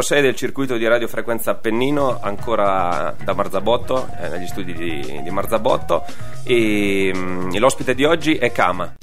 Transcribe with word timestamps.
Numero 0.00 0.02
6 0.02 0.22
del 0.22 0.34
circuito 0.34 0.76
di 0.76 0.86
radiofrequenza 0.86 1.50
Appennino, 1.52 2.20
ancora 2.20 3.14
da 3.22 3.34
Marzabotto, 3.34 4.08
eh, 4.20 4.28
negli 4.28 4.46
studi 4.46 4.72
di, 4.72 5.20
di 5.22 5.30
Marzabotto. 5.30 6.04
E, 6.44 7.12
mm, 7.14 7.50
e 7.52 7.58
l'ospite 7.58 7.94
di 7.94 8.04
oggi 8.04 8.34
è 8.36 8.50
Kama. 8.50 8.94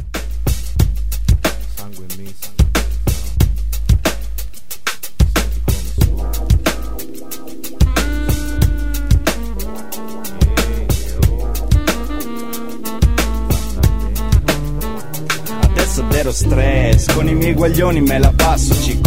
Adesso 15.60 16.06
zero 16.12 16.32
stress, 16.32 17.14
con 17.14 17.28
i 17.28 17.36
miei 17.36 17.54
guaglioni 17.54 18.02
me 18.02 18.20
la 18.20 18.34
passo, 18.36 18.74
cico. 18.74 19.07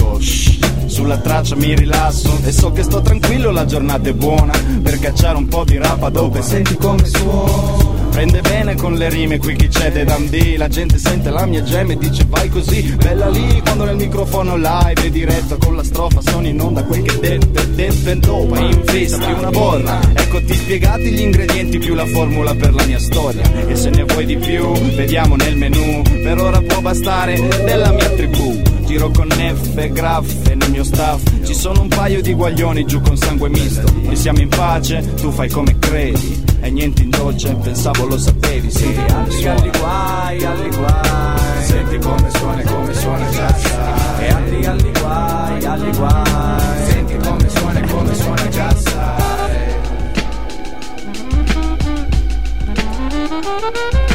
Sulla 1.11 1.23
traccia 1.23 1.57
mi 1.57 1.75
rilasso. 1.75 2.39
E 2.45 2.53
so 2.53 2.71
che 2.71 2.85
sto 2.85 3.01
tranquillo, 3.01 3.51
la 3.51 3.65
giornata 3.65 4.09
è 4.09 4.13
buona. 4.13 4.53
Per 4.81 5.01
cacciare 5.01 5.37
un 5.37 5.49
po' 5.49 5.65
di 5.65 5.77
rapa 5.77 6.09
dove 6.09 6.41
senti 6.41 6.77
come 6.77 7.05
suona. 7.05 7.99
Prende 8.11 8.41
bene 8.43 8.77
con 8.77 8.95
le 8.95 9.09
rime 9.09 9.39
qui 9.39 9.57
chi 9.57 9.69
c'è 9.69 9.91
De 9.93 10.05
Dundee 10.05 10.57
La 10.57 10.67
gente 10.67 10.99
sente 10.99 11.31
la 11.31 11.47
mia 11.47 11.63
gemme 11.63 11.93
e 11.93 11.97
dice 11.97 12.27
vai 12.29 12.49
così 12.49 12.95
Bella 12.95 13.29
lì. 13.29 13.61
Quando 13.61 13.85
nel 13.85 13.97
microfono 13.97 14.57
live 14.57 15.05
e 15.05 15.11
diretto 15.11 15.57
Con 15.59 15.77
la 15.77 15.85
strofa 15.85 16.21
sono 16.21 16.47
in 16.47 16.61
onda 16.61 16.83
quel 16.83 17.03
che 17.03 17.19
dentro 17.21 17.65
dentro 17.65 18.11
e 18.11 18.17
dopo 18.17 18.57
in 18.57 18.83
festa 18.85 19.25
più 19.25 19.37
una 19.37 19.51
borra. 19.51 20.01
Ecco 20.15 20.45
ti 20.45 20.55
spiegati 20.55 21.11
gli 21.11 21.21
ingredienti 21.21 21.79
più 21.79 21.95
la 21.95 22.07
formula 22.07 22.55
per 22.55 22.73
la 22.73 22.85
mia 22.85 23.01
storia. 23.01 23.43
E 23.67 23.75
se 23.75 23.91
ne 23.91 24.05
vuoi 24.05 24.27
di 24.27 24.37
più 24.37 24.71
vediamo 24.95 25.35
nel 25.35 25.57
menù. 25.57 26.03
Per 26.03 26.41
ora 26.41 26.61
può 26.61 26.81
bastare 26.81 27.35
della 27.65 27.91
mia 27.91 28.11
tribù 28.11 28.70
Giro 28.91 29.09
con 29.13 29.29
neffe, 29.37 29.93
graffe 29.93 30.57
nel 30.57 30.69
mio 30.69 30.83
staff. 30.83 31.23
Ci 31.45 31.55
sono 31.55 31.83
un 31.83 31.87
paio 31.89 32.21
di 32.21 32.35
guaglioni 32.35 32.85
giù 32.85 33.01
con 33.01 33.17
sangue 33.17 33.49
misto. 33.49 33.85
Noi 34.03 34.17
siamo 34.17 34.41
in 34.41 34.49
pace, 34.49 35.15
tu 35.15 35.31
fai 35.31 35.49
come 35.49 35.79
credi. 35.79 36.43
E 36.61 36.71
niente 36.71 37.03
in 37.03 37.11
dolce, 37.11 37.55
pensavo 37.55 38.07
lo 38.07 38.19
sapevi 38.19 38.69
Sì, 38.69 38.93
alli, 39.15 39.47
alli 39.47 39.71
guai, 39.79 40.45
alli 40.45 40.69
guai. 40.71 41.63
Senti 41.63 41.99
come 41.99 42.31
suona 42.31 42.61
e 42.61 42.65
come 42.65 42.95
suona 42.95 43.31
già 43.31 43.55
sai 43.57 44.25
E 44.27 44.29
alli, 44.29 44.65
alli 44.67 44.91
guai, 44.99 45.65
alli 45.67 45.93
guai. 45.97 46.87
Senti 46.91 47.17
come 47.17 47.49
suona 47.49 47.79
e 47.81 47.87
come 47.93 48.15
suona 48.15 48.49
già 48.49 48.75
sai 48.75 48.99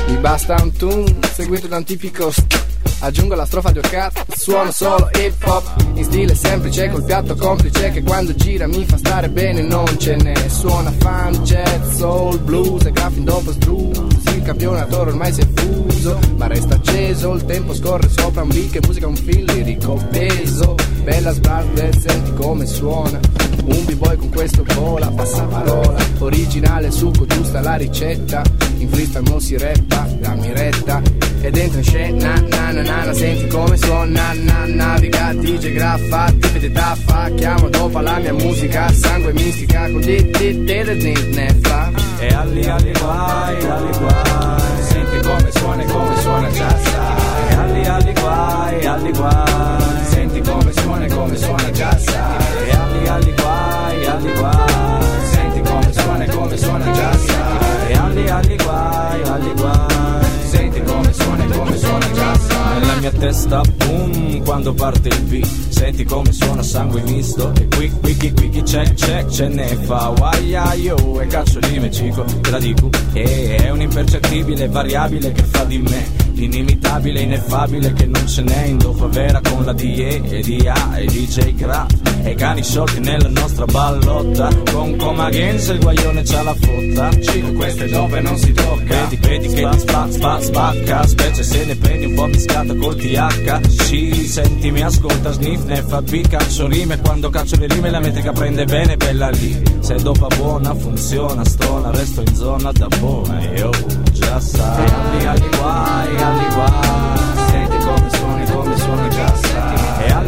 Mi 0.09 0.17
basta 0.17 0.55
un 0.61 0.71
tune 0.73 1.15
seguito 1.33 1.67
da 1.67 1.77
un 1.77 1.83
tipico 1.85 2.29
st- 2.29 2.64
Aggiungo 3.05 3.35
la 3.35 3.45
strofa 3.45 3.69
di 3.69 3.77
Orcat, 3.77 4.35
suono 4.35 4.71
solo 4.71 5.11
hip 5.13 5.35
hop 5.45 5.63
In 5.93 6.03
stile 6.05 6.33
semplice 6.33 6.89
col 6.89 7.03
piatto 7.03 7.35
complice 7.35 7.91
Che 7.91 8.01
quando 8.01 8.33
gira 8.33 8.65
mi 8.65 8.83
fa 8.83 8.97
stare 8.97 9.29
bene 9.29 9.61
Non 9.61 9.85
ce 9.99 10.15
ne 10.15 10.33
suona 10.49 10.91
fan, 10.97 11.33
jazz, 11.43 11.97
soul, 11.97 12.39
blues 12.39 12.83
E 12.85 12.91
graffin 12.91 13.23
dopo 13.23 13.51
struz 13.51 13.99
Il 14.33 14.41
campionatore 14.41 15.11
ormai 15.11 15.31
si 15.31 15.41
è 15.41 15.47
fuso 15.53 16.17
Ma 16.35 16.47
resta 16.47 16.73
acceso, 16.73 17.33
il 17.35 17.45
tempo 17.45 17.75
scorre 17.75 18.09
sopra 18.09 18.41
un 18.41 18.49
beat 18.49 18.71
Che 18.71 18.79
musica 18.83 19.05
un 19.05 19.15
film 19.15 19.45
lirico 19.53 20.03
peso. 20.09 20.73
Bella 21.03 21.31
sbarde, 21.31 21.91
senti 21.99 22.33
come 22.33 22.65
suona. 22.65 23.19
Un 23.65 23.85
b-boy 23.85 24.15
con 24.17 24.29
questo 24.29 24.63
vola, 24.73 25.11
passa 25.11 25.43
parola 25.43 25.95
Originale, 26.19 26.89
succo, 26.89 27.25
giusta 27.27 27.61
la 27.61 27.75
ricetta 27.75 28.41
In 28.77 28.89
freestyle 28.89 29.23
non 29.29 29.39
si 29.39 29.57
reppa, 29.57 30.07
dammi 30.19 30.51
retta. 30.53 31.01
E 31.41 31.51
dentro 31.51 31.77
in 31.77 31.83
scena, 31.83 32.33
na 32.39 32.71
na 32.71 32.81
na 32.81 33.03
na 33.05 33.13
Senti 33.13 33.47
come 33.47 33.77
suona, 33.77 34.33
na 34.33 34.65
naviga 34.65 35.31
DJ 35.33 35.73
graffa, 35.73 36.33
tipi 36.39 36.71
taffa 36.71 37.29
Chiamo 37.35 37.69
dopo 37.69 37.99
la 37.99 38.17
mia 38.17 38.33
musica 38.33 38.91
Sangue 38.91 39.31
mistica, 39.33 39.83
con 39.91 40.01
di 40.01 40.23
di 40.31 40.63
di 40.63 40.83
di 40.83 40.97
di 40.97 41.35
neffa 41.35 41.91
E 42.19 42.27
alli 42.33 42.65
alli 42.65 42.91
guai, 42.93 43.65
alli 43.67 43.97
guai. 43.99 44.83
Senti 44.89 45.19
come 45.27 45.51
suona 45.51 45.81
e 45.83 45.85
come 45.85 46.15
suona 46.21 46.49
già 46.51 46.77
sai. 46.79 47.47
E 47.47 47.53
alli 47.53 47.85
alli 47.85 48.13
guai, 48.13 48.85
alli 48.85 49.11
guai. 49.11 50.05
Senti 50.09 50.41
come 50.41 50.71
suona 50.71 51.05
e 51.05 51.09
come 51.09 51.37
suona 51.37 51.71
già 51.71 51.97
sai. 51.99 52.67
E 52.67 52.71
alli 52.71 53.07
alli 53.07 53.33
guai, 53.35 54.05
alli 54.05 54.33
guai. 54.33 55.05
Senti 55.31 55.61
come 55.61 55.93
suona 55.93 56.23
e 56.23 56.29
come 56.29 56.57
suona 56.57 56.91
già 56.91 57.17
sai 57.17 57.94
E 58.15 58.17
alli 58.17 58.29
alli 58.29 58.55
guai, 58.55 59.21
alli 59.23 59.53
guai. 59.55 60.25
Senti 60.47 60.81
come 60.83 61.11
suona 61.11 61.43
e 61.43 61.47
come 61.49 61.77
suona 61.77 62.11
già 62.13 62.37
sai. 62.37 62.79
Nella 62.79 62.95
mia 62.95 63.11
testa 63.11 63.61
boom 63.75 64.41
quando 64.45 64.73
parte 64.73 65.09
il 65.09 65.21
beat. 65.23 65.45
Senti 65.45 66.05
come 66.05 66.31
suona 66.31 66.63
sangue 66.63 67.01
misto. 67.01 67.51
E 67.59 67.67
qui 67.67 67.91
qui 67.91 68.15
qui 68.15 68.49
qui 68.49 68.63
c'è 68.63 68.93
c'è 68.93 69.25
ce 69.25 69.49
ne 69.49 69.67
fa. 69.67 70.13
Waia 70.17 70.73
io 70.75 71.19
e 71.19 71.27
cazzo 71.27 71.59
rime 71.59 71.91
cico 71.91 72.23
Te 72.23 72.51
la 72.51 72.59
dico. 72.59 72.89
E 73.11 73.57
è 73.57 73.69
un 73.69 73.81
impercettibile 73.81 74.69
variabile 74.69 75.33
che 75.33 75.43
fa 75.43 75.65
di 75.65 75.79
me. 75.79 76.23
L'inimitabile, 76.35 77.19
ineffabile 77.19 77.91
che 77.91 78.05
non 78.05 78.25
ce 78.27 78.43
n'è 78.43 78.63
in 78.63 78.77
dopo 78.77 79.09
vera 79.09 79.41
con 79.41 79.65
la 79.65 79.73
DE 79.73 80.21
e 80.23 80.41
DA 80.41 80.95
e 80.95 81.05
DJ 81.05 81.53
Graf 81.53 82.04
E 82.27 82.33
cani 82.33 82.63
sciolti 82.63 82.99
nella 83.01 83.29
nostra 83.29 83.65
ballotta. 83.65 84.49
Con 84.71 84.95
Coma 84.95 85.29
Games 85.29 85.67
il 85.67 85.79
guaglione 85.79 86.23
c'ha 86.23 86.41
la 86.41 86.55
fotta 86.55 87.11
Cico 87.21 87.53
queste 87.53 87.87
dove 87.87 88.19
non 88.19 88.35
si 88.35 88.51
tocca. 88.51 89.07
Vedi, 89.07 89.15
vedi 89.17 89.47
che 89.53 89.69
ti 89.69 89.79
spa, 89.79 90.09
spa, 90.09 90.41
spacca. 90.41 91.05
Specie 91.05 91.43
se 91.43 91.65
ne 91.65 91.75
prendi 91.75 92.05
un 92.05 92.15
po' 92.15 92.25
miscata 92.25 92.73
col 92.73 92.95
TH 92.95 93.83
Sì, 93.83 94.27
senti 94.27 94.71
mi 94.71 94.81
ascolta, 94.81 95.31
sniff, 95.31 95.65
ne 95.65 95.83
fa 95.83 96.01
B 96.01 96.27
Caccio 96.27 96.67
rime, 96.67 96.99
quando 96.99 97.29
caccio 97.29 97.57
le 97.59 97.67
rime 97.67 97.91
la 97.91 97.99
metrica 97.99 98.31
prende 98.31 98.65
bene, 98.65 98.97
bella 98.97 99.29
lì. 99.29 99.61
Se 99.81 99.95
dopo 99.95 100.25
buona 100.35 100.73
funziona, 100.73 101.45
stona, 101.45 101.91
resto 101.91 102.21
in 102.21 102.35
zona 102.35 102.71
da 102.71 102.87
buona. 102.99 103.39
Oh, 103.63 103.71
già 104.11 104.39
sai 104.39 104.83
Alli, 104.89 105.25
alli 105.25 105.49
guai, 105.57 106.21
alli 106.21 106.53
guai 106.55 107.54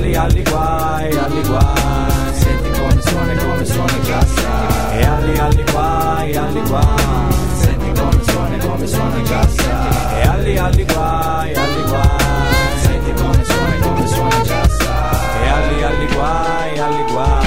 alli, 0.07 0.15
alli 0.15 0.43
guai, 0.43 1.17
alli 1.17 1.41
guai. 1.41 2.33
Senti 2.33 2.79
come 2.79 3.01
suoni, 3.01 3.35
come 3.35 3.65
suoni 3.65 4.01
già 4.03 4.25
sai 4.25 4.99
E 4.99 5.05
alli, 5.05 5.37
alli 5.37 5.63
guai, 5.71 6.35
alli 6.35 6.61
guai. 6.61 7.33
Senti 7.55 7.91
come 7.99 8.23
suoni, 8.23 8.57
come 8.59 8.87
suoni 8.87 9.23
già 9.23 9.47
sai 9.47 10.19
E 10.19 10.27
alli, 10.27 10.57
alli 10.57 10.85
guai, 10.85 11.53
alli 11.53 11.83
guai. 11.87 12.79
Senti 12.81 13.11
come 13.21 13.43
suoni, 13.43 13.79
come 13.79 14.07
suoni 14.07 14.43
già 14.43 14.67
sai 14.69 15.43
E 15.43 15.47
alli, 15.49 15.83
alli 15.83 16.07
guai, 16.13 16.79
alli 16.79 17.11
guai. 17.11 17.45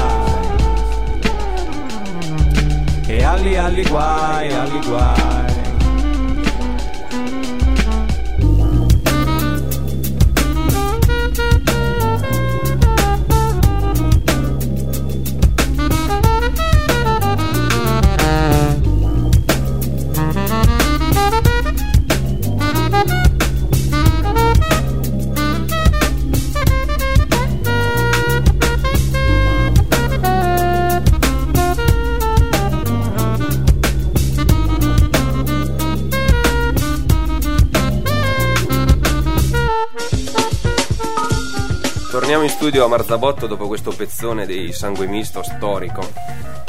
E 3.07 3.25
alli, 3.25 3.57
alli 3.57 3.83
guai, 3.85 4.53
alli 4.53 4.81
guai 4.87 5.40
torniamo 42.31 42.49
in 42.55 42.57
studio 42.57 42.85
a 42.85 42.89
Marzabotto 42.89 43.49
dopo 43.49 43.67
questo 43.67 43.91
pezzone 43.91 44.47
dei 44.47 44.73
Sangue 44.73 45.09
Misto 45.09 45.43
storico. 45.43 46.09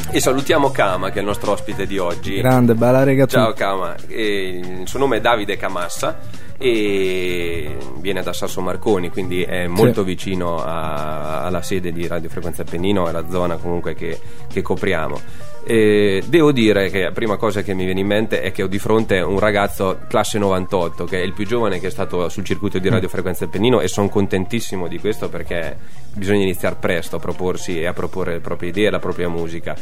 E 0.09 0.19
salutiamo 0.19 0.71
Kama, 0.71 1.09
che 1.11 1.17
è 1.17 1.19
il 1.19 1.27
nostro 1.27 1.51
ospite 1.51 1.85
di 1.85 1.99
oggi. 1.99 2.37
Grande, 2.37 2.73
bella 2.73 3.03
rega 3.03 3.27
Ciao 3.27 3.53
Kama, 3.53 3.93
E 4.07 4.59
il 4.81 4.87
suo 4.87 4.97
nome 4.97 5.17
è 5.17 5.21
Davide 5.21 5.57
Camassa 5.57 6.17
e 6.57 7.77
viene 7.99 8.23
da 8.23 8.33
Sasso 8.33 8.59
Marconi, 8.61 9.09
quindi 9.11 9.43
è 9.43 9.67
molto 9.67 10.01
Sì. 10.01 10.07
vicino 10.07 10.63
a- 10.63 11.43
alla 11.43 11.61
sede 11.61 11.91
di 11.91 12.07
Radio 12.07 12.29
Frequenza 12.29 12.63
Appennino, 12.63 13.07
è 13.07 13.11
la 13.11 13.29
zona 13.29 13.57
comunque 13.57 13.93
che, 13.93 14.19
che 14.51 14.63
copriamo. 14.63 15.21
E 15.63 16.23
devo 16.25 16.51
dire 16.51 16.89
che 16.89 17.03
la 17.03 17.11
prima 17.11 17.37
cosa 17.37 17.61
che 17.61 17.73
mi 17.75 17.85
viene 17.85 17.99
in 17.99 18.07
mente 18.07 18.41
è 18.41 18.51
che 18.51 18.63
ho 18.63 18.67
di 18.67 18.79
fronte 18.79 19.19
un 19.19 19.37
ragazzo 19.37 19.99
classe 20.07 20.39
98 20.39 21.05
che 21.05 21.19
è 21.19 21.23
il 21.23 21.33
più 21.33 21.45
giovane 21.45 21.79
che 21.79 21.87
è 21.87 21.91
stato 21.91 22.27
sul 22.29 22.43
circuito 22.43 22.79
di 22.79 22.89
Radio 22.89 23.07
Frequenza 23.07 23.45
Appennino 23.45 23.79
e 23.79 23.87
sono 23.87 24.09
contentissimo 24.09 24.87
di 24.87 24.97
questo 24.97 25.29
perché 25.29 25.77
bisogna 26.13 26.41
iniziare 26.41 26.77
presto 26.79 27.17
a 27.17 27.19
proporsi 27.19 27.79
e 27.79 27.85
a 27.85 27.93
proporre 27.93 28.33
le 28.33 28.39
proprie 28.39 28.69
idee 28.69 28.87
e 28.87 28.89
la 28.89 28.99
propria 28.99 29.29
musica. 29.29 29.75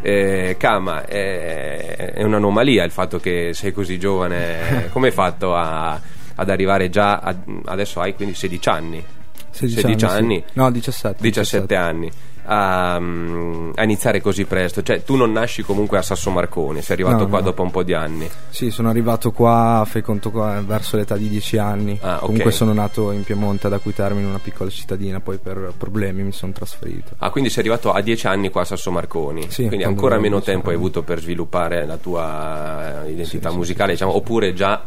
Eh, 0.00 0.54
Kama, 0.58 1.04
è, 1.06 2.12
è 2.14 2.22
un'anomalia 2.22 2.84
il 2.84 2.92
fatto 2.92 3.18
che 3.18 3.50
sei 3.52 3.72
così 3.72 3.98
giovane. 3.98 4.88
Come 4.92 5.08
hai 5.08 5.12
fatto 5.12 5.54
a- 5.56 6.00
ad 6.38 6.50
arrivare 6.50 6.88
già 6.88 7.18
a- 7.18 7.34
adesso 7.64 8.00
hai 8.00 8.14
quindi 8.14 8.34
16 8.34 8.68
anni? 8.68 9.04
16, 9.50 10.04
anni? 10.04 10.44
sì. 10.46 10.52
No, 10.52 10.70
17. 10.70 11.20
17 11.20 11.74
anni 11.74 12.10
a, 12.46 12.94
a 12.94 13.82
iniziare 13.82 14.20
così 14.20 14.44
presto 14.44 14.82
cioè 14.82 15.02
tu 15.02 15.16
non 15.16 15.32
nasci 15.32 15.62
comunque 15.62 15.98
a 15.98 16.02
Sasso 16.02 16.30
Marconi 16.30 16.80
sei 16.82 16.94
arrivato 16.96 17.24
No, 17.24 17.28
qua 17.28 17.38
no. 17.40 17.44
dopo 17.46 17.62
un 17.62 17.70
po' 17.70 17.82
di 17.82 17.92
anni 17.94 18.28
Sì, 18.48 18.70
sono 18.70 18.88
arrivato 18.88 19.32
qua, 19.32 19.84
fai 19.86 20.02
conto 20.02 20.30
qua, 20.30 20.60
verso 20.64 20.96
l'età 20.96 21.16
di 21.16 21.28
10 21.28 21.58
anni. 21.58 21.98
Ah, 22.00 22.16
ok. 22.16 22.20
Comunque 22.26 22.52
sono 22.52 22.72
nato 22.72 23.10
in 23.10 23.22
Piemonte 23.24 23.66
ad 23.66 23.72
Acquiterme 23.74 24.20
in 24.20 24.26
una 24.26 24.38
piccola 24.38 24.70
cittadina, 24.70 25.20
poi 25.20 25.38
per 25.38 25.72
problemi 25.76 26.22
mi 26.22 26.32
sono 26.32 26.52
trasferito. 26.52 27.14
ah 27.18 27.30
quindi 27.30 27.50
sei 27.50 27.60
arrivato 27.60 27.92
a 27.92 28.00
10 28.00 28.26
anni 28.26 28.50
qua 28.50 28.62
a 28.62 28.64
Sasso 28.64 28.90
Marconi 28.90 29.50
Sì, 29.50 29.66
quindi 29.66 29.84
ancora 29.84 30.18
meno 30.18 30.36
10 30.36 30.50
tempo 30.50 30.68
hai 30.70 30.74
avuto 30.76 31.02
per 31.02 31.20
sviluppare 31.20 31.84
la 31.86 31.96
tua 31.96 33.02
identità 33.06 33.50
Sì, 33.50 33.56
musicale 33.56 33.90
sì, 33.90 33.96
diciamo 33.98 34.16
oppure 34.16 34.52
già 34.54 34.82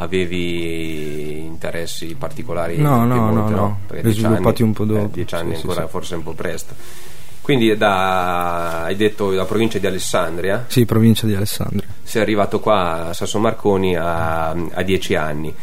avevi 0.00 1.44
interessi 1.44 2.14
particolari 2.18 2.76
No, 2.78 3.04
no, 3.04 3.12
Piemonte, 3.14 3.50
no, 3.52 3.56
no. 3.56 3.78
Li 3.90 3.98
ho 3.98 4.02
10 4.02 4.04
anni- 4.04 4.12
sviluppati 4.14 4.62
un 4.62 4.72
po' 4.72 4.84
dopo. 4.84 5.04
eh, 5.04 5.10
10 5.10 5.34
anni 5.34 5.54
Sì, 5.54 5.60
ancora 5.66 5.82
sì. 5.84 5.88
forse 5.90 6.14
un 6.14 6.22
po' 6.22 6.32
presto 6.32 6.74
quindi 7.40 7.74
da, 7.78 8.82
hai 8.84 8.94
detto 8.96 9.30
la 9.30 9.44
provincia 9.46 9.78
di 9.78 9.86
Alessandria 9.86 10.64
Sì, 10.68 10.84
provincia 10.84 11.26
di 11.26 11.34
Alessandria. 11.34 11.88
sei 12.02 12.20
arrivato 12.22 12.60
qua 12.60 13.08
a 13.08 13.12
Sasso 13.14 13.38
Marconi 13.38 13.96
a, 13.96 14.50
a 14.50 14.82
10 14.82 15.14
anni 15.14 15.54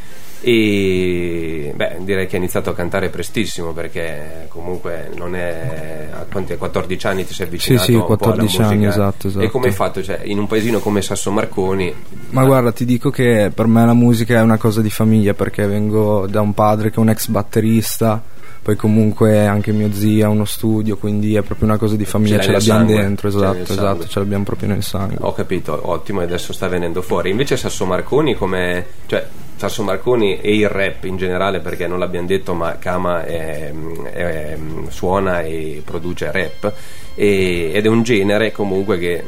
e 0.47 1.73
beh, 1.75 1.97
direi 2.01 2.27
che 2.27 2.35
hai 2.35 2.41
iniziato 2.43 2.69
a 2.69 2.75
cantare 2.75 3.09
prestissimo 3.09 3.71
perché 3.71 4.45
comunque 4.49 5.09
non 5.15 5.35
è 5.35 6.09
a 6.11 6.23
quanti 6.31 6.53
a 6.53 6.57
14 6.57 7.07
anni 7.07 7.25
ti 7.25 7.33
sei 7.33 7.47
avvicinato 7.47 7.83
Sì, 7.83 7.91
sì, 7.91 7.97
un 7.97 8.05
po' 8.05 8.13
alla 8.13 8.17
14 8.17 8.57
musica 8.59 8.75
anni, 8.75 8.85
esatto, 8.85 9.27
esatto. 9.27 9.43
e 9.43 9.49
come 9.49 9.65
hai 9.65 9.71
fatto 9.71 10.03
cioè, 10.03 10.21
in 10.25 10.37
un 10.37 10.45
paesino 10.45 10.77
come 10.77 11.01
Sasso 11.01 11.31
Marconi 11.31 11.91
Ma 12.29 12.45
guarda, 12.45 12.71
ti 12.71 12.85
dico 12.85 13.09
che 13.09 13.51
per 13.51 13.65
me 13.65 13.87
la 13.87 13.95
musica 13.95 14.37
è 14.37 14.41
una 14.41 14.59
cosa 14.59 14.81
di 14.81 14.91
famiglia 14.91 15.33
perché 15.33 15.65
vengo 15.65 16.27
da 16.27 16.41
un 16.41 16.53
padre 16.53 16.91
che 16.91 16.97
è 16.97 16.99
un 16.99 17.09
ex 17.09 17.27
batterista, 17.27 18.21
poi 18.61 18.75
comunque 18.75 19.47
anche 19.47 19.71
mio 19.71 19.91
zio 19.93 20.27
ha 20.27 20.29
uno 20.29 20.45
studio, 20.45 20.95
quindi 20.95 21.33
è 21.33 21.41
proprio 21.41 21.69
una 21.69 21.79
cosa 21.79 21.95
di 21.95 22.05
famiglia, 22.05 22.39
ce 22.39 22.51
nel 22.51 22.57
l'abbiamo 22.59 22.85
dentro, 22.85 23.31
ce 23.31 23.37
esatto, 23.37 23.61
esatto, 23.61 23.75
sangue. 23.77 24.07
ce 24.09 24.19
l'abbiamo 24.19 24.43
proprio 24.43 24.69
nel 24.69 24.83
sangue. 24.83 25.17
ho 25.21 25.33
capito 25.33 25.79
ottimo 25.89 26.21
e 26.21 26.25
adesso 26.25 26.53
sta 26.53 26.67
venendo 26.67 27.01
fuori 27.01 27.31
invece 27.31 27.57
Sasso 27.57 27.87
Marconi 27.87 28.35
come 28.35 28.85
cioè 29.07 29.25
Sasso 29.57 29.83
Marconi 29.83 30.39
e 30.41 30.53
il 30.55 30.67
rap 30.67 31.05
in 31.05 31.15
generale 31.17 31.59
perché 31.61 31.87
non 31.87 31.97
l'abbiamo 31.99 32.27
detto 32.27 32.53
ma 32.53 32.77
Kama 32.77 33.23
è- 33.25 33.71
è- 34.11 34.57
suona 34.89 35.41
e 35.41 35.81
produce 35.85 36.31
rap. 36.31 36.73
E- 37.15 37.71
ed 37.73 37.85
è 37.85 37.87
un 37.87 38.03
genere 38.03 38.51
comunque 38.51 38.97
che 38.97 39.23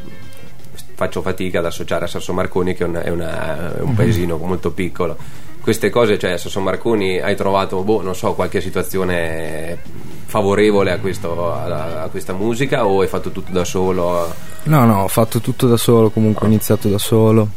faccio 0.94 1.22
fatica 1.22 1.60
ad 1.60 1.66
associare 1.66 2.04
a 2.04 2.08
Sasso 2.08 2.32
Marconi 2.32 2.74
che 2.74 2.84
è, 2.84 2.86
una- 2.86 3.02
è 3.02 3.08
una- 3.10 3.74
un 3.80 3.94
paesino 3.94 4.36
molto 4.36 4.70
piccolo. 4.72 5.16
Queste 5.60 5.90
cose 5.90 6.18
cioè 6.18 6.36
Sasso 6.36 6.60
Marconi 6.60 7.20
hai 7.20 7.34
trovato 7.36 7.82
boh, 7.82 8.02
non 8.02 8.14
so 8.14 8.34
qualche 8.34 8.60
situazione 8.60 9.78
favorevole 10.26 10.92
a, 10.92 10.98
questo- 10.98 11.52
a- 11.52 12.02
a 12.02 12.08
questa 12.08 12.32
musica 12.34 12.86
o 12.86 13.00
hai 13.00 13.08
fatto 13.08 13.30
tutto 13.30 13.50
da 13.52 13.64
solo? 13.64 14.32
No, 14.64 14.84
no, 14.84 15.02
ho 15.04 15.08
fatto 15.08 15.40
tutto 15.40 15.66
da 15.66 15.76
solo, 15.78 16.10
comunque 16.10 16.46
ho 16.46 16.50
iniziato 16.50 16.88
da 16.88 16.98
solo. 16.98 17.48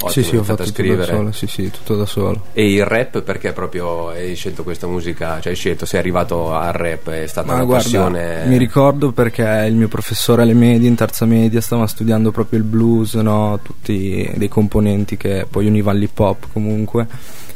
Ottimo, 0.00 0.10
sì, 0.10 0.22
sì, 0.22 0.36
ho 0.36 0.44
fatto 0.44 0.62
a 0.62 0.64
tutto 0.64 0.80
da 0.82 0.86
scrivere. 0.86 1.12
solo, 1.12 1.32
sì, 1.32 1.46
sì, 1.48 1.70
tutto 1.72 1.96
da 1.96 2.06
solo. 2.06 2.44
E 2.52 2.72
il 2.72 2.84
rap 2.84 3.20
perché 3.22 3.52
proprio 3.52 4.10
hai 4.10 4.36
scelto 4.36 4.62
questa 4.62 4.86
musica? 4.86 5.40
Cioè 5.40 5.50
hai 5.50 5.58
scelto, 5.58 5.86
sei 5.86 5.98
arrivato 5.98 6.52
al 6.54 6.72
rap, 6.72 7.10
è 7.10 7.26
stata 7.26 7.48
Ma 7.48 7.54
una 7.54 7.64
guarda, 7.64 7.82
passione. 7.82 8.44
mi 8.46 8.56
ricordo 8.58 9.10
perché 9.10 9.42
il 9.68 9.74
mio 9.74 9.88
professore 9.88 10.42
alle 10.42 10.54
medie, 10.54 10.88
in 10.88 10.94
terza 10.94 11.24
media, 11.26 11.60
stava 11.60 11.86
studiando 11.88 12.30
proprio 12.30 12.60
il 12.60 12.64
blues, 12.64 13.14
no? 13.14 13.58
tutti 13.60 14.30
dei 14.36 14.48
componenti 14.48 15.16
che 15.16 15.46
poi 15.50 15.66
univano 15.66 15.98
l'hip 15.98 16.18
hop 16.18 16.46
comunque. 16.52 17.06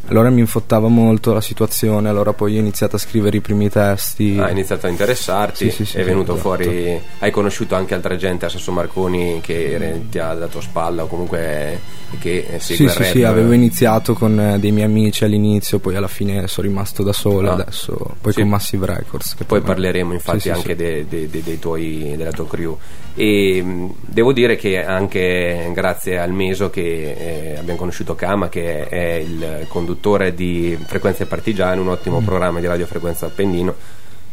Allora 0.09 0.31
mi 0.31 0.41
infottava 0.41 0.89
molto 0.89 1.33
la 1.33 1.41
situazione, 1.41 2.09
allora 2.09 2.33
poi 2.33 2.57
ho 2.57 2.61
iniziato 2.61 2.97
a 2.97 2.99
scrivere 2.99 3.37
i 3.37 3.41
primi 3.41 3.71
testi. 3.71 4.37
Hai 4.39 4.51
iniziato 4.51 4.87
a 4.87 4.91
interessarti, 4.91 5.71
Sì, 5.71 5.77
sì, 5.77 5.85
sì, 5.85 5.99
è 5.99 6.05
venuto 6.05 6.33
esatto. 6.35 6.49
fuori, 6.49 7.01
hai 7.21 7.31
conosciuto 7.31 7.77
anche 7.77 7.95
altra 7.95 8.17
gente 8.17 8.45
a 8.45 8.49
Sasso 8.49 8.73
Marconi 8.73 9.41
che 9.41 9.73
era- 9.73 9.87
ti 10.11 10.19
ha 10.19 10.35
dato 10.35 10.61
spalla 10.61 11.05
o 11.05 11.07
comunque 11.07 11.79
che 12.19 12.47
eh, 12.51 12.59
Sì, 12.59 12.75
segue 12.75 12.91
sì, 12.93 12.99
il 12.99 13.05
rap. 13.05 13.13
sì, 13.15 13.23
avevo 13.23 13.53
iniziato 13.53 14.13
con 14.13 14.39
eh, 14.39 14.59
dei 14.59 14.73
miei 14.73 14.87
amici 14.87 15.25
all'inizio, 15.25 15.79
poi 15.79 15.95
alla 15.97 16.09
fine 16.09 16.47
sono 16.49 16.67
rimasto 16.67 17.03
da 17.03 17.13
solo, 17.13 17.51
Ah. 17.51 17.55
adesso 17.55 17.97
poi 18.21 18.33
Sì. 18.33 18.41
con 18.41 18.49
Massive 18.51 18.87
Records. 18.87 19.35
che 19.37 19.45
Poi 19.45 19.61
parleremo 19.63 20.13
infatti 20.13 20.41
Sì, 20.41 20.49
sì, 20.49 20.51
anche 20.51 20.71
sì. 20.71 20.75
de- 20.77 21.07
de- 21.09 21.31
de- 21.31 21.43
dei 21.43 21.59
tuoi, 21.59 22.15
della 22.17 22.33
tua 22.33 22.47
crew. 22.49 22.77
E 23.15 23.63
mh, 23.63 23.95
devo 24.07 24.33
dire 24.33 24.57
che 24.57 24.83
anche 24.85 25.71
grazie 25.75 26.19
al 26.19 26.33
Meso 26.33 26.71
che 26.71 27.53
eh, 27.53 27.59
abbiamo 27.59 27.79
conosciuto 27.79 28.15
Kama, 28.15 28.49
che 28.49 28.89
è 28.89 29.15
il 29.15 29.67
conduttore 29.69 30.35
di 30.35 30.79
Frequenze 30.87 31.27
Partigiane, 31.27 31.81
un 31.81 31.89
ottimo 31.89 32.21
Mm. 32.21 32.25
programma 32.25 32.61
di 32.61 32.67
Radio 32.67 32.87
Frequenza 32.87 33.27
Appennino. 33.27 33.75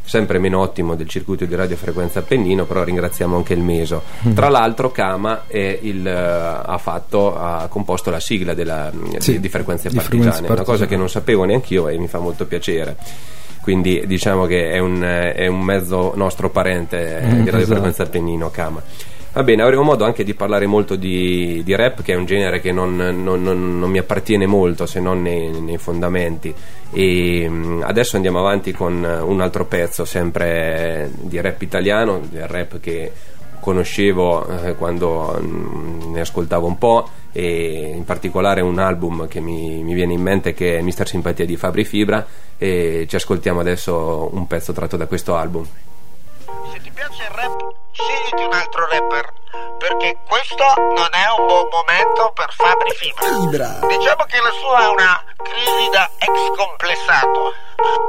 Sempre 0.02 0.40
meno 0.40 0.60
ottimo 0.60 0.96
del 0.96 1.08
circuito 1.08 1.46
di 1.46 1.54
Radio 1.54 1.76
Frequenza 1.76 2.18
Appennino, 2.20 2.66
però 2.66 2.84
ringraziamo 2.84 3.36
anche 3.36 3.54
il 3.54 3.60
Meso. 3.62 4.02
Mm. 4.28 4.34
Tra 4.34 4.50
l'altro, 4.50 4.90
Kama 4.92 5.44
è 5.46 5.78
il, 5.84 6.08
eh, 6.08 6.12
ha, 6.12 6.78
fatto, 6.80 7.38
ha 7.38 7.68
composto 7.70 8.10
la 8.10 8.20
sigla 8.20 8.56
della- 8.56 8.92
Sì, 9.20 9.34
di, 9.34 9.40
di 9.42 9.50
Frequenze 9.50 9.90
di 9.90 9.96
Partigiane, 9.96 10.32
Frequenze 10.32 10.52
una 10.52 10.64
cosa 10.64 10.64
Partigiane. 10.64 10.88
che 10.90 10.96
non 10.98 11.10
sapevo 11.10 11.44
neanch'io 11.44 11.88
e 11.90 11.98
mi 12.00 12.08
fa 12.08 12.18
molto 12.18 12.46
piacere 12.48 12.96
quindi 13.70 14.02
diciamo 14.08 14.48
che 14.48 14.72
è 14.72 14.80
un, 14.80 15.00
è 15.04 15.46
un 15.46 15.62
mezzo 15.62 16.14
nostro 16.16 16.50
parente 16.50 17.20
eh, 17.20 17.28
Mm, 17.28 17.44
di 17.44 17.50
Radio 17.52 17.76
esatto. 17.88 18.02
Appennino 18.02 18.50
Kama 18.50 18.82
va 19.32 19.44
bene 19.44 19.62
avremo 19.62 19.84
modo 19.84 20.06
anche 20.06 20.24
di 20.24 20.34
parlare 20.34 20.66
molto 20.66 20.96
di, 20.96 21.62
di 21.64 21.76
rap 21.76 22.02
che 22.02 22.14
è 22.14 22.16
un 22.16 22.26
genere 22.26 22.60
che 22.62 22.72
non, 22.72 22.96
non- 22.96 23.44
non- 23.44 23.78
non 23.78 23.90
mi 23.92 24.00
appartiene 24.00 24.48
molto 24.48 24.88
se 24.88 25.00
non 25.00 25.22
nei, 25.22 25.52
nei 25.62 25.78
fondamenti 25.78 26.52
e 26.92 27.46
mm, 27.48 27.84
adesso 27.84 28.16
andiamo 28.16 28.40
avanti 28.40 28.72
con 28.72 29.04
un 29.24 29.40
altro 29.40 29.66
pezzo 29.66 30.04
sempre 30.04 31.12
di 31.22 31.40
rap 31.40 31.62
italiano 31.62 32.22
del 32.28 32.48
rap 32.48 32.80
che 32.80 33.12
conoscevo 33.70 34.48
eh, 34.48 34.76
quando 34.76 35.38
mm, 35.40 36.14
ne 36.14 36.22
ascoltavo 36.22 36.66
un 36.66 36.78
po' 36.80 37.10
e 37.32 37.94
in 37.96 38.04
particolare 38.04 38.62
un 38.62 38.80
album 38.80 39.28
che 39.28 39.40
mi, 39.40 39.84
mi 39.84 39.94
viene 39.94 40.14
in 40.14 40.22
mente 40.22 40.54
che 40.56 40.80
è 40.80 40.82
Mister 40.82 41.08
Simpatia 41.08 41.46
di 41.46 41.56
Fabri 41.56 41.86
Fibra 41.86 42.26
e 42.58 43.06
ci 43.08 43.16
ascoltiamo 43.16 43.60
adesso 43.60 44.30
un 44.34 44.48
pezzo 44.48 44.74
tratto 44.74 44.98
da 44.98 45.06
questo 45.06 45.36
album. 45.36 45.68
Se 46.72 46.80
ti 46.82 46.90
piace 46.90 47.22
il 47.22 47.30
rap, 47.30 47.74
scegliti 47.92 48.44
un 48.44 48.54
altro 48.54 48.88
rapper, 48.90 49.34
perché 49.78 50.18
questo 50.28 50.66
non 50.98 51.10
è 51.14 51.40
un 51.40 51.46
buon 51.46 51.68
momento 51.70 52.32
per 52.34 52.50
Fabri 52.52 52.92
Fibra. 52.98 53.86
Diciamo 53.86 54.24
che 54.26 54.42
la 54.42 54.54
sua 54.62 54.82
è 54.82 54.90
una 54.90 55.24
crisi 55.44 55.90
da 55.92 56.10
ex 56.18 56.58
complessato. 56.58 57.54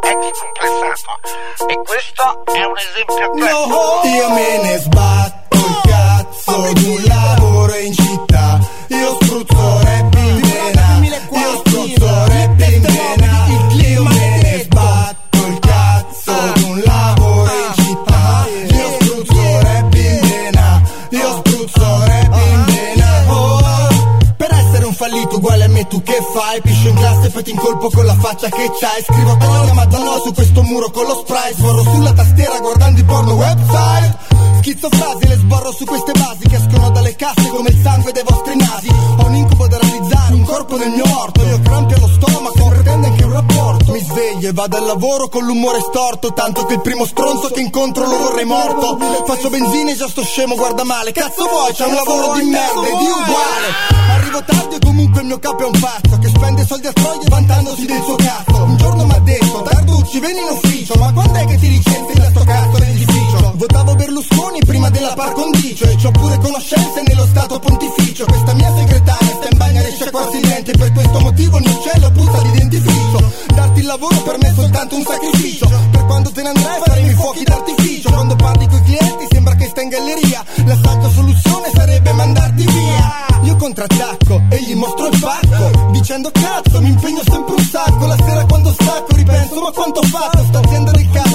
Ex 0.08 0.38
complessato. 0.40 1.68
E 1.68 1.74
questo 1.84 2.44
è 2.46 2.64
un 2.64 2.78
esempio 2.78 3.30
classico. 3.32 4.00
Io 4.08 4.30
me 4.30 4.62
ne 4.62 4.78
sbatto 4.78 5.39
il 5.66 5.80
cazzo 5.82 6.72
di 6.72 6.84
un 6.88 7.02
lavoro 7.06 7.74
in 7.76 7.92
città. 7.92 8.60
Io 8.88 9.18
spruzzo 9.20 9.82
rap 9.82 10.14
in 10.14 10.40
vena. 10.40 11.00
Io 11.02 11.62
spruzzo 11.64 12.26
rap 12.26 12.60
in 12.60 12.80
vena. 12.80 13.46
Io 13.72 14.04
me 14.04 14.40
ne 14.42 14.62
sbatto 14.64 15.46
il 15.46 15.58
cazzo 15.58 16.32
di 16.54 16.62
un 16.64 16.82
lavoro 16.84 17.50
in 17.50 17.84
città. 17.84 18.46
Io 18.76 18.96
spruzzo 19.00 19.60
rap 19.60 19.94
in 19.94 20.20
vena. 20.20 20.82
Io 21.10 21.36
spruzzo 21.36 22.04
rap 22.04 22.36
in 22.50 22.64
vena. 22.64 23.32
Oh, 23.32 23.88
per 24.36 24.50
essere 24.52 24.84
un 24.84 24.94
fallito 24.94 25.36
uguale 25.36 25.64
a 25.64 25.68
me 25.68 25.86
tu 25.86 26.02
che 26.02 26.18
fai? 26.34 26.60
Piscio 26.60 26.88
in 26.88 26.94
classe 26.94 27.26
e 27.26 27.30
poi 27.30 27.42
ti 27.42 27.50
incolpo 27.50 27.90
con 27.90 28.04
la 28.04 28.16
faccia 28.16 28.48
che 28.48 28.70
c'hai. 28.78 29.02
Scrivo 29.04 29.36
mia 29.36 29.74
madonna 29.74 30.18
su 30.24 30.32
questo 30.32 30.62
muro 30.62 30.90
con 30.90 31.06
lo 31.06 31.14
spray 31.24 31.52
Sborro 31.54 31.82
sulla 31.82 32.12
tastiera 32.12 32.58
guardando 32.58 33.00
i 33.00 33.04
porno 33.04 33.34
website 33.34 34.29
Schizzo 34.60 34.90
frasi, 34.90 35.26
le 35.26 35.36
sborro 35.36 35.72
su 35.72 35.86
queste 35.86 36.12
basi 36.12 36.46
Che 36.46 36.56
escono 36.56 36.90
dalle 36.90 37.16
casse 37.16 37.48
come 37.48 37.70
il 37.70 37.80
sangue 37.82 38.12
dei 38.12 38.22
vostri 38.22 38.56
nasi. 38.56 38.88
Ho 38.88 39.24
un 39.24 39.34
incubo 39.34 39.66
da 39.66 39.78
realizzare, 39.78 40.34
un 40.34 40.42
corpo 40.44 40.76
nel 40.76 40.90
mio 40.90 41.04
orto. 41.18 41.42
Io 41.42 41.60
crampi 41.60 41.94
allo 41.94 42.08
stomaco, 42.08 42.68
pretende 42.68 43.06
anche 43.06 43.24
un 43.24 43.32
rapporto. 43.32 43.92
Mi 43.92 44.00
sveglio 44.00 44.48
e 44.50 44.52
vado 44.52 44.76
al 44.76 44.84
lavoro 44.84 45.28
con 45.28 45.44
l'umore 45.46 45.80
storto 45.80 46.34
Tanto 46.34 46.66
che 46.66 46.74
il 46.74 46.82
primo 46.82 47.06
stronzo 47.06 47.48
che 47.48 47.60
incontro 47.60 48.04
lo 48.04 48.18
vorrei 48.18 48.44
morto. 48.44 48.98
Faccio 49.24 49.48
benzina 49.48 49.92
e 49.92 49.96
già 49.96 50.08
sto 50.08 50.22
scemo, 50.22 50.54
guarda 50.56 50.84
male. 50.84 51.12
Cazzo 51.12 51.48
vuoi, 51.48 51.72
c'è 51.72 51.86
un 51.86 51.94
lavoro 51.94 52.34
di 52.34 52.44
merda 52.44 52.86
ed 52.86 53.00
io 53.00 53.16
uguale. 53.16 53.68
Arrivo 54.12 54.44
tardi 54.44 54.74
e 54.74 54.78
comunque 54.78 55.20
il 55.22 55.26
mio 55.26 55.38
capo 55.38 55.62
è 55.62 55.66
un 55.66 55.80
pazzo 55.80 56.18
Che 56.18 56.28
spende 56.28 56.66
soldi 56.66 56.86
a 56.86 56.92
troie 56.92 57.28
vantandosi 57.28 57.86
del 57.86 58.02
suo 58.02 58.16
cazzo. 58.16 58.62
Un 58.62 58.76
giorno 58.76 59.06
m'ha 59.06 59.18
detto, 59.20 59.62
Tarducci 59.62 60.20
vieni 60.20 60.38
in 60.38 60.48
ufficio 60.50 60.94
Ma 60.98 61.10
quando 61.12 61.38
è 61.38 61.46
che 61.46 61.56
ti 61.56 61.68
licenzi 61.70 62.12
da 62.12 62.28
sto 62.28 62.44
cazzo? 62.44 62.78
D'edificio? 62.78 63.19
Votavo 63.60 63.94
Berlusconi 63.94 64.58
prima 64.64 64.88
della 64.88 65.12
par 65.12 65.32
condicio 65.32 65.84
E 65.84 65.94
c'ho 65.96 66.10
pure 66.12 66.38
conoscenze 66.38 67.02
nello 67.06 67.26
stato 67.26 67.58
pontificio. 67.58 68.24
Questa 68.24 68.54
mia 68.54 68.74
segretaria 68.74 69.34
sta 69.34 69.48
in 69.52 69.58
bagno 69.58 69.82
riesce 69.82 70.10
quasi 70.10 70.40
niente 70.40 70.72
Per 70.72 70.90
questo 70.92 71.20
motivo 71.20 71.58
mio 71.58 71.70
uccello 71.70 72.10
puzza 72.10 72.40
di 72.40 72.50
dentifricio 72.52 73.32
Darti 73.54 73.80
il 73.80 73.86
lavoro 73.86 74.16
per 74.22 74.38
me 74.38 74.48
è 74.48 74.52
soltanto 74.54 74.96
un 74.96 75.02
sacrificio. 75.04 75.68
Per 75.90 76.06
quando 76.06 76.30
te 76.30 76.40
ne 76.40 76.48
andrai 76.48 76.80
faremo 76.86 77.10
i 77.10 77.14
fuochi 77.14 77.44
d'artificio. 77.44 78.10
Quando 78.10 78.36
parli 78.36 78.66
coi 78.66 78.82
clienti 78.82 79.26
sembra 79.30 79.54
che 79.54 79.66
sta 79.66 79.82
in 79.82 79.88
galleria. 79.90 80.44
La 80.64 80.78
salta 80.82 81.10
soluzione 81.10 81.68
sarebbe 81.74 82.12
mandarti 82.12 82.64
via. 82.64 83.26
Io 83.42 83.56
contrattacco 83.56 84.40
e 84.48 84.62
gli 84.62 84.74
mostro 84.74 85.06
il 85.08 85.18
pacco. 85.18 85.90
Dicendo 85.90 86.30
cazzo 86.30 86.80
mi 86.80 86.88
impegno 86.88 87.20
sempre 87.28 87.54
un 87.54 87.64
sacco. 87.64 88.06
La 88.06 88.16
sera 88.24 88.46
quando 88.46 88.72
stacco 88.72 89.16
ripenso 89.16 89.60
ma 89.60 89.70
quanto 89.70 90.00
ho 90.00 90.06
fatto? 90.06 90.44
Sta 90.44 90.58
azienda 90.60 90.90
del 90.92 91.10
cazzo 91.10 91.29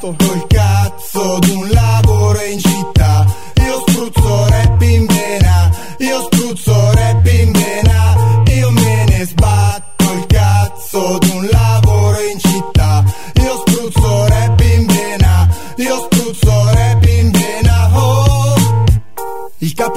sbatto 0.00 0.14
col 0.16 0.46
cazzo 0.46 1.38
d'un 1.40 1.68
lavoro 1.68 2.42
in 2.44 2.58
città 2.58 2.99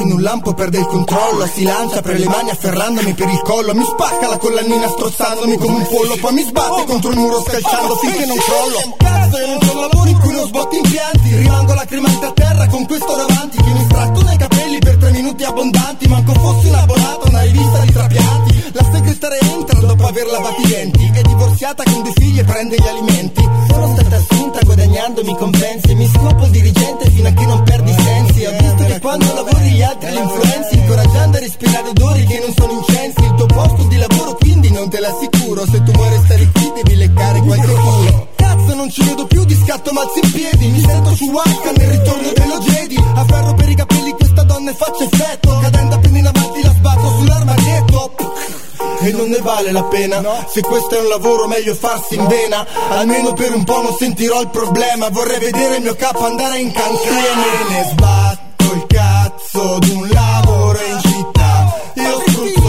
in 0.04 0.12
un 0.12 0.22
lampo 0.22 0.54
perde 0.54 0.80
il 0.80 0.86
controllo 0.86 1.48
Si 1.48 1.64
lancia 1.64 2.02
per 2.02 2.20
le 2.20 2.28
mani 2.28 2.50
afferrandomi 2.50 3.14
per 3.14 3.30
il 3.30 3.42
collo 3.42 3.74
Mi 3.74 3.84
spacca 3.84 4.28
la 4.28 4.38
collanina 4.38 4.88
strozzandomi 4.88 5.58
come 5.58 5.76
un 5.78 5.88
pollo 5.88 6.16
Poi 6.20 6.34
mi 6.34 6.44
sbatte 6.44 6.86
contro 6.86 7.12
il 7.12 7.18
muro 7.18 7.42
scalciando 7.42 7.96
finché 7.96 8.26
non 8.26 8.38
crollo. 8.38 8.96
Cazzo 8.98 9.38
io 9.38 9.48
non 9.48 9.58
c'ho 9.60 9.80
lavoro 9.80 10.10
in 10.10 10.20
cui 10.20 10.34
non 10.34 10.46
sbotti 10.48 10.78
in 10.78 10.90
pianti. 10.90 11.36
Rimango 11.36 11.74
lacrimante 11.74 12.26
a 12.26 12.32
terra 12.32 12.68
con 12.68 12.86
questo 12.86 13.16
davanti 13.16 13.58
Che 13.58 13.70
mi 13.70 13.84
stratto 13.86 14.22
nei 14.22 14.38
capelli 14.38 14.80
per 14.80 14.98
tre 14.98 15.12
minuti 15.12 15.44
abbondanti 15.44 16.08
Manco 16.08 16.34
fossi 16.34 16.68
un 16.68 16.76
abbonato 16.76 17.28
una 17.30 17.42
rivista 17.42 17.80
di 17.80 17.92
trapianti. 17.92 18.72
La 18.74 18.84
segretaria 18.92 19.40
entra 19.40 19.73
dopo 20.04 20.08
aver 20.08 20.28
lavato 20.28 20.62
i 20.62 20.68
denti 20.68 21.12
È 21.14 21.22
divorziata 21.22 21.84
con 21.84 22.02
due 22.04 22.12
figli 22.16 22.40
e 22.40 22.44
prende 22.44 22.76
gli 22.76 22.88
alimenti. 22.88 23.50
Sono 23.70 23.96
stata 23.96 24.16
assunta 24.18 24.60
guadagnandomi 24.64 25.38
compensi. 25.38 25.96
Mi 25.96 26.08
scopo 26.08 26.44
il 26.46 26.52
dirigente 26.52 27.10
fino 27.10 27.28
a 27.28 27.32
che 27.32 27.46
non 27.46 27.64
perdi 27.64 27.94
sensi. 27.94 28.46
Ho 28.46 28.52
visto 28.52 28.84
che 28.86 29.00
quando 29.00 29.34
lavori 29.34 29.70
gli 29.70 29.82
altri 29.82 30.12
li 30.12 30.18
influenzi 30.18 30.78
Incoraggiando 30.78 31.38
a 31.38 31.40
respirare 31.40 31.88
odori 31.88 32.26
che 32.26 32.40
non 32.40 32.54
sono 32.58 32.72
incensi. 32.74 33.24
Il 33.24 33.34
tuo 33.36 33.46
posto 33.46 33.84
di 33.84 33.98
lavoro 33.98 34.36
quindi 34.36 34.72
non 34.72 34.90
te 34.90 35.00
l'assicuro. 35.00 35.66
Se 35.66 35.84
tu 35.84 35.92
vuoi 35.92 36.10
restare 36.10 36.50
qui 36.52 36.72
devi 36.76 36.96
leccare 36.98 37.40
qualche 37.40 37.74
culo. 37.74 38.28
Cazzo 38.36 38.76
non 38.76 38.90
ci 38.90 39.04
vedo 39.04 39.26
più 39.28 39.46
di 39.46 39.56
scatto 39.56 39.94
malzi 39.94 40.20
in 40.22 40.32
piedi. 40.32 40.68
Mi 40.68 40.80
sento 40.82 41.16
su 41.16 41.26
Waka 41.26 41.72
nel 41.78 41.90
ritorno 41.90 42.32
dello 42.34 42.60
Jedi. 42.60 42.98
Afferro 43.16 43.54
per 43.54 43.70
i 43.70 43.76
capelli 43.76 44.12
questa 44.12 44.44
donna 44.44 44.72
e 44.72 44.74
faccio 44.74 45.04
effetto. 45.04 45.60
Cadendo 45.62 45.83
e 49.04 49.12
non 49.12 49.30
ne 49.30 49.40
vale 49.40 49.72
la 49.72 49.84
pena. 49.84 50.22
Se 50.48 50.62
questo 50.62 50.96
è 50.96 51.00
un 51.00 51.08
lavoro 51.08 51.48
meglio 51.48 51.76
farsi 51.76 52.16
in 52.16 52.26
vena. 52.28 52.66
Almeno 52.90 53.34
per 53.34 53.54
un 53.54 53.64
po' 53.64 53.82
non 53.82 53.96
sentirò 53.98 54.42
il 54.42 54.50
problema. 54.50 55.10
Vorrei 55.10 55.40
vedere 55.40 55.78
il 55.78 55.84
mio 55.84 55.96
capo 55.96 56.26
andare 56.26 56.60
in 56.60 56.72
cancrena 56.72 57.36
Me 57.36 57.76
ne 57.76 57.90
sbatto 57.92 58.74
il 58.74 58.86
cazzo 58.88 59.80
d'un 59.80 60.08
lavoro 60.10 60.80
in 60.80 61.00
città. 61.02 61.82
Io 61.96 62.24
spruzzo 62.26 62.63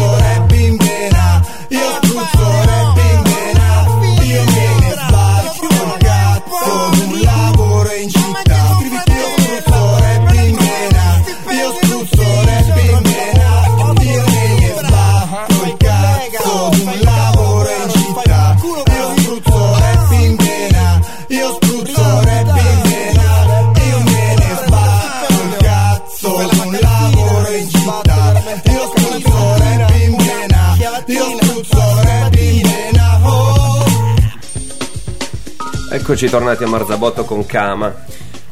Eccoci 36.06 36.28
tornati 36.28 36.62
a 36.64 36.68
Marzabotto 36.68 37.24
con 37.24 37.46
Kama. 37.46 38.04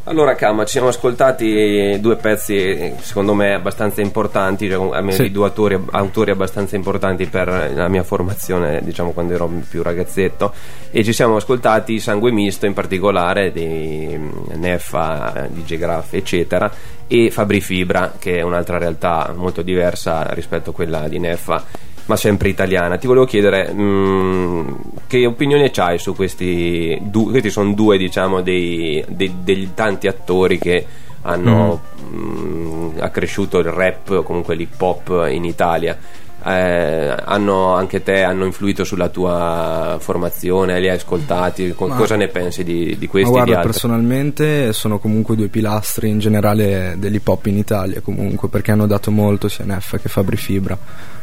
Allora 0.05 0.35
Kama, 0.35 0.65
ci 0.65 0.71
siamo 0.71 0.89
ascoltati 0.89 1.99
due 2.01 2.17
pezzi 2.17 2.95
secondo 3.01 3.35
me 3.35 3.53
abbastanza 3.53 4.01
importanti, 4.01 4.71
cioè, 4.71 4.97
almeno 4.97 5.17
Sì. 5.17 5.25
di 5.25 5.33
due 5.33 5.45
autori, 5.49 5.79
autori 5.91 6.31
abbastanza 6.31 6.77
importanti 6.77 7.27
per 7.27 7.73
la 7.75 7.89
mia 7.89 8.05
formazione, 8.05 8.81
diciamo 8.83 9.11
quando 9.11 9.35
ero 9.35 9.51
più 9.69 9.83
ragazzetto, 9.83 10.51
e 10.91 11.05
ci 11.05 11.13
siamo 11.13 11.37
ascoltati 11.37 12.01
Sangue 12.01 12.33
Misto 12.33 12.65
in 12.65 12.73
particolare 12.73 13.53
di 13.53 14.19
Neffa, 14.55 15.47
DJ 15.51 15.77
Graff 15.77 16.15
eccetera, 16.15 16.73
e 17.07 17.31
Fabri 17.31 17.61
Fibra 17.61 18.15
che 18.19 18.39
è 18.39 18.41
un'altra 18.41 18.79
realtà 18.79 19.31
molto 19.37 19.61
diversa 19.61 20.27
rispetto 20.31 20.71
a 20.71 20.73
quella 20.73 21.07
di 21.07 21.19
Neffa 21.19 21.91
ma 22.07 22.17
sempre 22.17 22.49
italiana. 22.49 22.99
Ti 22.99 23.07
volevo 23.07 23.25
chiedere 23.25 23.73
mh, 23.73 24.77
che 25.07 25.27
opinione 25.27 25.71
c'hai 25.71 25.99
su 25.99 26.15
questi 26.15 26.99
due, 27.03 27.31
questi 27.31 27.51
sono 27.51 27.73
due 27.73 27.97
diciamo 27.99 28.41
dei, 28.41 29.05
dei- 29.09 29.37
degli 29.43 29.71
tanti 29.75 30.09
attori 30.09 30.59
che 30.59 30.85
hanno 31.23 31.81
mh, 32.11 32.99
accresciuto 32.99 33.59
il 33.59 33.67
rap 33.67 34.11
o 34.11 34.23
comunque 34.23 34.55
l'hip 34.55 34.81
hop 34.81 35.27
in 35.31 35.45
Italia. 35.45 35.97
Eh, 36.45 37.15
hanno 37.25 37.73
anche 37.75 38.03
te 38.03 38.25
hanno 38.25 38.45
influito 38.45 38.83
sulla 38.83 39.09
tua 39.09 39.97
formazione, 40.01 40.81
li 40.81 40.89
hai 40.89 40.97
ascoltati? 40.97 41.71
Co- 41.71 41.87
cosa 41.87 42.17
ne 42.17 42.27
pensi 42.27 42.65
di, 42.65 42.97
di 42.99 43.05
Ma 43.07 43.11
questi 43.13 43.31
guarda, 43.31 43.61
personalmente 43.61 44.73
sono 44.73 44.99
comunque 44.99 45.37
due 45.37 45.47
pilastri 45.47 46.09
in 46.09 46.19
generale 46.19 46.97
dell'hip 46.99 47.29
hop 47.29 47.47
in 47.47 47.59
Italia, 47.59 48.01
comunque, 48.01 48.49
perché 48.49 48.73
hanno 48.73 48.89
dato 48.89 49.13
molto 49.13 49.47
sia 49.47 49.65
Neff 49.65 49.97
che 50.03 50.09
Fabri 50.09 50.37
Fibra. 50.37 50.77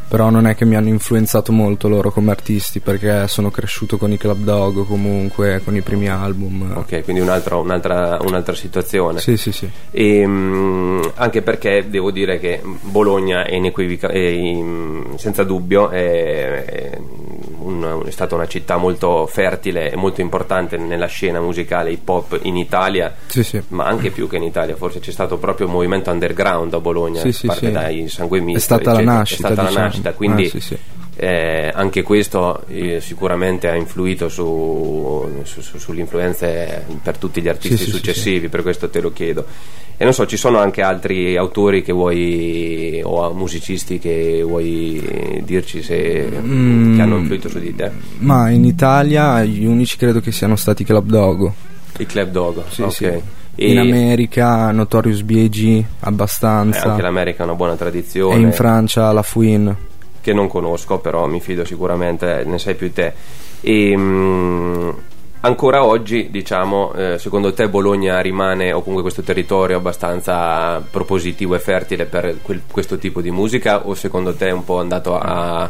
Però 0.10 0.30
non 0.32 0.48
è 0.48 0.56
che 0.56 0.66
mi 0.66 0.76
hanno 0.76 0.88
influenzato 0.90 1.52
molto 1.52 1.88
loro 1.88 2.10
come 2.12 2.32
artisti, 2.32 2.80
perché 2.80 3.28
sono 3.28 3.52
cresciuto 3.52 3.98
con 3.98 4.12
i 4.12 4.18
Club 4.18 4.40
Dog 4.44 4.86
comunque, 4.88 5.62
con 5.64 5.76
i 5.76 5.82
primi 5.82 6.10
album. 6.10 6.72
Ok, 6.76 7.04
quindi 7.04 7.22
un 7.22 7.30
altro- 7.30 7.60
un'altra, 7.62 8.18
un'altra 8.22 8.56
situazione. 8.56 9.20
Sì, 9.20 9.38
sì, 9.38 9.52
sì. 9.52 9.70
E, 9.92 10.26
mh, 10.26 11.12
anche 11.16 11.42
perché 11.44 11.86
devo 11.90 12.10
dire 12.12 12.40
che 12.40 12.60
Bologna 12.82 13.44
è, 13.46 13.54
inequivoca- 13.54 14.10
è, 14.10 14.36
senza 15.18 15.44
dubbio 15.44 15.90
è, 15.90 16.64
è 16.66 16.98
un- 17.62 18.02
è 18.06 18.10
stata 18.10 18.34
una 18.36 18.48
città 18.48 18.78
molto 18.78 19.28
fertile 19.28 19.92
e 19.92 19.96
molto 19.96 20.22
importante 20.22 20.78
nella 20.78 21.06
scena 21.08 21.40
musicale 21.40 21.92
hip 21.92 22.08
hop 22.10 22.40
in 22.44 22.58
Italia 22.58 23.14
Sì, 23.28 23.44
sì. 23.44 23.62
ma 23.70 23.86
anche 23.86 24.10
più 24.12 24.28
che 24.28 24.38
in 24.38 24.44
Italia 24.44 24.76
forse 24.76 25.00
c'è 25.00 25.12
stato 25.12 25.38
proprio 25.38 25.68
un 25.68 25.74
movimento 25.74 26.10
underground 26.10 26.74
a 26.74 26.80
Bologna 26.80 27.20
Sì, 27.22 27.32
sì, 27.32 27.46
parte 27.48 27.68
sì. 27.68 27.72
dai 27.72 28.08
sangue 28.08 28.40
misto 28.40 28.58
È 28.60 28.62
stata 28.62 28.92
la 28.92 28.98
eccetera. 28.98 29.18
nascita, 29.18 29.48
è 29.50 29.52
stata 29.52 29.62
diciamo. 29.68 29.78
la 29.80 29.84
nascita 29.86 29.99
quindi 30.16 30.46
Ah, 30.46 30.50
sì, 30.50 30.60
sì. 30.60 30.78
eh, 31.16 31.72
anche 31.74 32.02
questo 32.04 32.64
eh, 32.68 33.00
sicuramente 33.02 33.68
ha 33.70 33.76
influito 33.76 34.30
su, 34.30 35.30
su- 35.44 35.62
su- 35.62 35.78
sulle 35.78 36.02
influenze 36.02 36.86
per 37.04 37.18
tutti 37.18 37.42
gli 37.42 37.48
artisti 37.48 37.78
Sì, 37.86 37.90
successivi, 37.90 38.48
per 38.50 38.62
questo 38.62 38.90
te 38.90 39.02
lo 39.02 39.12
chiedo. 39.12 39.46
E 40.02 40.06
non 40.06 40.14
so, 40.14 40.26
ci 40.26 40.38
sono 40.38 40.60
anche 40.60 40.82
altri 40.82 41.36
autori 41.36 41.84
che 41.84 41.92
vuoi 41.92 43.02
o 43.04 43.34
musicisti 43.34 44.00
che 44.00 44.42
vuoi 44.46 45.42
dirci 45.44 45.84
se 45.84 46.30
Mm. 46.42 46.96
che 46.96 47.02
hanno 47.02 47.18
influito 47.18 47.50
su 47.50 47.60
di 47.60 47.76
te? 47.76 47.92
Ma 48.20 48.50
in 48.50 48.64
Italia 48.64 49.44
gli 49.44 49.66
unici 49.66 49.98
credo 49.98 50.22
che 50.22 50.32
siano 50.32 50.56
stati 50.56 50.86
Club 50.86 51.06
Dogo. 51.10 51.54
Il 51.98 52.06
Club 52.06 52.30
Dogo, 52.32 52.64
Sì, 52.70 52.82
ok. 52.84 52.92
sì. 52.94 53.12
In 53.56 53.78
America 53.80 54.72
Notorious 54.72 55.22
eh, 55.28 55.84
abbastanza. 56.00 56.92
anche 56.92 57.02
l'America 57.02 57.42
ha 57.42 57.46
una 57.48 57.56
buona 57.56 57.76
tradizione. 57.76 58.36
e 58.36 58.40
in 58.40 58.54
Francia 58.54 59.12
la 59.12 59.22
Fouine. 59.22 59.76
Che 60.22 60.34
non 60.34 60.48
conosco, 60.48 61.00
però 61.00 61.26
mi 61.28 61.40
fido 61.40 61.64
sicuramente, 61.66 62.44
ne 62.46 62.60
sai 62.60 62.76
più 62.76 62.92
te. 62.94 63.14
E, 63.62 63.96
mm, 63.98 64.90
ancora 65.42 65.84
oggi, 65.86 66.30
diciamo, 66.30 66.94
eh, 66.94 67.18
secondo 67.20 67.54
te 67.54 67.70
Bologna 67.70 68.20
rimane, 68.22 68.72
o 68.72 68.80
comunque 68.80 69.04
questo 69.04 69.22
territorio, 69.22 69.78
abbastanza 69.78 70.80
propositivo 70.82 71.56
e 71.56 71.60
fertile 71.60 72.06
per 72.06 72.38
quel- 72.42 72.62
questo 72.70 72.98
tipo 72.98 73.22
di 73.22 73.32
musica, 73.32 73.88
o 73.88 73.94
secondo 73.96 74.34
te 74.34 74.48
è 74.48 74.52
un 74.52 74.64
po' 74.64 74.80
andato 74.80 75.18
a, 75.18 75.70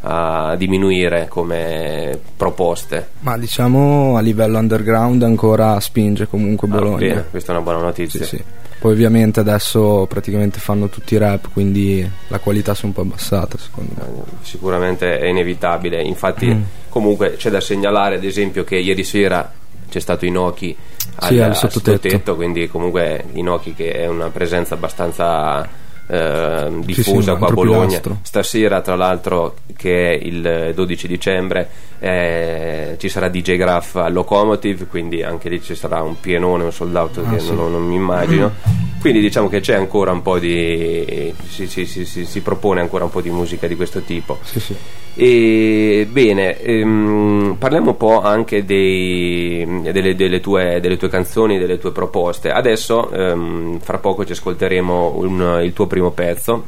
a 0.00 0.54
diminuire 0.56 1.26
come 1.28 2.16
proposte. 2.36 3.08
Ma 3.20 3.36
diciamo 3.36 4.16
a 4.16 4.20
livello 4.20 4.58
underground 4.58 5.22
ancora 5.24 5.80
spinge 5.80 6.28
comunque 6.28 6.68
Ah, 6.68 6.70
Bologna. 6.70 6.98
bene, 6.98 7.24
questa 7.30 7.52
è 7.52 7.56
una 7.56 7.64
buona 7.64 7.78
Sì, 7.80 7.84
notizia. 7.84 8.24
sì. 8.24 8.42
Poi 8.78 8.92
ovviamente 8.92 9.40
adesso 9.40 10.06
praticamente 10.08 10.60
fanno 10.60 10.88
tutti 10.88 11.16
rap, 11.18 11.48
quindi 11.52 12.08
la 12.28 12.38
qualità 12.38 12.74
si 12.74 12.82
è 12.82 12.86
un 12.86 12.92
po' 12.92 13.00
abbassata 13.00 13.58
secondo 13.58 13.92
me. 13.96 14.04
Sicuramente 14.42 15.18
è 15.18 15.26
inevitabile. 15.26 16.00
Infatti, 16.02 16.46
Mm. 16.46 16.62
comunque 16.88 17.34
c'è 17.36 17.50
da 17.50 17.60
segnalare, 17.60 18.16
ad 18.16 18.24
esempio, 18.24 18.62
che 18.64 18.76
ieri 18.76 19.02
sera 19.02 19.52
c'è 19.90 19.98
stato 20.00 20.24
Inoki 20.26 20.76
al, 21.16 21.28
Sì, 21.28 21.38
al 21.40 21.48
al 21.50 21.56
sottotetto. 21.56 21.90
sottotetto, 21.90 22.36
quindi 22.36 22.68
comunque 22.68 23.24
Inoki 23.32 23.74
che 23.74 23.90
è 23.92 24.06
una 24.06 24.28
presenza 24.28 24.74
abbastanza 24.74 25.66
eh, 26.08 26.68
diffusa 26.84 27.32
sì, 27.32 27.38
qua 27.38 27.48
a 27.48 27.52
Bologna. 27.52 27.86
pilastro. 27.86 28.18
Stasera, 28.22 28.80
tra 28.80 28.96
l'altro, 28.96 29.56
che 29.76 30.12
è 30.12 30.24
il 30.24 30.72
12 30.74 31.06
dicembre, 31.06 31.68
eh, 31.98 32.96
ci 32.98 33.08
sarà 33.08 33.28
DJ 33.28 33.56
Graff 33.56 33.96
al 33.96 34.12
Locomotive, 34.12 34.86
quindi 34.86 35.22
anche 35.22 35.48
lì 35.48 35.62
ci 35.62 35.74
sarà 35.74 36.02
un 36.02 36.18
pienone, 36.18 36.64
un 36.64 36.72
sold 36.72 36.94
out 36.96 37.18
Ah, 37.24 37.30
che 37.30 37.38
sì. 37.40 37.54
non, 37.54 37.70
non 37.72 37.84
mi 37.86 37.94
immagino. 37.96 38.52
Quindi 39.00 39.20
diciamo 39.20 39.48
che 39.48 39.60
c'è 39.60 39.74
ancora 39.74 40.10
un 40.10 40.22
po' 40.22 40.38
di. 40.38 41.32
Si, 41.48 41.66
si- 41.68 41.86
si- 41.86 42.04
si- 42.04 42.24
si 42.26 42.40
propone 42.40 42.80
ancora 42.80 43.04
un 43.04 43.10
po' 43.10 43.20
di 43.20 43.30
musica 43.30 43.66
di 43.68 43.76
questo 43.76 44.00
tipo. 44.00 44.38
Sì, 44.42 44.58
sì. 44.60 44.74
E, 45.20 46.06
bene, 46.08 46.60
ehm, 46.60 47.56
parliamo 47.58 47.90
un 47.90 47.96
po' 47.96 48.20
anche 48.20 48.64
dei- 48.64 49.66
delle, 49.90 50.14
delle 50.14 50.38
tue, 50.38 50.78
delle 50.80 50.96
tue 50.96 51.08
canzoni, 51.08 51.58
delle 51.58 51.76
tue 51.78 51.90
proposte. 51.90 52.52
Adesso, 52.52 53.10
ehm, 53.10 53.80
fra 53.80 53.98
poco, 53.98 54.24
ci 54.24 54.30
ascolteremo 54.30 55.14
un- 55.16 55.60
il 55.64 55.72
tuo 55.72 55.88
primo 55.88 56.12
pezzo, 56.12 56.66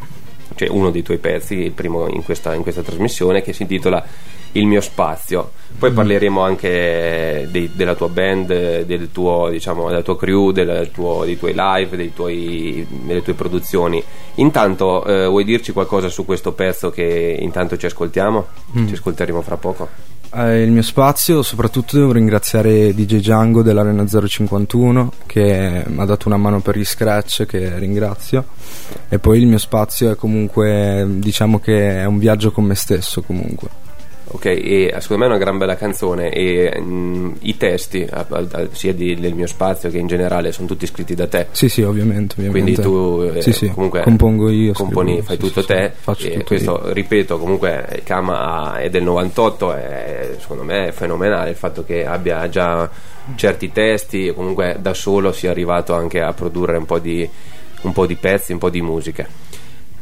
cioè 0.60 0.68
uno 0.68 0.90
dei 0.90 1.02
tuoi 1.02 1.16
pezzi, 1.16 1.54
il 1.54 1.70
primo 1.72 2.06
in 2.08 2.22
questa, 2.22 2.52
in 2.54 2.60
questa 2.62 2.82
trasmissione, 2.82 3.40
che 3.40 3.52
si 3.54 3.62
intitola 3.62 4.04
Il 4.52 4.66
mio 4.66 4.80
spazio. 4.80 5.52
Poi 5.78 5.92
parleremo 5.92 6.40
anche 6.40 7.46
dei- 7.52 7.70
della 7.72 7.94
tua 7.94 8.08
band, 8.08 8.80
del 8.82 9.12
tuo, 9.12 9.48
diciamo, 9.48 9.86
della 9.88 10.02
tua 10.02 10.18
crew, 10.18 10.50
del 10.50 10.90
tuo- 10.92 11.24
dei 11.24 11.38
tuoi 11.38 11.52
live, 11.54 11.96
dei 11.96 12.12
tuoi- 12.12 12.84
delle 13.04 13.22
tue 13.22 13.34
produzioni. 13.34 14.02
Intanto, 14.34 15.04
eh, 15.04 15.26
vuoi 15.28 15.44
dirci 15.44 15.70
qualcosa 15.70 16.08
su 16.08 16.24
questo 16.24 16.50
pezzo 16.50 16.90
che 16.90 17.36
intanto 17.38 17.76
ci 17.76 17.86
ascoltiamo? 17.86 18.46
Ci 18.88 18.94
ascolteremo 18.94 19.40
fra 19.40 19.56
poco. 19.56 20.09
Eh, 20.32 20.62
il 20.62 20.70
mio 20.70 20.82
spazio, 20.82 21.42
soprattutto 21.42 21.96
devo 21.98 22.12
ringraziare 22.12 22.94
DJ 22.94 23.16
Django 23.16 23.62
dell'Arena 23.62 24.06
051 24.06 25.12
che 25.26 25.84
mi 25.88 26.00
ha 26.00 26.04
dato 26.04 26.28
una 26.28 26.36
mano 26.36 26.60
per 26.60 26.78
gli 26.78 26.84
scratch 26.84 27.46
che 27.46 27.76
ringrazio 27.78 28.44
e 29.08 29.18
poi 29.18 29.40
il 29.40 29.48
mio 29.48 29.58
spazio 29.58 30.12
è 30.12 30.14
comunque 30.14 31.04
diciamo 31.08 31.58
che 31.58 32.02
è 32.02 32.04
un 32.04 32.18
viaggio 32.18 32.52
con 32.52 32.64
me 32.64 32.76
stesso 32.76 33.22
comunque. 33.22 33.79
Ok, 34.32 34.44
e 34.44 34.94
secondo 35.00 35.24
me 35.24 35.28
è 35.28 35.34
una 35.34 35.38
gran 35.44 35.58
bella 35.58 35.74
canzone 35.74 36.30
e 36.30 36.72
mm, 36.80 37.32
i 37.40 37.56
testi, 37.56 38.06
a- 38.08 38.24
a- 38.28 38.68
sia 38.70 38.94
di- 38.94 39.16
del 39.16 39.34
mio 39.34 39.48
spazio 39.48 39.90
che 39.90 39.98
in 39.98 40.06
generale, 40.06 40.52
sono 40.52 40.68
tutti 40.68 40.86
scritti 40.86 41.16
da 41.16 41.26
te. 41.26 41.48
Sì, 41.50 41.68
sì, 41.68 41.82
ovviamente. 41.82 42.36
Quindi 42.36 42.74
ovviamente. 42.76 42.82
tu 42.82 43.32
eh, 43.38 43.42
Sì, 43.42 43.52
sì, 43.52 43.68
comunque 43.70 44.02
compongo 44.02 44.48
io. 44.50 44.72
componi, 44.72 45.14
scrivo, 45.14 45.26
fai 45.26 45.36
sì, 45.36 45.42
tutto 45.42 45.64
te. 45.64 45.92
faccio 45.98 46.26
e 46.28 46.30
tutto 46.32 46.44
questo, 46.44 46.80
io. 46.84 46.92
ripeto, 46.92 47.38
comunque 47.38 48.02
Kama 48.04 48.78
è 48.78 48.88
del 48.88 49.02
98, 49.02 49.72
è, 49.74 50.36
secondo 50.38 50.62
me 50.62 50.86
è 50.88 50.92
fenomenale 50.92 51.50
il 51.50 51.56
fatto 51.56 51.84
che 51.84 52.06
abbia 52.06 52.48
già 52.48 52.88
certi 53.34 53.72
testi 53.72 54.28
e 54.28 54.32
comunque 54.34 54.76
da 54.80 54.94
solo 54.94 55.32
sia 55.32 55.50
arrivato 55.50 55.92
anche 55.92 56.20
a 56.20 56.32
produrre 56.32 56.76
un 56.76 56.86
po' 56.86 57.00
di, 57.00 57.28
un 57.82 57.92
po' 57.92 58.06
di 58.06 58.14
pezzi, 58.14 58.52
un 58.52 58.58
po' 58.58 58.70
di 58.70 58.80
musica. 58.80 59.26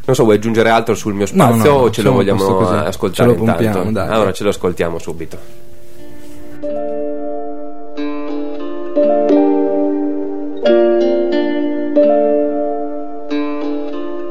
Non 0.08 0.16
so, 0.16 0.24
vuoi 0.24 0.36
aggiungere 0.36 0.70
altro 0.70 0.94
sul 0.94 1.12
mio 1.12 1.26
No, 1.32 1.44
spazio 1.52 1.70
no, 1.70 1.78
o 1.80 1.90
ce 1.90 2.00
lo 2.00 2.12
vogliamo 2.12 2.42
ascoltare 2.78 3.12
Ce 3.12 3.24
lo 3.24 3.34
pompiamo, 3.34 3.62
intanto? 3.76 3.90
dai. 3.90 4.08
Allora 4.08 4.32
ce 4.32 4.42
lo 4.42 4.48
ascoltiamo 4.48 4.98
subito. 4.98 5.36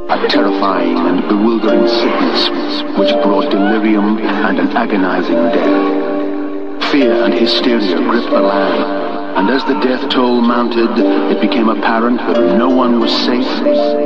A 0.10 0.18
terrifying 0.30 0.98
and 0.98 1.28
bewildering 1.28 1.88
sickness 1.88 2.50
which 2.98 3.12
brought 3.22 3.50
delirium 3.52 4.18
and 4.20 4.60
an 4.60 4.70
agonizing 4.76 5.36
death. 5.52 6.92
Fear 6.92 7.12
and 7.26 7.34
hysteria 7.34 7.98
gripped 7.98 8.30
the 8.32 8.40
land, 8.40 9.07
and 9.38 9.52
as 9.52 9.64
the 9.66 9.80
death 9.82 10.10
toll 10.10 10.42
mounted, 10.42 10.90
it 11.32 11.40
became 11.40 11.70
apparent 11.70 12.18
that 12.18 12.58
no 12.58 12.70
one 12.70 13.00
was 13.00 13.12
safe 13.12 13.46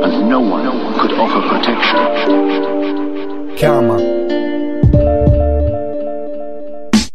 and 0.04 0.28
no 0.28 0.40
one 0.40 0.66
could 1.00 1.12
offer 1.12 1.40
protection. 1.48 1.98
chiama. 3.56 3.96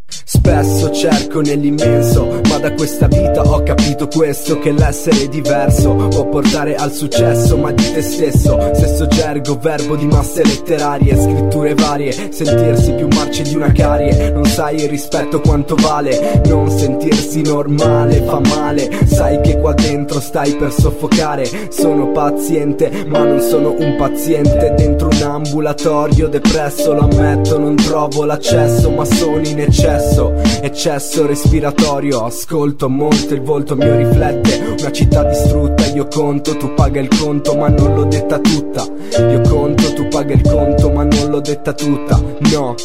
Spesso 0.07 0.91
cerco 0.93 1.41
nell'immenso, 1.41 2.41
ma 2.49 2.56
da 2.59 2.73
questa 2.73 3.07
vita 3.07 3.41
ho 3.41 3.63
capito 3.63 4.07
questo, 4.07 4.59
che 4.59 4.71
l'essere 4.71 5.27
diverso 5.27 5.93
può 5.93 6.27
portare 6.27 6.75
al 6.75 6.91
successo, 6.91 7.57
ma 7.57 7.71
di 7.71 7.91
te 7.91 8.01
stesso, 8.01 8.57
stesso 8.73 9.07
gergo, 9.07 9.57
verbo 9.59 9.95
di 9.95 10.05
masse 10.05 10.43
letterarie, 10.43 11.15
scritture 11.15 11.73
varie, 11.75 12.11
sentirsi 12.31 12.93
più 12.93 13.07
marci 13.13 13.43
di 13.43 13.55
una 13.55 13.71
carie, 13.71 14.31
non 14.31 14.45
sai 14.45 14.75
il 14.77 14.89
rispetto 14.89 15.41
quanto 15.41 15.75
vale, 15.75 16.41
non 16.45 16.69
sentirsi 16.69 17.41
normale, 17.41 18.21
fa 18.21 18.39
male, 18.39 18.89
sai 19.05 19.39
che 19.41 19.59
qua 19.59 19.73
dentro 19.73 20.19
stai 20.19 20.55
per 20.55 20.71
soffocare, 20.71 21.69
sono 21.69 22.11
paziente, 22.11 23.05
ma 23.07 23.23
non 23.23 23.39
sono 23.41 23.75
un 23.77 23.95
paziente, 23.97 24.73
dentro 24.75 25.09
un 25.11 25.21
ambulatorio 25.21 26.27
depresso, 26.27 26.93
lo 26.93 27.01
ammetto, 27.01 27.57
non 27.59 27.75
trovo 27.75 28.25
l'accesso, 28.25 28.89
ma 28.91 29.05
sono 29.05 29.45
in 29.45 29.59
eccesso, 29.59 30.33
eccesso 30.61 31.25
respiratorio, 31.25 32.29
ascolto 32.49 32.87
molto, 32.87 33.33
il 33.33 33.41
volto 33.41 33.75
mio 33.75 33.93
riflette, 33.97 34.75
una 34.79 34.91
città 34.91 35.21
distrutta, 35.25 35.85
io 35.87 36.07
conto, 36.07 36.55
tu 36.55 36.73
paga 36.75 37.01
il 37.01 37.09
conto, 37.19 37.57
ma 37.57 37.67
non 37.67 37.93
l'ho 37.93 38.05
detta 38.05 38.39
tutta, 38.39 38.87
io 39.19 39.41
conto, 39.41 39.93
tu 39.93 40.07
paga 40.07 40.33
il 40.33 40.41
conto, 40.41 40.89
ma 40.89 41.03
non 41.03 41.29
l'ho 41.29 41.41
detta 41.41 41.73
tutta, 41.73 42.17
no. 42.51 42.75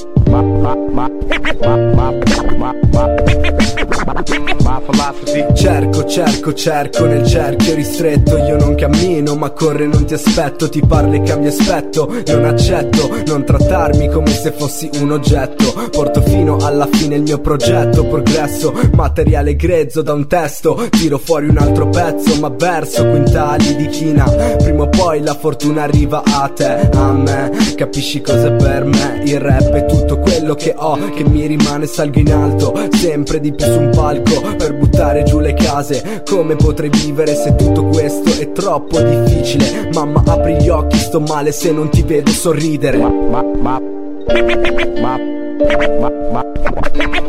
Cerco, 5.55 6.05
cerco, 6.05 6.53
cerco 6.55 7.07
nel 7.07 7.25
cerchio 7.25 7.75
ristretto 7.75 8.37
Io 8.37 8.57
non 8.57 8.75
cammino 8.75 9.37
ma 9.37 9.51
corre 9.51 9.87
non 9.87 10.05
ti 10.05 10.15
aspetto 10.15 10.69
Ti 10.69 10.81
parlo 10.85 11.13
e 11.15 11.23
cambio 11.23 11.51
aspetto 11.51 12.13
Non 12.27 12.45
accetto 12.45 13.11
non 13.27 13.45
trattarmi 13.45 14.09
come 14.09 14.31
se 14.31 14.53
fossi 14.53 14.91
un 15.01 15.13
oggetto 15.13 15.89
Porto 15.91 16.21
fino 16.23 16.57
alla 16.57 16.89
fine 16.91 17.17
il 17.17 17.23
mio 17.23 17.39
progetto 17.39 18.05
Progresso, 18.07 18.75
materiale 18.93 19.55
grezzo 19.55 20.03
da 20.03 20.15
un 20.15 20.27
testo 20.27 20.89
Tiro 20.91 21.19
fuori 21.19 21.49
un 21.49 21.59
altro 21.59 21.89
pezzo 21.89 22.39
ma 22.41 22.49
verso 22.49 23.07
quintali 23.07 23.77
di 23.77 23.87
china 23.87 24.25
Prima 24.25 24.83
o 24.83 24.89
poi 24.89 25.23
la 25.23 25.35
fortuna 25.35 25.85
arriva 25.85 26.23
a 26.25 26.49
te, 26.49 26.91
a 26.93 27.13
me 27.13 27.51
Capisci 27.77 28.21
cosa 28.21 28.49
è 28.49 28.53
per 28.53 28.85
me 28.85 29.23
Il 29.25 29.39
rap 29.39 29.71
è 29.71 29.87
tutto 29.87 30.19
quello 30.19 30.55
che 30.55 30.75
ho 30.77 30.99
Che 31.15 31.25
mi 31.25 31.47
rimane 31.47 31.87
salgo 31.87 32.19
in 32.19 32.33
alto 32.33 32.75
Sempre 32.93 33.41
di 33.41 33.53
più 33.55 33.65
su 33.65 33.79
un 33.79 33.91
palco 33.91 34.02
Per 34.03 34.75
buttare 34.75 35.23
giù 35.23 35.39
le 35.39 35.55
case 35.55 36.25
Come 36.29 36.57
potrei 36.57 36.91
vivere 36.91 37.37
se 37.37 37.55
tutto 37.55 37.85
questo 37.85 38.31
è 38.41 38.51
troppo 38.51 39.01
difficile 39.01 39.91
Mamma 39.95 40.25
apri 40.27 40.57
gli 40.57 40.69
occhi 40.69 40.99
sto 40.99 41.21
male 41.21 41.53
se 41.53 41.71
non 41.71 41.89
ti 41.89 42.03
vedo 42.03 42.29
sorridere 42.31 42.99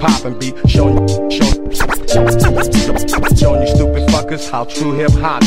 poppin', 0.00 0.36
be 0.38 0.52
showing, 0.66 1.06
showing, 1.28 1.70
showing 3.36 3.60
you 3.62 3.68
stupid 3.68 4.08
fuckers 4.10 4.48
how 4.50 4.64
true 4.64 4.94
hip 4.94 5.10
hop. 5.20 5.42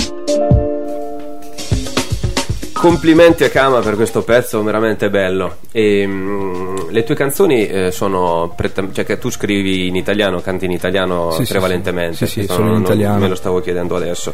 Complimenti 2.73 3.45
a 3.45 3.49
Kama 3.49 3.79
per 3.79 3.95
questo 3.95 4.23
pezzo 4.23 4.61
veramente 4.61 5.09
bello. 5.09 5.55
E, 5.71 6.05
mm, 6.05 6.89
le 6.89 7.03
tue 7.05 7.15
canzoni 7.15 7.65
eh, 7.65 7.91
sono 7.91 8.51
pretta- 8.57 8.85
cioè 8.91 9.05
che 9.05 9.17
tu 9.17 9.29
scrivi 9.31 9.87
in 9.87 9.95
italiano, 9.95 10.41
canti 10.41 10.65
in 10.65 10.71
italiano 10.71 11.31
Sì, 11.31 11.45
prevalentemente. 11.45 12.15
sì. 12.17 12.25
Sì, 12.25 12.31
sì, 12.31 12.35
Questo 12.39 12.55
solo 12.55 12.67
in 12.67 12.73
non- 12.73 12.81
italiano. 12.83 13.19
Me 13.19 13.29
lo 13.29 13.35
stavo 13.35 13.61
chiedendo 13.61 13.95
adesso. 13.95 14.33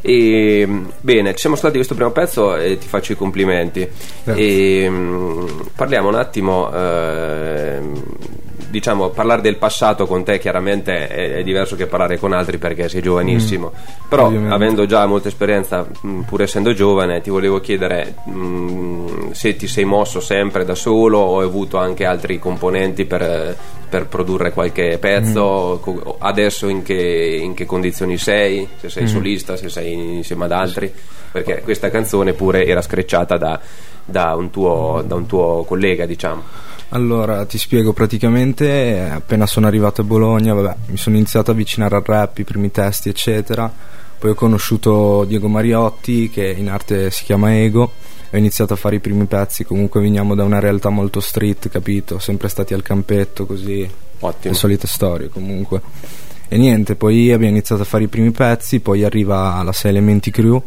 E, 0.00 0.64
mm, 0.66 0.84
bene, 1.00 1.32
ci 1.34 1.40
siamo 1.40 1.56
ascoltati 1.56 1.76
questo 1.76 1.94
primo 1.94 2.10
pezzo 2.10 2.56
e 2.56 2.78
ti 2.78 2.86
faccio 2.86 3.12
i 3.12 3.16
complimenti. 3.16 3.86
E, 4.24 4.86
mm, 4.88 5.46
parliamo 5.76 6.08
un 6.08 6.14
attimo 6.14 6.72
ehm, 6.72 8.02
diciamo, 8.70 9.08
parlare 9.10 9.42
del 9.42 9.56
passato 9.56 10.06
con 10.06 10.24
te 10.24 10.38
chiaramente 10.38 11.08
è, 11.08 11.36
è 11.36 11.42
diverso 11.42 11.76
che 11.76 11.86
parlare 11.86 12.18
con 12.18 12.32
altri 12.32 12.58
perché 12.58 12.88
sei 12.88 13.02
giovanissimo. 13.02 13.72
Però, 14.08 14.26
ovviamente. 14.26 14.54
avendo 14.54 14.86
già 14.86 15.04
molta 15.06 15.28
esperienza, 15.28 15.84
mh, 16.00 16.20
pur 16.20 16.42
essendo 16.42 16.72
giovane, 16.72 17.20
ti 17.20 17.30
volevo 17.30 17.60
chiedere 17.60 18.14
mh, 18.24 19.32
se 19.32 19.56
ti 19.56 19.66
sei 19.66 19.84
mosso 19.84 20.20
sempre 20.20 20.64
da 20.64 20.74
solo 20.74 21.18
o 21.18 21.40
hai 21.40 21.46
avuto 21.46 21.78
anche 21.78 22.04
altri 22.04 22.38
componenti 22.38 23.04
per, 23.04 23.56
per 23.88 24.06
produrre 24.06 24.52
qualche 24.52 24.98
pezzo. 24.98 25.78
Co- 25.82 26.16
Adesso 26.18 26.68
in 26.68 26.82
che, 26.82 27.38
in 27.40 27.54
che 27.54 27.66
condizioni 27.66 28.16
sei? 28.16 28.68
Se 28.78 28.88
sei 28.88 29.06
solista, 29.08 29.56
se 29.56 29.68
sei 29.68 30.16
insieme 30.16 30.44
ad 30.44 30.52
altri? 30.52 30.92
Perché 31.32 31.60
questa 31.62 31.90
canzone 31.90 32.32
pure 32.32 32.66
era 32.66 32.82
screcciata 32.82 33.36
da, 33.36 33.60
da 34.04 34.34
un, 34.34 34.50
tuo, 34.50 35.02
da 35.06 35.14
un 35.14 35.26
tuo 35.26 35.64
collega, 35.64 36.06
diciamo. 36.06 36.42
Allora, 36.92 37.44
ti 37.46 37.56
spiego 37.56 37.92
praticamente, 37.92 39.08
appena 39.12 39.46
sono 39.46 39.68
arrivato 39.68 40.00
a 40.00 40.04
Bologna, 40.04 40.54
vabbè, 40.54 40.76
mi 40.86 40.96
sono 40.96 41.14
iniziato 41.16 41.50
a 41.50 41.54
avvicinare 41.54 41.94
al 41.94 42.02
rap, 42.04 42.38
i 42.38 42.44
primi 42.44 42.72
testi, 42.72 43.08
eccetera. 43.08 43.72
Poi 44.18 44.30
ho 44.30 44.34
conosciuto 44.34 45.24
Diego 45.24 45.46
Mariotti, 45.46 46.28
che 46.30 46.48
in 46.50 46.68
arte 46.68 47.12
si 47.12 47.22
chiama 47.22 47.56
Ego, 47.56 47.92
ho 48.28 48.36
iniziato 48.36 48.72
a 48.72 48.76
fare 48.76 48.96
i 48.96 49.00
primi 49.00 49.24
pezzi. 49.26 49.64
Comunque 49.64 50.00
veniamo 50.00 50.34
da 50.34 50.42
una 50.42 50.58
realtà 50.58 50.88
molto 50.88 51.20
street, 51.20 51.68
capito? 51.68 52.18
Sempre 52.18 52.48
stati 52.48 52.74
al 52.74 52.82
campetto, 52.82 53.46
così. 53.46 53.88
Ottimo. 54.18 54.52
Le 54.52 54.58
solite 54.58 54.86
storie, 54.88 55.28
comunque. 55.28 55.80
E 56.48 56.58
niente, 56.58 56.96
poi 56.96 57.30
abbiamo 57.30 57.52
iniziato 57.52 57.82
a 57.82 57.84
fare 57.84 58.04
i 58.04 58.08
primi 58.08 58.32
pezzi, 58.32 58.80
poi 58.80 59.04
arriva 59.04 59.62
la 59.62 59.72
6 59.72 59.90
Elementi 59.90 60.32
Crew, 60.32 60.60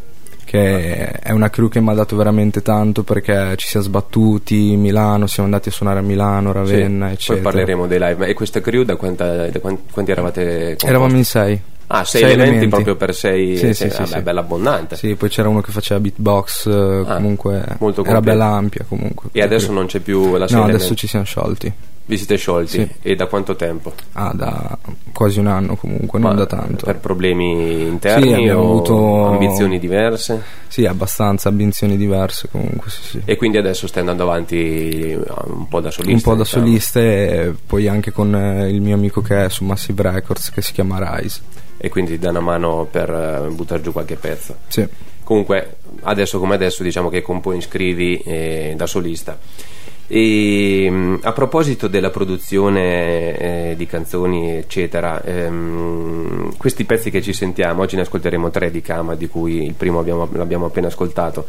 che 0.53 1.07
è 1.09 1.31
una 1.31 1.49
crew 1.49 1.67
che 1.67 1.81
mi 1.81 1.89
ha 1.89 1.93
dato 1.93 2.15
veramente 2.15 2.61
tanto 2.61 3.01
perché 3.01 3.55
ci 3.57 3.67
siamo 3.67 3.83
sbattuti, 3.87 4.75
Milano, 4.75 5.25
siamo 5.25 5.49
andati 5.49 5.69
a 5.69 5.71
suonare 5.71 5.97
a 5.97 6.01
Milano, 6.03 6.51
Ravenna, 6.51 7.07
Sì, 7.07 7.13
eccetera. 7.13 7.41
Poi 7.41 7.51
parleremo 7.51 7.87
dei 7.87 7.97
live. 7.97 8.15
Ma 8.17 8.25
E 8.27 8.35
questa 8.35 8.61
crew 8.61 8.83
da, 8.83 8.95
quanta- 8.95 9.47
da 9.49 9.59
quan- 9.59 9.79
quanti 9.91 10.11
eravate? 10.11 10.43
composti? 10.65 10.85
Eravamo 10.85 11.15
in 11.17 11.25
sei. 11.25 11.59
Ah, 11.87 12.03
sei, 12.03 12.21
sei 12.21 12.31
elementi, 12.33 12.49
elementi. 12.49 12.69
proprio 12.69 12.95
per 12.95 13.15
sei. 13.15 13.57
Sì, 13.57 13.73
sei- 13.73 13.73
sì, 13.73 13.89
sì, 13.89 14.01
vabbè, 14.03 14.13
sì. 14.17 14.21
bella 14.21 14.39
abbondante. 14.41 14.95
Sì, 14.95 15.15
poi 15.15 15.29
c'era 15.29 15.49
uno 15.49 15.61
che 15.61 15.71
faceva 15.71 15.99
beatbox, 15.99 16.67
eh, 16.67 17.03
Ah, 17.07 17.15
comunque 17.15 17.65
molto 17.79 18.01
era 18.03 18.13
completo. 18.13 18.21
bella 18.21 18.45
ampia 18.45 18.85
comunque. 18.87 19.29
E 19.31 19.41
adesso 19.41 19.71
non 19.71 19.87
c'è 19.87 19.99
più 20.01 20.35
la 20.37 20.47
sei 20.47 20.55
No, 20.57 20.63
adesso 20.65 20.75
elementi. 20.77 20.95
ci 20.97 21.07
siamo 21.07 21.25
sciolti. 21.25 21.73
Vi 22.05 22.17
siete 22.17 22.35
sciolti? 22.35 22.69
Sì. 22.69 22.89
E 23.01 23.15
da 23.15 23.27
quanto 23.27 23.55
tempo? 23.55 23.93
Ah, 24.13 24.33
da 24.33 24.77
quasi 25.13 25.39
un 25.39 25.47
anno 25.47 25.75
comunque, 25.77 26.19
non 26.19 26.31
Ma 26.31 26.35
da 26.35 26.45
tanto. 26.45 26.85
Per 26.85 26.97
problemi 26.97 27.87
interni 27.87 28.27
Sì, 28.27 28.33
abbiamo 28.33 28.61
o 28.61 28.69
avuto- 28.71 29.25
ambizioni 29.27 29.79
diverse? 29.79 30.41
Sì, 30.67 30.85
abbastanza 30.85 31.47
ambizioni 31.47 31.95
diverse 31.95 32.49
comunque, 32.49 32.89
sì, 32.89 33.01
sì. 33.03 33.21
E 33.23 33.37
quindi 33.37 33.57
adesso 33.57 33.87
stai 33.87 34.01
andando 34.01 34.23
avanti 34.23 35.11
eh, 35.11 35.17
un 35.45 35.67
po' 35.69 35.79
da 35.79 35.91
solista? 35.91 36.15
un 36.15 36.21
po' 36.21 36.35
da 36.35 36.43
diciamo. 36.43 36.65
solista 36.65 36.99
e 36.99 37.53
poi 37.65 37.87
anche 37.87 38.11
con 38.11 38.35
eh, 38.35 38.69
il 38.69 38.81
mio 38.81 38.95
amico 38.95 39.21
che 39.21 39.45
è 39.45 39.49
su 39.49 39.63
Massive 39.63 40.01
Records 40.01 40.51
che 40.51 40.61
si 40.61 40.73
chiama 40.73 41.17
Rise. 41.17 41.39
E 41.77 41.87
quindi 41.89 42.19
dà 42.19 42.31
una 42.31 42.41
mano 42.41 42.85
per 42.89 43.09
eh, 43.09 43.49
buttare 43.51 43.81
giù 43.81 43.93
qualche 43.93 44.15
pezzo. 44.15 44.55
Sì. 44.67 44.85
Comunque, 45.23 45.77
adesso 46.01 46.37
come 46.37 46.55
adesso, 46.55 46.83
diciamo 46.83 47.07
che 47.07 47.21
componi, 47.21 47.61
scrivi 47.61 48.17
eh, 48.17 48.73
da 48.75 48.87
solista. 48.87 49.37
E 50.07 50.89
mh, 50.89 51.19
a 51.23 51.31
proposito 51.31 51.87
della 51.87 52.09
produzione 52.09 53.37
eh, 53.71 53.73
di 53.77 53.85
canzoni, 53.85 54.57
eccetera, 54.57 55.23
ehm, 55.23 56.57
questi 56.57 56.83
pezzi 56.83 57.09
che 57.09 57.21
ci 57.21 57.33
sentiamo, 57.33 57.81
oggi 57.81 57.95
ne 57.95 58.01
ascolteremo 58.01 58.49
tre 58.49 58.69
di 58.69 58.81
Kama, 58.81 59.15
di 59.15 59.27
cui 59.27 59.63
il 59.63 59.73
primo 59.73 59.99
abbiamo- 59.99 60.27
l'abbiamo 60.33 60.65
appena 60.65 60.87
ascoltato. 60.87 61.45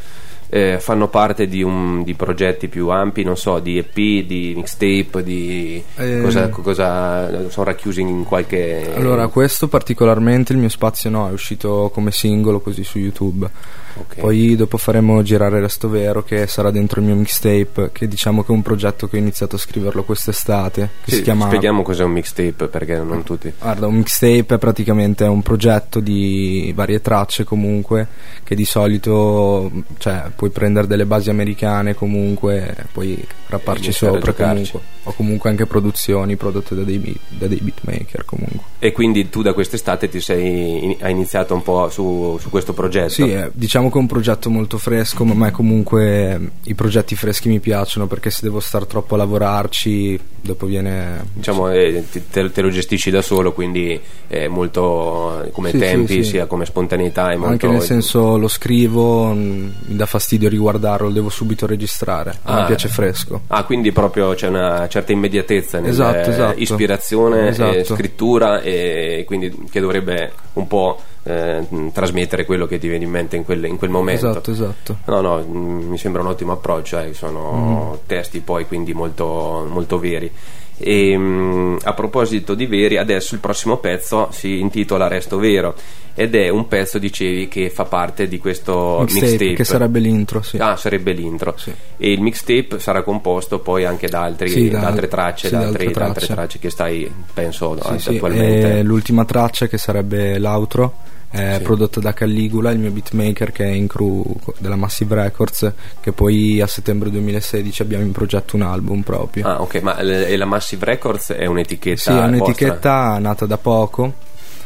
eh, 0.50 0.78
fanno 0.78 1.08
parte 1.08 1.48
di, 1.48 1.62
un- 1.62 2.04
di 2.04 2.14
progetti 2.14 2.68
più 2.68 2.88
ampi, 2.90 3.24
non 3.24 3.36
so, 3.36 3.58
di 3.58 3.76
EP, 3.78 3.94
di 4.24 4.52
mixtape, 4.54 5.24
di 5.24 5.82
Eh. 5.96 6.20
cosa, 6.22 6.48
cosa 6.50 7.48
sono 7.50 7.66
racchiusi 7.66 8.02
in 8.02 8.22
qualche 8.22 8.92
Allora, 8.94 9.26
questo 9.28 9.66
particolarmente 9.66 10.52
il 10.52 10.58
mio 10.60 10.68
spazio 10.68 11.10
no, 11.10 11.28
è 11.28 11.32
uscito 11.32 11.90
come 11.92 12.12
singolo 12.12 12.60
così 12.60 12.84
su 12.84 12.98
YouTube. 12.98 13.48
Ok. 13.96 14.20
Poi 14.20 14.56
dopo 14.56 14.76
faremo 14.76 15.22
girare 15.22 15.60
Resto 15.60 15.88
Vero 15.88 16.22
che 16.22 16.46
sarà 16.46 16.70
dentro 16.70 17.00
il 17.00 17.06
mio 17.06 17.14
mixtape, 17.14 17.90
che 17.92 18.08
diciamo 18.08 18.42
che 18.42 18.52
è 18.52 18.54
un 18.54 18.62
progetto 18.62 19.08
che 19.08 19.16
ho 19.16 19.20
iniziato 19.20 19.56
a 19.56 19.58
scriverlo 19.58 20.04
quest'estate, 20.04 20.90
che 21.04 21.10
Sì, 21.10 21.16
si 21.16 21.22
chiama 21.22 21.46
spieghiamo 21.46 21.82
cos'è 21.82 22.04
un 22.04 22.12
mixtape 22.12 22.68
perché 22.68 22.96
non 22.98 23.22
tutti. 23.22 23.52
Guarda, 23.58 23.86
un 23.86 23.96
mixtape 23.96 24.54
è 24.54 24.58
praticamente 24.58 25.24
un 25.24 25.42
progetto 25.42 26.00
di 26.00 26.72
varie 26.74 27.00
tracce 27.00 27.44
comunque 27.44 28.08
che 28.42 28.54
di 28.54 28.64
solito 28.64 29.70
cioè, 29.98 30.30
puoi 30.34 30.50
prendere 30.50 30.86
delle 30.86 31.06
basi 31.06 31.30
americane 31.30 31.94
comunque 31.94 32.74
puoi 32.92 33.24
rapparci 33.46 33.92
sopra 33.92 34.32
comunque 34.32 34.80
o 35.04 35.12
comunque 35.12 35.50
anche 35.50 35.66
produzioni 35.66 36.36
prodotte 36.36 36.74
da 36.74 36.82
dei, 36.82 36.98
beat- 36.98 37.20
da 37.28 37.46
dei 37.46 37.60
beatmaker 37.60 38.24
comunque. 38.24 38.60
E 38.78 38.92
quindi 38.92 39.28
tu 39.28 39.42
da 39.42 39.52
quest'estate 39.52 40.08
ti 40.08 40.20
sei 40.20 40.96
hai 41.00 41.10
iniziato 41.10 41.54
un 41.54 41.62
po' 41.62 41.88
su, 41.88 42.36
su 42.40 42.50
questo 42.50 42.72
progetto. 42.72 43.10
Sì, 43.10 43.32
eh, 43.32 43.50
diciamo 43.52 43.83
che 43.90 43.96
è 43.96 44.00
un 44.00 44.06
progetto 44.06 44.50
molto 44.50 44.78
fresco, 44.78 45.24
ma 45.24 45.32
a 45.32 45.36
me 45.36 45.50
comunque 45.50 46.30
eh, 46.32 46.50
i 46.64 46.74
progetti 46.74 47.14
freschi 47.16 47.48
mi 47.48 47.60
piacciono 47.60 48.06
perché 48.06 48.30
se 48.30 48.40
devo 48.42 48.60
stare 48.60 48.86
troppo 48.86 49.14
a 49.14 49.18
lavorarci 49.18 50.20
dopo 50.40 50.66
viene... 50.66 51.24
Diciamo, 51.32 51.70
eh, 51.70 52.04
te, 52.30 52.50
te 52.52 52.60
lo 52.60 52.68
gestisci 52.68 53.10
da 53.10 53.22
solo, 53.22 53.52
quindi 53.52 53.98
è 54.26 54.46
molto 54.46 55.42
eh, 55.44 55.50
come 55.50 55.70
Sì, 55.70 55.78
tempi, 55.78 56.12
sì, 56.16 56.22
sì. 56.22 56.30
sia 56.30 56.46
come 56.46 56.66
spontaneità. 56.66 57.30
È 57.30 57.36
molto, 57.36 57.52
Anche 57.52 57.66
nel 57.68 57.80
senso 57.80 58.36
lo 58.36 58.48
scrivo, 58.48 59.32
mm, 59.32 59.68
mi 59.86 59.96
dà 59.96 60.04
fastidio 60.06 60.48
riguardarlo, 60.48 61.06
lo 61.08 61.12
devo 61.12 61.30
subito 61.30 61.66
registrare, 61.66 62.38
Ah, 62.42 62.60
me 62.60 62.66
piace 62.66 62.88
fresco. 62.88 63.40
Ah, 63.46 63.64
quindi 63.64 63.90
proprio 63.92 64.34
c'è 64.34 64.48
una 64.48 64.86
certa 64.88 65.12
immediatezza 65.12 65.78
nella 65.80 65.92
Esatto, 65.92 66.30
esatto. 66.30 66.60
ispirazione, 66.60 67.48
Esatto. 67.48 67.94
scrittura 67.94 68.60
e 68.60 69.24
quindi 69.26 69.50
che 69.70 69.80
dovrebbe 69.80 70.32
un 70.54 70.66
po' 70.66 71.00
eh, 71.24 71.66
trasmettere 71.92 72.44
quello 72.44 72.66
che 72.66 72.78
ti 72.78 72.86
viene 72.88 73.04
in 73.04 73.10
mente 73.10 73.36
in 73.36 73.44
quel, 73.44 73.64
in 73.64 73.76
quel 73.78 73.90
momento. 73.90 74.28
Esatto, 74.28 74.50
esatto. 74.50 74.96
No, 75.06 75.20
no, 75.20 75.42
mm, 75.42 75.88
mi 75.88 75.98
sembra 75.98 76.22
un 76.22 76.28
ottimo 76.28 76.52
approccio, 76.52 76.98
eh, 77.00 77.14
sono 77.14 77.92
Mm. 77.94 78.06
testi 78.06 78.40
poi 78.40 78.66
quindi 78.66 78.92
molto, 78.92 79.66
molto 79.68 79.98
veri. 79.98 80.30
E, 80.76 81.16
mm, 81.16 81.76
a 81.84 81.92
proposito 81.94 82.54
di 82.54 82.66
veri, 82.66 82.96
adesso 82.98 83.34
il 83.34 83.40
prossimo 83.40 83.76
pezzo 83.76 84.28
si 84.32 84.58
intitola 84.58 85.06
Resto 85.06 85.38
Vero 85.38 85.74
ed 86.16 86.34
è 86.34 86.48
un 86.48 86.66
pezzo, 86.68 86.98
dicevi, 86.98 87.46
che 87.48 87.70
fa 87.70 87.84
parte 87.84 88.26
di 88.28 88.38
questo 88.38 88.98
Mixtape, 89.02 89.26
mixtape. 89.30 89.54
che 89.54 89.64
sarebbe 89.64 89.98
l'intro, 90.00 90.42
sì. 90.42 90.56
Ah, 90.58 90.76
sarebbe 90.76 91.12
l'intro. 91.12 91.54
Sì. 91.56 91.72
E 91.96 92.12
il 92.12 92.20
mixtape 92.20 92.78
sarà 92.80 93.02
composto 93.02 93.60
poi 93.60 93.84
anche 93.84 94.08
da, 94.08 94.22
altri- 94.22 94.48
Sì, 94.50 94.68
da 94.68 94.80
da- 94.80 94.86
altre 94.88 95.06
tracce, 95.08 95.46
sì, 95.48 95.54
da, 95.54 95.60
altri- 95.60 95.86
altre 95.86 96.00
da 96.02 96.08
altre 96.08 96.26
tracce. 96.26 96.58
che 96.58 96.70
stai, 96.70 97.12
penso, 97.32 97.72
attualmente. 97.80 98.82
l'ultima 98.82 99.24
traccia 99.24 99.66
che 99.68 99.78
sarebbe 99.78 100.38
l'outro 100.38 100.94
è 101.34 101.54
Sì. 101.56 101.62
prodotta 101.64 101.98
da 101.98 102.12
Calligula, 102.12 102.70
il 102.70 102.78
mio 102.78 102.90
beatmaker 102.92 103.50
che 103.50 103.64
è 103.64 103.70
in 103.70 103.88
crew 103.88 104.24
della 104.58 104.76
Massive 104.76 105.16
Records, 105.16 105.72
che 106.00 106.12
poi 106.12 106.60
a 106.60 106.66
settembre 106.68 107.10
2016 107.10 107.82
abbiamo 107.82 108.04
in 108.04 108.12
progetto 108.12 108.54
un 108.54 108.62
album 108.62 109.02
proprio. 109.02 109.46
Ah, 109.46 109.60
ok, 109.60 109.74
ma 109.82 110.00
l- 110.00 110.10
e 110.10 110.36
la 110.36 110.44
Massive 110.44 110.84
Records 110.84 111.32
è 111.32 111.46
un'etichetta 111.46 111.96
Sì, 112.00 112.08
è 112.10 112.12
vostra? 112.12 112.28
un'etichetta 112.28 113.18
nata 113.18 113.46
da 113.46 113.58
poco 113.58 114.14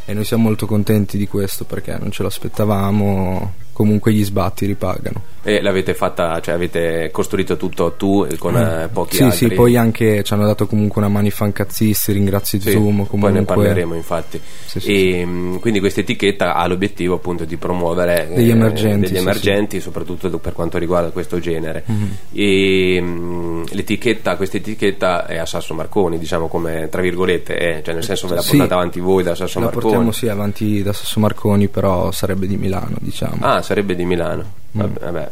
e 0.05 0.13
noi 0.13 0.25
siamo 0.25 0.43
molto 0.45 0.67
contenti 0.67 1.17
di 1.17 1.27
questo 1.27 1.65
perché 1.65 1.97
non 1.99 2.11
ce 2.11 2.23
lo 2.23 2.29
aspettavamo. 2.29 3.53
Comunque 3.79 4.13
gli 4.13 4.25
sbatti 4.25 4.67
ripagano. 4.67 5.23
E 5.45 5.63
l'avete 5.63 5.95
fatta, 5.95 6.41
cioè 6.41 6.53
avete 6.55 7.11
costruito 7.13 7.57
tutto 7.57 7.93
tu 7.97 8.27
con 8.39 8.57
eh, 8.57 8.89
pochi 8.93 9.15
Mm. 9.15 9.19
sì, 9.19 9.23
altri? 9.23 9.49
sì, 9.49 9.55
poi 9.55 9.77
anche 9.77 10.25
ci 10.25 10.33
hanno 10.35 10.45
dato 10.45 10.67
comunque 10.67 11.01
una 11.01 11.09
mani 11.09 11.31
fancazzisti, 11.31 12.11
ringrazio 12.13 12.59
Sì, 12.59 12.73
Zoom 12.73 12.97
poi 12.97 13.07
comunque. 13.07 13.39
ne 13.39 13.45
parleremo 13.45 13.95
infatti. 13.95 14.41
Sì, 14.67 14.81
sì, 14.81 15.11
e 15.21 15.25
mh, 15.25 15.61
quindi 15.61 15.79
questa 15.79 16.01
etichetta 16.01 16.55
ha 16.57 16.67
l'obiettivo 16.67 17.15
appunto 17.15 17.45
di 17.45 17.57
promuovere 17.57 18.29
Degli 18.35 18.51
emergenti, 18.51 19.07
degli 19.07 19.15
sì, 19.15 19.23
emergenti, 19.23 19.81
soprattutto 19.81 20.29
per 20.39 20.53
quanto 20.55 20.77
riguarda 20.77 21.11
questo 21.11 21.39
genere. 21.39 21.85
Mhm. 21.87 22.17
E 22.33 23.01
mh, 23.01 23.65
l'etichetta, 23.75 24.37
questa 24.37 24.57
etichetta 24.57 25.25
è 25.27 25.39
a 25.39 25.47
Sasso 25.47 25.73
Marconi, 25.73 26.19
diciamo 26.19 26.49
come 26.49 26.89
tra 26.91 27.01
virgolette, 27.01 27.55
è, 27.55 27.81
cioè 27.85 27.95
nel 27.95 28.03
senso 28.05 28.27
ve 28.27 28.35
la 28.35 28.43
Sì. 28.43 28.57
portate 28.57 28.75
avanti 28.75 28.99
voi 28.99 29.23
da 29.23 29.37
Sasso 29.37 29.61
La 29.61 29.67
Marconi. 29.67 29.85
portiamo 29.85 30.11
sì 30.13 30.27
avanti 30.29 30.83
da 30.83 30.93
Sasso 30.93 31.21
Marconi, 31.21 31.69
però 31.69 32.11
sarebbe 32.11 32.49
di 32.49 32.57
Milano, 32.57 32.97
diciamo. 33.01 33.37
Ah, 33.41 33.63
sarebbe 33.69 33.95
di 33.95 34.05
Milano. 34.07 34.43
Mm. 34.43 34.81
Vabbè, 34.81 35.01
vabbè. 35.01 35.31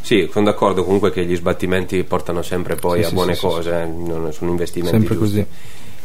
Sì, 0.00 0.28
sono 0.32 0.44
d'accordo 0.44 0.84
comunque 0.84 1.12
che 1.12 1.24
gli 1.24 1.36
sbattimenti 1.36 2.02
portano 2.04 2.42
sempre 2.42 2.74
poi 2.74 3.02
Sì, 3.02 3.10
a 3.10 3.12
buone 3.12 3.34
sì, 3.34 3.40
cose, 3.40 3.70
eh, 3.70 4.32
sono 4.32 4.50
investimenti 4.50 4.96
Sempre 4.98 5.16
giusti. 5.16 5.34
così. 5.36 5.46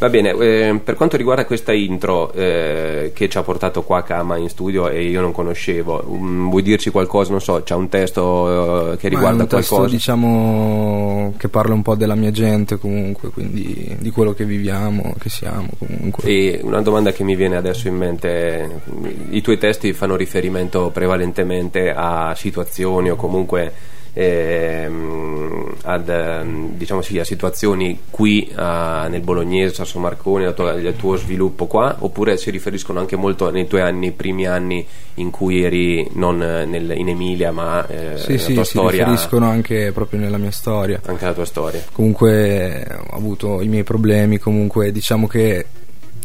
Va 0.01 0.09
bene, 0.09 0.31
eh, 0.31 0.81
per 0.83 0.95
quanto 0.95 1.15
riguarda 1.15 1.45
questa 1.45 1.73
intro 1.73 2.33
eh, 2.33 3.11
che 3.13 3.29
ci 3.29 3.37
ha 3.37 3.43
portato 3.43 3.83
qua 3.83 4.01
Kama 4.01 4.35
in 4.35 4.49
studio 4.49 4.89
e 4.89 5.03
io 5.03 5.21
non 5.21 5.31
conoscevo, 5.31 6.03
mm, 6.09 6.49
vuoi 6.49 6.63
dirci 6.63 6.89
qualcosa? 6.89 7.29
Non 7.29 7.39
so, 7.39 7.61
c'è 7.61 7.75
un 7.75 7.87
testo 7.87 8.93
eh, 8.93 8.97
che 8.97 9.09
riguarda 9.09 9.43
un 9.43 9.47
testo, 9.47 9.75
qualcosa? 9.75 9.93
diciamo, 9.95 11.35
che 11.37 11.49
parla 11.49 11.75
un 11.75 11.83
po' 11.83 11.93
della 11.93 12.15
mia 12.15 12.31
gente 12.31 12.79
comunque, 12.79 13.29
quindi 13.29 13.95
di 13.99 14.09
quello 14.09 14.33
che 14.33 14.43
viviamo, 14.43 15.13
che 15.19 15.29
siamo 15.29 15.69
comunque. 15.77 16.27
E 16.27 16.61
una 16.63 16.81
domanda 16.81 17.11
che 17.11 17.23
mi 17.23 17.35
viene 17.35 17.57
adesso 17.57 17.87
in 17.87 17.95
mente, 17.95 18.81
i 19.29 19.41
tuoi 19.41 19.59
testi 19.59 19.93
fanno 19.93 20.15
riferimento 20.15 20.89
prevalentemente 20.89 21.93
a 21.95 22.33
situazioni 22.35 23.11
o 23.11 23.15
comunque 23.15 23.71
ehm, 24.13 25.73
ad, 25.83 26.09
ehm, 26.09 26.69
diciamo 26.77 27.01
sì, 27.01 27.19
a 27.19 27.23
situazioni 27.23 27.99
qui 28.09 28.51
a- 28.55 29.07
nel 29.07 29.21
Bolognese, 29.21 29.73
Sasso 29.73 29.99
Marconi, 29.99 30.45
al 30.45 30.53
tuo, 30.53 30.67
al 30.67 30.93
tuo 30.97 31.15
sviluppo 31.15 31.65
qua, 31.67 31.95
oppure 31.99 32.37
si 32.37 32.49
riferiscono 32.51 32.99
anche 32.99 33.15
molto 33.15 33.49
nei 33.49 33.67
tuoi 33.67 33.81
anni, 33.81 34.11
primi 34.11 34.45
anni 34.45 34.85
in 35.15 35.29
cui 35.29 35.63
eri 35.63 36.07
non 36.13 36.37
nel- 36.37 36.93
in 36.95 37.09
Emilia, 37.09 37.51
ma 37.51 37.85
eh, 37.87 38.17
Sì, 38.17 38.37
sì, 38.37 38.53
tua 38.53 38.63
si 38.63 38.71
storia, 38.77 39.03
riferiscono 39.05 39.47
anche 39.49 39.91
proprio 39.93 40.19
nella 40.19 40.37
mia 40.37 40.51
storia. 40.51 40.99
anche 41.05 41.25
la 41.25 41.33
tua 41.33 41.45
storia. 41.45 41.81
Comunque 41.91 42.85
ho 43.11 43.15
avuto 43.15 43.61
i 43.61 43.67
miei 43.67 43.83
problemi, 43.83 44.37
comunque 44.37 44.91
diciamo 44.91 45.27
che 45.27 45.65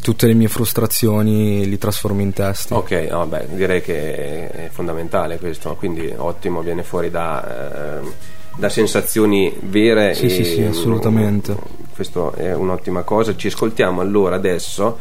tutte 0.06 0.28
le 0.28 0.34
mie 0.34 0.46
frustrazioni 0.46 1.66
li 1.66 1.78
trasformo 1.78 2.20
in 2.20 2.32
testi. 2.32 2.72
Ok, 2.72 3.08
no, 3.10 3.26
beh, 3.26 3.48
direi 3.54 3.82
che 3.82 4.48
è 4.48 4.68
fondamentale 4.70 5.36
questo, 5.38 5.74
quindi 5.74 6.14
ottimo, 6.16 6.60
viene 6.60 6.84
fuori 6.84 7.10
da, 7.10 7.98
ehm, 7.98 8.12
da 8.56 8.68
sensazioni 8.68 9.52
vere. 9.62 10.14
Sì, 10.14 10.26
e, 10.26 10.28
sì, 10.30 10.44
sì, 10.44 10.62
assolutamente. 10.62 11.56
Questo 11.92 12.32
è 12.34 12.54
un'ottima 12.54 13.02
cosa. 13.02 13.34
Ci 13.34 13.48
ascoltiamo 13.48 14.00
allora 14.00 14.36
adesso. 14.36 14.96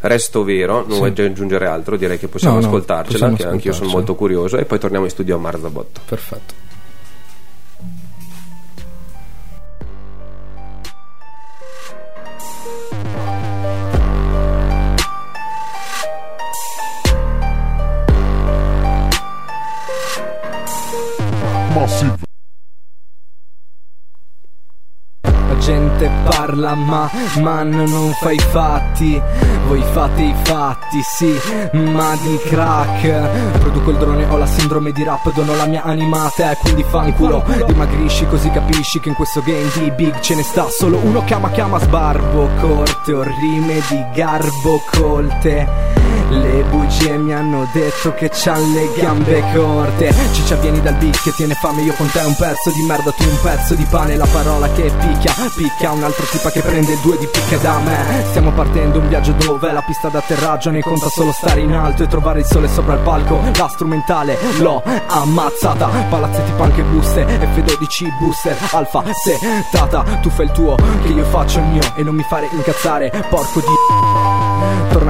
Resto 0.00 0.42
vero, 0.42 0.80
non 0.80 0.92
Sì. 0.92 0.96
vuoi 0.96 1.10
aggiungere 1.10 1.66
altro, 1.66 1.98
direi 1.98 2.18
che 2.18 2.28
possiamo 2.28 2.54
No, 2.54 2.60
no, 2.62 2.66
ascoltarcela, 2.68 3.28
possiamo 3.28 3.36
che 3.36 3.46
anch'io 3.46 3.72
sono 3.74 3.90
molto 3.90 4.14
curioso, 4.14 4.56
e 4.56 4.64
poi 4.64 4.78
torniamo 4.78 5.04
in 5.04 5.10
studio 5.10 5.36
a 5.36 5.38
Marzabotto. 5.38 6.00
Perfetto. 6.06 6.54
Parla 26.46 26.74
ma 26.74 27.10
man 27.40 27.70
non 27.70 28.12
fa 28.20 28.30
i 28.30 28.38
fatti. 28.38 29.20
Voi 29.66 29.82
fate 29.92 30.22
i 30.22 30.34
fatti 30.44 31.02
sì 31.02 31.34
ma 31.72 32.14
di 32.22 32.38
crack. 32.44 33.58
Produco 33.58 33.90
il 33.90 33.96
drone 33.96 34.24
ho 34.26 34.36
la 34.36 34.46
sindrome 34.46 34.92
di 34.92 35.02
rap 35.02 35.32
Dono 35.32 35.56
la 35.56 35.66
mia 35.66 35.82
anima 35.82 36.24
a 36.24 36.32
te 36.34 36.56
quindi 36.60 36.84
fanculo. 36.84 37.44
Dimagrisci 37.66 38.26
così 38.26 38.50
capisci 38.50 39.00
che 39.00 39.08
in 39.08 39.14
questo 39.16 39.42
game 39.42 39.68
di 39.74 39.90
big 39.90 40.20
ce 40.20 40.36
ne 40.36 40.42
sta. 40.42 40.68
Solo 40.68 40.98
uno 40.98 41.24
chiama 41.24 41.50
chiama 41.50 41.80
sbarbo 41.80 42.48
corte 42.60 43.12
Ho 43.12 43.22
rime 43.22 43.80
di 43.88 44.04
garbo 44.14 44.80
colte 44.90 46.05
le 46.28 46.64
bugie 46.70 47.16
mi 47.16 47.32
hanno 47.32 47.68
detto 47.72 48.12
che 48.14 48.30
c'han 48.32 48.72
le 48.72 48.90
gambe 48.96 49.42
corte. 49.54 50.14
Ciccia 50.32 50.56
vieni 50.56 50.80
dal 50.80 50.94
beat 50.94 51.22
che 51.22 51.32
tiene 51.32 51.54
fame 51.54 51.82
Io 51.82 51.92
con 51.94 52.10
te 52.10 52.20
un 52.20 52.34
pezzo 52.34 52.70
di 52.70 52.82
merda 52.82 53.10
Tu 53.12 53.24
un 53.24 53.40
pezzo 53.40 53.74
di 53.74 53.84
pane. 53.88 54.16
La 54.16 54.26
parola 54.26 54.68
che 54.70 54.90
picchia 54.98 55.34
Picchia 55.54 55.92
un 55.92 56.02
altro 56.02 56.24
tipa 56.26 56.50
che 56.50 56.60
prende 56.62 56.92
il 56.92 56.98
due 57.00 57.18
di 57.18 57.26
picca 57.26 57.56
da 57.58 57.78
me. 57.78 58.24
Stiamo 58.28 58.52
partendo 58.52 58.98
un 58.98 59.08
viaggio 59.08 59.32
dove 59.32 59.72
La 59.72 59.82
pista 59.82 60.08
d'atterraggio 60.08 60.70
ne 60.70 60.80
conta 60.80 61.08
solo 61.08 61.32
stare 61.32 61.60
in 61.60 61.72
alto 61.72 62.02
E 62.02 62.06
trovare 62.06 62.40
il 62.40 62.46
sole 62.46 62.68
sopra 62.68 62.94
il 62.94 63.00
palco. 63.00 63.40
La 63.56 63.68
strumentale 63.68 64.38
l'ho 64.58 64.82
ammazzata. 65.06 65.88
Palazzetti 66.08 66.52
punk 66.56 66.78
e 66.78 66.82
buste 66.82 67.24
F12 67.24 68.18
booster 68.18 68.56
Alfa 68.72 69.02
se 69.12 69.38
tata 69.70 70.02
Tu 70.20 70.30
fai 70.30 70.46
il 70.46 70.52
tuo 70.52 70.76
che 71.02 71.08
io 71.08 71.24
faccio 71.24 71.58
il 71.58 71.64
mio 71.66 71.82
E 71.94 72.02
non 72.02 72.14
mi 72.14 72.22
fare 72.22 72.48
incazzare 72.50 73.10
Porco 73.28 73.60
di 73.60 73.66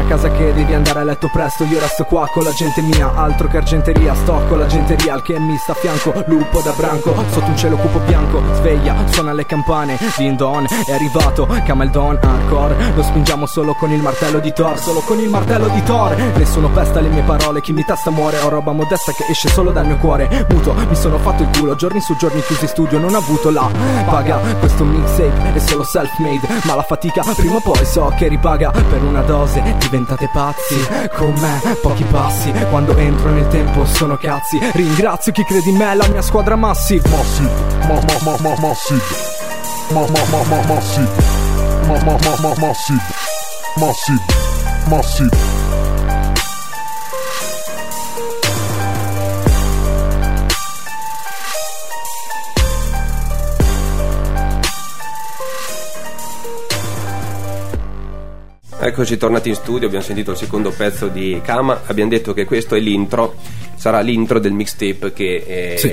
casa 0.06 0.30
che 0.30 0.52
devi 0.52 0.72
andare 0.72 1.00
a 1.00 1.04
letto 1.04 1.28
presto 1.28 1.64
Io 1.64 1.80
resto 1.80 2.04
qua 2.04 2.28
con 2.28 2.44
la 2.44 2.52
gente 2.52 2.80
mia 2.80 3.12
Altro 3.14 3.48
che 3.48 3.58
argenteria 3.58 4.14
Sto 4.14 4.42
con 4.48 4.58
la 4.58 4.66
genteria 4.66 5.14
Al 5.14 5.22
che 5.22 5.38
mi 5.38 5.56
sta 5.56 5.72
a 5.72 5.74
fianco 5.74 6.14
Lupo 6.26 6.60
da 6.60 6.72
branco 6.72 7.14
Sotto 7.30 7.46
un 7.46 7.56
cielo 7.56 7.76
cupo 7.76 7.98
bianco 8.00 8.42
Sveglia 8.54 8.94
Suona 9.10 9.32
le 9.32 9.44
campane 9.46 9.98
Din 10.16 10.36
don 10.36 10.64
È 10.64 10.92
arrivato 10.92 11.46
Camel 11.64 11.90
Don 11.90 12.18
Hardcore 12.20 12.92
Lo 12.94 13.02
spingiamo 13.02 13.46
solo 13.46 13.74
con 13.74 13.90
il 13.90 14.00
martello 14.00 14.38
di 14.38 14.52
Thor 14.52 14.78
Solo 14.78 15.00
con 15.00 15.18
il 15.18 15.28
martello 15.28 15.68
di 15.68 15.82
Thor 15.82 16.16
Nessuno 16.36 16.70
pesta 16.70 17.00
le 17.00 17.08
mie 17.08 17.22
parole 17.22 17.60
Chi 17.60 17.72
mi 17.72 17.84
testa 17.84 18.10
muore 18.10 18.38
Ho 18.38 18.48
roba 18.48 18.72
modesta 18.72 19.12
che 19.12 19.26
esce 19.28 19.48
solo 19.48 19.72
dal 19.72 19.86
mio 19.86 19.96
cuore 19.96 20.46
Muto 20.48 20.74
Mi 20.88 20.96
sono 20.96 21.18
fatto 21.18 21.42
il 21.42 21.48
culo 21.56 21.74
Giorni 21.74 22.00
su 22.00 22.16
giorni 22.16 22.40
chiusi 22.42 22.64
in 22.64 22.68
studio 22.68 22.98
Non 22.98 23.14
ho 23.14 23.18
avuto 23.18 23.50
la 23.50 23.68
paga 24.06 24.36
Questo 24.58 24.84
mixtape 24.84 25.54
è 25.54 25.58
solo 25.58 25.84
self-made 25.84 26.46
Ma 26.64 26.74
la 26.74 26.82
fatica 26.82 27.22
prima 27.34 27.56
o 27.56 27.60
poi 27.60 27.84
so 27.84 28.12
che 28.16 28.28
ripaga 28.28 28.70
Per 28.70 29.02
una 29.02 29.22
dose 29.22 29.62
diventate 29.96 30.28
pazzi 30.32 31.08
Con 31.14 31.32
me 31.38 31.76
pochi 31.80 32.04
passi 32.04 32.52
Quando 32.70 32.96
entro 32.96 33.30
nel 33.30 33.48
tempo 33.48 33.86
sono 33.86 34.16
cazzi 34.16 34.58
Ringrazio 34.72 35.32
chi 35.32 35.42
crede 35.44 35.70
in 35.70 35.76
me 35.76 35.94
La 35.94 36.06
mia 36.08 36.22
squadra 36.22 36.56
massive 36.56 37.08
Massive. 37.08 37.50
Ma 37.86 37.94
ma 37.94 38.18
ma 38.24 38.36
ma 38.40 38.54
massive. 38.60 39.02
Ma 39.92 40.00
ma 40.00 40.24
ma 40.30 40.42
ma 40.48 40.74
massive. 40.74 41.08
Ma 41.86 42.02
ma 42.02 42.16
ma 42.24 42.36
ma 42.40 42.54
massive. 42.58 43.00
Massive. 43.76 44.24
Massive. 44.88 45.65
Eccoci 58.86 59.16
tornati 59.16 59.48
in 59.48 59.56
studio, 59.56 59.88
abbiamo 59.88 60.04
sentito 60.04 60.30
il 60.30 60.36
secondo 60.36 60.70
pezzo 60.70 61.08
di 61.08 61.40
Kama, 61.42 61.80
abbiamo 61.86 62.08
detto 62.08 62.32
che 62.32 62.44
questo 62.44 62.76
è 62.76 62.78
l'intro, 62.78 63.34
sarà 63.74 63.98
l'intro 63.98 64.38
del 64.38 64.52
mixtape 64.52 65.12
che 65.12 65.42
eh, 65.44 65.76
Sì. 65.76 65.92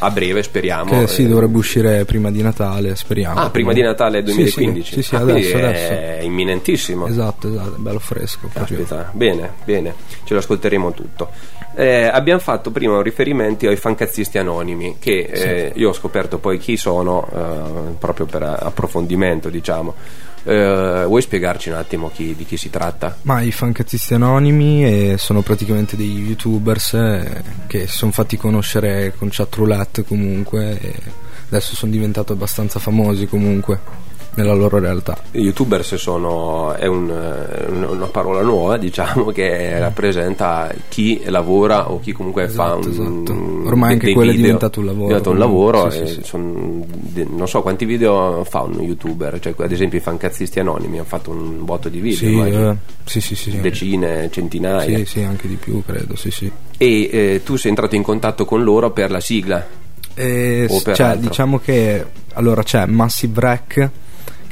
a 0.00 0.10
breve 0.10 0.42
speriamo. 0.42 0.90
Che 0.90 1.06
sì, 1.06 1.22
eh, 1.22 1.28
dovrebbe 1.28 1.58
uscire 1.58 2.04
prima 2.04 2.32
di 2.32 2.42
Natale, 2.42 2.96
speriamo. 2.96 3.38
Ah, 3.38 3.50
prima 3.50 3.72
di 3.72 3.82
Natale 3.82 4.18
Sì, 4.18 4.24
2015? 4.34 4.94
Sì, 4.94 5.02
sì, 5.02 5.14
Ah, 5.14 5.20
adesso, 5.20 5.56
adesso. 5.56 5.92
è 5.92 6.18
imminentissimo. 6.22 7.06
Esatto, 7.06 7.48
esatto, 7.48 7.76
bello 7.78 8.00
fresco. 8.00 8.50
Caspita, 8.52 9.08
bene, 9.12 9.52
bene, 9.64 9.94
ce 10.24 10.34
lo 10.34 10.40
ascolteremo 10.40 10.92
tutto. 10.92 11.30
Eh, 11.76 12.06
abbiamo 12.12 12.40
fatto 12.40 12.72
prima 12.72 12.96
un 12.96 13.02
riferimento 13.02 13.68
ai 13.68 13.76
fancazzisti 13.76 14.38
anonimi, 14.38 14.96
che 14.98 15.20
eh, 15.20 15.72
io 15.76 15.90
ho 15.90 15.92
scoperto 15.92 16.38
poi 16.38 16.58
chi 16.58 16.76
sono, 16.76 17.28
eh, 17.32 17.92
proprio 17.96 18.26
per 18.26 18.42
approfondimento, 18.42 19.48
diciamo. 19.50 19.94
Eh, 20.44 21.04
vuoi 21.06 21.22
spiegarci 21.22 21.68
un 21.68 21.76
attimo 21.76 22.10
chi- 22.10 22.34
di 22.34 22.44
chi 22.44 22.56
si 22.56 22.68
tratta? 22.68 23.16
Ma 23.22 23.42
i 23.42 23.52
fancazzisti 23.52 24.14
anonimi 24.14 24.84
eh, 24.84 25.18
sono 25.18 25.42
praticamente 25.42 25.96
dei 25.96 26.10
youtubers 26.18 26.94
eh, 26.94 27.42
che 27.66 27.86
si 27.86 27.96
sono 27.96 28.12
fatti 28.12 28.36
conoscere 28.36 29.14
con 29.16 29.28
chat 29.30 29.54
roulette 29.54 30.04
comunque 30.04 30.80
e 30.80 30.94
adesso 31.48 31.76
sono 31.76 31.92
diventati 31.92 32.32
abbastanza 32.32 32.80
famosi 32.80 33.26
comunque 33.26 33.78
nella 34.34 34.54
loro 34.54 34.78
realtà. 34.78 35.16
Youtubers 35.32 35.94
sono 35.96 36.72
è 36.74 36.86
un, 36.86 37.10
eh, 37.10 37.70
un- 37.70 37.86
una 37.90 38.06
parola 38.06 38.40
nuova, 38.42 38.76
diciamo, 38.78 39.26
che 39.30 39.78
rappresenta 39.78 40.72
chi 40.88 41.22
lavora 41.26 41.90
o 41.90 42.00
chi 42.00 42.12
comunque 42.12 42.48
fa 42.48 42.76
Esatto, 42.78 43.02
un, 43.02 43.20
esatto. 43.22 43.68
Ormai 43.68 43.92
anche 43.92 44.12
quello 44.12 44.30
è 44.30 44.34
diventato 44.34 44.80
un 44.80 44.86
lavoro, 44.86 45.04
È 45.04 45.08
diventato 45.08 45.30
un 45.30 45.38
lavoro 45.38 45.90
sì, 45.90 46.06
sì, 46.06 46.12
sì. 46.14 46.20
son- 46.24 46.84
non 47.28 47.48
so 47.48 47.62
quanti 47.62 47.84
video 47.84 48.44
fa 48.44 48.62
un 48.62 48.80
youtuber, 48.80 49.38
cioè 49.38 49.54
ad 49.56 49.72
esempio 49.72 49.98
i 49.98 50.02
fancazzisti 50.02 50.58
anonimi 50.60 50.96
hanno 50.98 51.06
fatto 51.06 51.30
un 51.30 51.64
botto 51.64 51.88
di 51.88 52.00
video, 52.00 52.70
eh, 52.70 53.60
decine, 53.60 54.28
centinaia. 54.30 54.96
Sì, 54.98 55.04
sì, 55.04 55.22
anche 55.22 55.48
di 55.48 55.56
più 55.56 55.82
credo, 55.84 56.16
sì, 56.16 56.30
sì. 56.30 56.50
E 56.76 57.08
eh, 57.12 57.40
tu 57.44 57.56
sei 57.56 57.70
entrato 57.70 57.94
in 57.94 58.02
contatto 58.02 58.44
con 58.44 58.62
loro 58.62 58.90
per 58.90 59.10
la 59.10 59.20
sigla. 59.20 59.64
E 60.14 60.66
per 60.82 60.94
cioè, 60.94 61.06
altro. 61.06 61.28
diciamo 61.28 61.58
che 61.58 62.04
allora 62.34 62.62
c'è 62.62 62.84
Massive 62.86 63.32
Wreck 63.40 63.90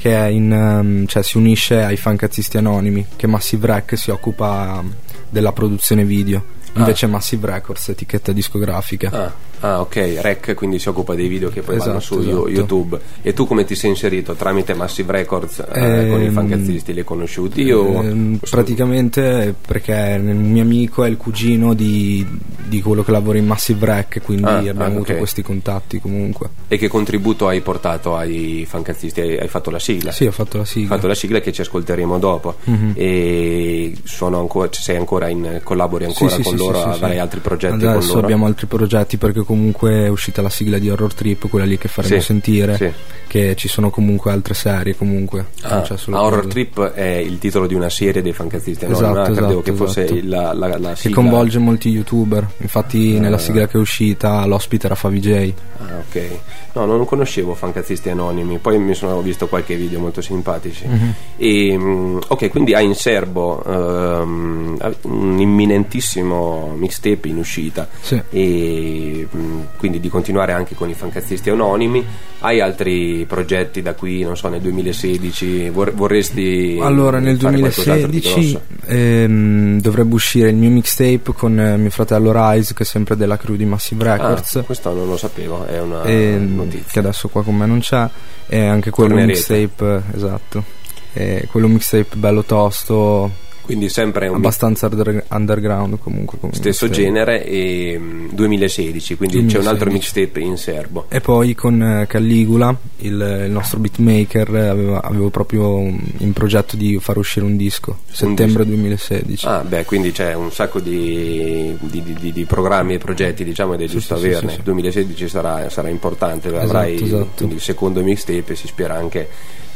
che 0.00 0.16
è 0.16 0.28
in, 0.28 0.50
ehm, 0.50 1.06
cioè, 1.06 1.22
si 1.22 1.36
unisce 1.36 1.82
ai 1.82 1.98
fancazzisti 1.98 2.56
anonimi, 2.56 3.04
che 3.16 3.26
Massive 3.26 3.66
Wreck 3.66 3.98
si 3.98 4.10
occupa 4.10 4.82
della 5.28 5.52
produzione 5.52 6.04
video. 6.04 6.42
Invece 6.76 7.06
Massive 7.06 7.46
Records, 7.46 7.90
etichetta 7.90 8.32
discografica. 8.32 9.10
Ah, 9.12 9.34
ah, 9.60 9.80
ok, 9.80 10.18
Rec 10.20 10.54
quindi 10.54 10.78
si 10.78 10.88
occupa 10.88 11.14
dei 11.14 11.28
video 11.28 11.48
che 11.50 11.62
poi 11.62 11.76
vanno 11.78 11.98
Esatto, 11.98 12.20
su 12.20 12.28
Yo- 12.28 12.46
esatto. 12.46 12.48
YouTube. 12.48 13.00
E 13.22 13.32
tu 13.32 13.46
come 13.46 13.64
ti 13.64 13.74
sei 13.74 13.90
inserito? 13.90 14.34
Tramite 14.34 14.74
Massive 14.74 15.12
Records 15.12 15.64
eh, 15.72 16.08
con 16.10 16.22
i 16.22 16.30
fancazzisti 16.30 16.92
li 16.92 16.98
hai 17.00 17.04
conosciuti? 17.04 17.70
o- 17.70 18.02
Ehm, 18.02 18.38
praticamente 18.48 19.54
perché 19.66 20.16
un 20.20 20.50
mio 20.50 20.62
amico 20.62 21.04
è 21.04 21.08
il 21.08 21.16
cugino 21.16 21.74
di, 21.74 22.26
di 22.66 22.80
quello 22.80 23.02
che 23.02 23.10
lavora 23.10 23.38
in 23.38 23.46
Massive 23.46 23.84
Rec, 23.86 24.20
quindi 24.22 24.44
Ah, 24.44 24.56
abbiamo 24.58 24.82
ah, 24.82 24.86
avuto 24.86 25.12
ok. 25.12 25.18
questi 25.18 25.42
contatti 25.42 26.00
comunque. 26.00 26.48
E 26.68 26.78
che 26.78 26.88
contributo 26.88 27.48
hai 27.48 27.60
portato 27.60 28.16
ai 28.16 28.64
fancazzisti? 28.68 29.20
Hai, 29.20 29.38
hai 29.38 29.48
fatto 29.48 29.70
la 29.70 29.78
sigla? 29.78 30.12
Sì, 30.12 30.26
ho 30.26 30.30
fatto 30.32 30.58
la 30.58 30.64
sigla. 30.64 30.94
fatto 30.94 31.06
la 31.06 31.14
sigla 31.14 31.40
che 31.40 31.52
ci 31.52 31.60
ascolteremo 31.60 32.18
dopo. 32.18 32.54
Mhm. 32.64 32.92
E 32.96 33.94
sono 34.04 34.38
ancora, 34.38 34.68
sei 34.72 34.96
ancora 34.96 35.28
in 35.28 35.60
collabori 35.62 36.04
ancora 36.04 36.30
sì, 36.36 36.42
con 36.42 36.52
sì, 36.52 36.58
loro, 36.58 36.78
sì, 36.80 36.88
avrai 36.88 37.18
altri 37.18 37.40
progetti 37.40 37.74
Adesso 37.74 37.98
con 37.98 38.06
loro? 38.06 38.20
abbiamo 38.20 38.46
altri 38.46 38.66
progetti 38.66 39.16
perché 39.16 39.42
comunque 39.50 40.04
è 40.04 40.08
uscita 40.08 40.42
la 40.42 40.48
sigla 40.48 40.78
di 40.78 40.88
Horror 40.88 41.12
Trip, 41.12 41.48
quella 41.48 41.64
lì 41.64 41.76
che 41.76 41.88
faremo 41.88 42.14
Sì, 42.14 42.20
sentire, 42.24 42.76
sì. 42.76 42.88
che 43.26 43.56
ci 43.56 43.66
sono 43.66 43.90
comunque 43.90 44.30
altre 44.30 44.54
serie 44.54 44.94
comunque. 44.96 45.46
Ah, 45.62 45.78
ah, 45.82 46.22
Horror. 46.22 46.46
Trip 46.46 46.80
è 46.92 47.16
il 47.16 47.38
titolo 47.38 47.66
di 47.66 47.74
una 47.74 47.90
serie 47.90 48.22
dei 48.22 48.32
fancazzisti 48.32 48.84
Esatto, 48.84 48.98
anonimi, 49.06 49.18
ah, 49.20 49.24
credevo 49.24 49.46
esatto, 49.48 49.62
che 49.62 49.72
fosse 49.72 50.04
esatto. 50.04 50.18
il- 50.20 50.28
la, 50.28 50.52
la, 50.52 50.78
la 50.78 50.92
Che 50.92 51.10
coinvolge 51.10 51.58
molti 51.58 51.88
youtuber, 51.88 52.46
infatti 52.58 53.16
Ah. 53.16 53.20
nella 53.20 53.38
sigla 53.38 53.66
che 53.66 53.76
è 53.76 53.80
uscita 53.80 54.44
l'ospite 54.46 54.86
era 54.86 54.94
Favij. 54.94 55.52
Ah, 55.78 55.96
ok. 56.06 56.28
No, 56.74 56.84
non 56.84 57.04
conoscevo 57.04 57.54
fancazzisti 57.54 58.08
anonimi, 58.10 58.58
poi 58.58 58.78
mi 58.78 58.94
sono 58.94 59.20
visto 59.22 59.48
qualche 59.48 59.74
video 59.74 59.98
molto 59.98 60.20
simpatici. 60.20 60.86
Mhm. 60.86 61.14
E, 61.38 61.76
mm, 61.76 62.18
ok, 62.28 62.48
quindi 62.50 62.74
hai 62.74 62.84
in 62.84 62.94
serbo 62.94 63.64
ehm, 63.64 64.76
un 65.02 65.40
imminentissimo 65.40 66.74
mixtape 66.76 67.26
in 67.28 67.38
uscita. 67.38 67.88
Sì. 68.00 68.20
E 68.30 69.26
mm, 69.34 69.39
quindi 69.76 70.00
di 70.00 70.08
continuare 70.08 70.52
anche 70.52 70.74
con 70.74 70.88
i 70.88 70.94
fancazzisti 70.94 71.50
anonimi. 71.50 72.04
Hai 72.40 72.60
altri 72.60 73.24
progetti 73.26 73.82
da 73.82 73.94
qui, 73.94 74.22
non 74.22 74.36
so, 74.36 74.48
nel 74.48 74.60
2016? 74.60 75.68
Vor- 75.70 75.92
vorresti 75.92 76.78
Allora, 76.80 77.18
nel 77.18 77.38
fare 77.38 77.58
qualcos'altro 77.58 78.08
di 78.08 78.20
2016 78.20 78.52
grosso? 78.52 78.92
ehm, 78.92 79.80
dovrebbe 79.80 80.14
uscire 80.14 80.48
il 80.48 80.56
mio 80.56 80.70
mixtape 80.70 81.32
con 81.34 81.58
eh, 81.58 81.76
mio 81.76 81.90
fratello 81.90 82.32
Rise, 82.32 82.74
che 82.74 82.82
è 82.82 82.86
sempre 82.86 83.16
della 83.16 83.36
crew 83.36 83.56
di 83.56 83.64
Massive 83.64 84.04
Records. 84.04 84.56
Ah, 84.56 84.62
questo 84.62 84.92
non 84.94 85.06
lo 85.08 85.16
sapevo, 85.16 85.66
è 85.66 85.80
una 85.80 86.02
ehm, 86.04 86.54
notizia. 86.56 86.84
che 86.90 86.98
adesso 86.98 87.28
qua 87.28 87.42
con 87.42 87.56
me 87.56 87.66
non 87.66 87.80
c'è. 87.80 88.08
E 88.46 88.66
anche 88.66 88.90
quello 88.90 89.10
Tornerete. 89.14 89.54
mixtape, 89.54 90.02
eh, 90.10 90.16
esatto. 90.16 90.64
E 91.12 91.48
quello 91.50 91.68
mixtape 91.68 92.16
bello 92.16 92.42
tosto, 92.44 93.30
Quindi 93.62 93.88
sempre 93.88 94.26
un 94.28 94.36
abbastanza 94.36 94.86
under- 94.90 95.24
underground 95.28 95.98
comunque. 95.98 96.38
stesso 96.52 96.86
mixtape. 96.86 96.92
genere 96.92 97.44
e 97.44 97.96
mm, 97.98 98.28
2016 98.32 99.16
quindi 99.16 99.46
c'è 99.46 99.58
un 99.58 99.66
altro 99.68 99.90
mixtape 99.90 100.40
in 100.40 100.56
serbo 100.56 101.06
E 101.08 101.20
poi 101.20 101.54
con 101.54 101.80
eh, 101.82 102.06
Calligula, 102.08 102.76
il, 102.98 103.42
il 103.46 103.50
nostro 103.50 103.78
beatmaker, 103.78 104.48
aveva- 104.54 105.02
avevo 105.02 105.30
proprio 105.30 105.78
in 105.78 106.32
progetto 106.32 106.76
di 106.76 106.98
far 107.00 107.16
uscire 107.18 107.44
un 107.46 107.56
disco, 107.56 107.98
settembre 108.10 108.66
2016. 108.66 109.46
ah 109.46 109.60
beh 109.62 109.84
quindi 109.84 110.10
c'è 110.10 110.34
un 110.34 110.50
sacco 110.50 110.80
di, 110.80 111.76
di- 111.80 112.02
di- 112.02 112.32
di- 112.32 112.44
programmi 112.44 112.94
e 112.94 112.98
progetti 112.98 113.44
diciamo 113.44 113.74
ed 113.74 113.82
è 113.82 113.86
giusto 113.86 114.16
sì, 114.16 114.22
sì, 114.22 114.28
averne 114.30 114.50
sì, 114.50 114.56
sì. 114.56 114.62
2016 114.62 115.28
sarà, 115.28 115.68
sarà 115.70 115.88
importante 115.88 116.48
avrai 116.48 117.00
esatto. 117.00 117.44
il 117.44 117.60
secondo 117.60 118.02
mixtape 118.02 118.52
e 118.52 118.56
si 118.56 118.66
spera 118.66 118.94
anche 118.96 119.28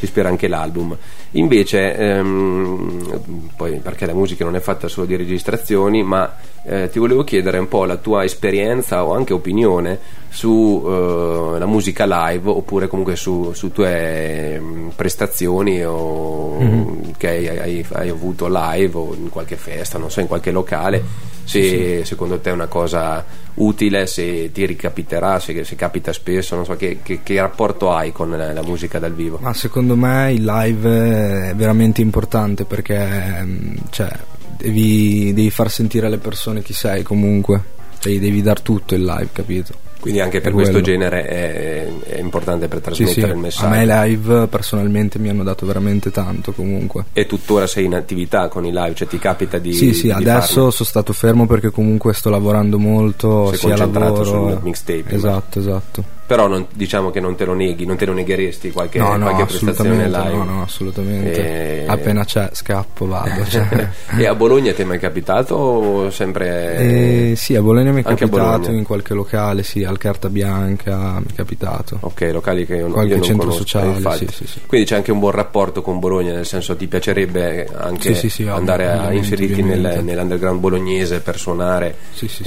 si 0.05 0.11
spera 0.11 0.29
anche 0.29 0.49
l'album 0.49 0.97
invece 1.33 1.97
ehm, 1.97 3.51
poi 3.57 3.79
perché 3.79 4.07
la 4.07 4.15
musica 4.15 4.45
non 4.45 4.55
è 4.57 4.61
fatta 4.61 4.89
solo 4.89 5.07
di 5.07 5.17
registrazioni 5.17 6.03
ma 6.03 6.37
eh, 6.67 6.89
ti 6.91 6.99
volevo 6.99 7.25
chiedere 7.25 7.59
un 7.59 7.69
po' 7.69 7.85
la 7.85 7.97
tua 7.97 8.25
esperienza 8.25 9.05
o 9.05 9.15
anche 9.15 9.33
opinione 9.33 9.99
su 10.29 10.83
eh, 10.87 11.65
musica 11.65 12.05
live 12.07 12.49
oppure 12.51 12.87
comunque 12.89 13.17
su, 13.17 13.53
su 13.53 13.71
tue 13.73 14.59
mm, 14.61 14.89
prestazioni 14.97 15.85
o 15.85 16.43
Mhm. 16.55 17.13
che 17.17 17.29
hai, 17.29 17.49
hai- 17.49 17.87
hai 17.93 18.09
avuto 18.09 18.47
live 18.49 18.97
o 18.97 19.15
in 19.15 19.29
qualche 19.29 19.57
festa, 19.57 19.99
non 19.99 20.11
so, 20.11 20.21
in 20.21 20.29
qualche 20.29 20.53
locale, 20.53 21.03
se 21.45 22.05
secondo 22.05 22.39
te 22.41 22.51
è 22.51 22.53
una 22.53 22.67
cosa 22.67 23.25
utile, 23.55 24.07
se 24.07 24.51
ti 24.53 24.67
ricapiterà, 24.67 25.39
se, 25.39 25.63
se 25.65 25.77
capita 25.77 26.13
spesso, 26.13 26.57
non 26.57 26.65
so, 26.65 26.75
che, 26.77 26.99
che- 27.03 27.21
che 27.23 27.41
rapporto 27.41 27.93
hai 27.93 28.11
con 28.13 28.31
la, 28.31 28.53
la 28.53 28.63
musica 28.63 28.99
dal 28.99 29.13
vivo? 29.15 29.39
Ma 29.41 29.53
secondo 29.55 29.95
me 29.97 30.33
il 30.33 30.45
live 30.45 31.51
è 31.51 31.55
veramente 31.55 32.01
importante 32.01 32.65
perché 32.65 33.43
mm, 33.45 33.77
cioè, 33.91 34.11
devi, 34.57 35.33
devi 35.33 35.51
far 35.51 35.71
sentire 35.71 36.07
alle 36.07 36.19
persone 36.19 36.63
chi 36.63 36.73
sei 36.73 37.03
comunque, 37.03 37.63
cioè, 38.01 38.19
devi 38.19 38.43
dar 38.43 38.61
tutto 38.61 38.95
il 38.95 39.05
live, 39.05 39.29
capito? 39.33 39.83
Quindi 40.05 40.21
anche 40.21 40.43
per 40.43 40.53
questo 40.53 40.73
quello. 40.81 40.87
genere 40.87 41.27
è, 41.27 41.89
è 42.17 42.19
importante 42.19 42.69
per 42.69 42.79
Sì, 42.79 43.05
trasmettere 43.05 43.13
sì, 43.13 43.21
il 43.21 43.31
a 43.31 43.37
messaggio. 43.41 43.69
me 43.69 43.83
i 43.85 43.87
live 44.17 44.47
personalmente 44.49 45.19
mi 45.19 45.31
hanno 45.31 45.43
dato 45.43 45.65
veramente 45.65 46.11
tanto 46.11 46.53
comunque. 46.53 47.05
E 47.15 47.25
tuttora 47.25 47.67
sei 47.67 47.87
in 47.87 47.95
attività 47.95 48.49
con 48.49 48.67
i 48.67 48.71
live, 48.71 48.95
cioè 48.95 49.09
ti 49.09 49.19
capita 49.19 49.57
di... 49.57 49.73
sì, 49.73 49.95
sì, 49.95 50.03
di 50.05 50.11
adesso 50.13 50.55
farne? 50.57 50.71
sono 50.73 50.73
stato 50.73 51.13
fermo 51.15 51.47
perché 51.47 51.71
comunque 51.71 52.13
sto 52.13 52.29
lavorando 52.29 52.79
molto, 52.79 53.49
Sei 53.49 53.57
sia 53.59 53.69
concentrato 53.71 54.23
lavoro. 54.23 54.51
sul 54.53 54.59
mixtape, 54.63 55.15
Esatto, 55.15 55.59
esatto. 55.59 56.05
Però 56.27 56.47
non- 56.47 56.67
diciamo 56.73 57.11
che 57.11 57.21
non 57.21 57.37
te 57.37 57.45
lo 57.45 57.53
neghi, 57.53 57.85
non 57.85 57.97
te 57.97 58.07
lo 58.07 58.15
negheresti 58.15 58.71
qualche, 58.71 58.99
no, 58.99 59.15
no, 59.17 59.27
qualche 59.31 59.45
prestazione 59.45 60.07
live. 60.09 60.33
no, 60.33 60.45
no, 60.45 60.63
assolutamente. 60.63 61.83
E- 61.83 61.85
Appena 61.87 62.25
c'è, 62.25 62.49
scappo, 62.53 63.07
vado. 63.07 63.45
cioè. 63.45 63.89
e 64.17 64.27
a 64.27 64.35
Bologna 64.35 64.73
ti 64.73 64.81
è 64.81 64.85
mai 64.87 64.99
capitato 64.99 65.55
o 65.55 66.11
sempre... 66.11 66.77
Eh, 66.79 67.35
sì, 67.37 67.55
a 67.57 67.61
Bologna 67.61 67.93
mi 67.93 68.03
è 68.03 68.09
Anche 68.09 68.25
capitato 68.25 68.71
in 68.71 68.85
qualche 68.85 69.13
locale, 69.13 69.63
sì, 69.63 69.85
al 69.85 69.99
Carta 69.99 70.31
Bianca 70.31 71.19
mi 71.19 71.27
è 71.31 71.35
capitato. 71.35 71.99
Ok, 72.01 72.31
locali 72.33 72.65
che 72.65 72.77
io, 72.77 72.87
Qualche 72.89 73.11
io 73.11 73.17
non 73.19 73.25
centro 73.27 73.49
conosco, 73.49 73.67
sociale, 73.67 74.17
sì, 74.17 74.27
sì, 74.33 74.47
sì. 74.47 74.61
Quindi 74.67 74.87
c'è 74.87 74.97
anche 74.97 75.13
un 75.13 75.19
buon 75.19 75.33
rapporto 75.33 75.83
con 75.83 75.99
Bologna, 75.99 76.33
nel 76.33 76.47
senso 76.47 76.75
ti 76.75 76.87
piacerebbe 76.87 77.69
anche 77.77 78.19
andare 78.47 78.89
a 78.91 79.13
inserirti 79.13 79.63
nel- 79.63 80.01
nell'underground 80.03 80.59
bolognese 80.59 81.21
per 81.21 81.39
suonare 81.39 81.95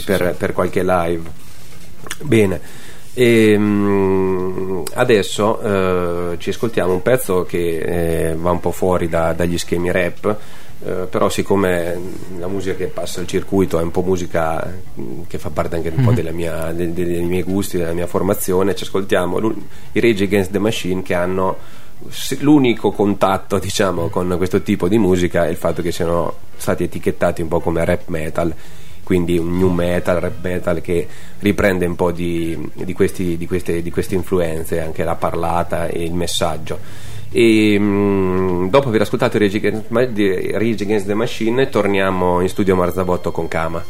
per, 0.03 0.33
per 0.35 0.53
qualche 0.53 0.81
live. 0.83 1.29
Bene. 2.23 2.85
Ehm, 3.19 4.83
adesso 4.93 5.59
eh, 5.61 6.35
ci 6.37 6.49
ascoltiamo 6.49 6.93
un 6.93 7.01
pezzo 7.01 7.43
che 7.45 8.29
eh, 8.29 8.35
va 8.35 8.51
un 8.51 8.59
po' 8.59 8.69
fuori 8.71 9.09
da- 9.09 9.33
dagli 9.33 9.57
schemi 9.57 9.91
rap, 9.91 10.35
eh, 10.85 10.91
però 11.09 11.27
siccome 11.27 11.99
la 12.37 12.47
musica 12.47 12.75
che 12.75 12.85
passa 12.85 13.19
il 13.21 13.25
circuito 13.25 13.79
è 13.79 13.81
un 13.81 13.89
po' 13.89 14.03
musica 14.03 14.71
mm, 14.99 15.21
che 15.27 15.39
fa 15.39 15.49
parte 15.49 15.75
anche 15.77 15.89
un 15.89 15.95
Mhm. 15.97 16.05
po' 16.05 16.11
della 16.11 16.29
mia- 16.31 16.71
de- 16.73 16.93
de- 16.93 17.05
dei 17.05 17.23
miei 17.23 17.41
gusti, 17.41 17.77
della 17.77 17.93
mia 17.93 18.05
formazione, 18.05 18.75
ci 18.75 18.83
ascoltiamo 18.83 19.39
i 19.93 19.99
Rage 19.99 20.25
Against 20.25 20.51
the 20.51 20.59
Machine 20.59 21.01
che 21.01 21.15
hanno 21.15 21.57
l'unico 22.41 22.91
contatto 22.91 23.57
diciamo 23.59 24.09
con 24.09 24.31
questo 24.37 24.61
tipo 24.61 24.87
di 24.87 24.99
musica 24.99 25.45
è 25.45 25.49
il 25.49 25.55
fatto 25.55 25.81
che 25.81 25.91
siano 25.91 26.35
stati 26.55 26.83
etichettati 26.83 27.41
un 27.41 27.47
po' 27.47 27.59
come 27.61 27.83
rap 27.83 28.07
metal 28.09 28.53
quindi 29.07 29.37
un 29.37 29.57
new 29.57 29.69
metal, 29.69 30.19
rap 30.19 30.43
metal 30.43 30.81
che 30.81 31.07
riprende 31.39 31.85
un 31.85 31.95
po' 31.95 32.11
di, 32.11 32.57
di 32.73 32.91
questi- 32.91 33.37
di 33.37 33.47
queste, 33.47 33.81
di 33.81 33.89
queste 33.89 34.15
influenze, 34.15 34.81
anche 34.81 35.05
la 35.05 35.15
parlata 35.15 35.87
e 35.87 36.03
il 36.03 36.13
messaggio. 36.13 36.77
E 37.31 37.77
mm, 37.79 38.67
dopo 38.67 38.89
aver 38.89 38.99
ascoltato 38.99 39.37
Rage 39.37 39.59
Against, 39.59 41.05
the 41.05 41.13
Machine, 41.13 41.69
torniamo 41.69 42.41
in 42.41 42.49
studio 42.49 42.75
Marzabotto 42.75 43.31
con 43.31 43.47
Kama. 43.47 43.81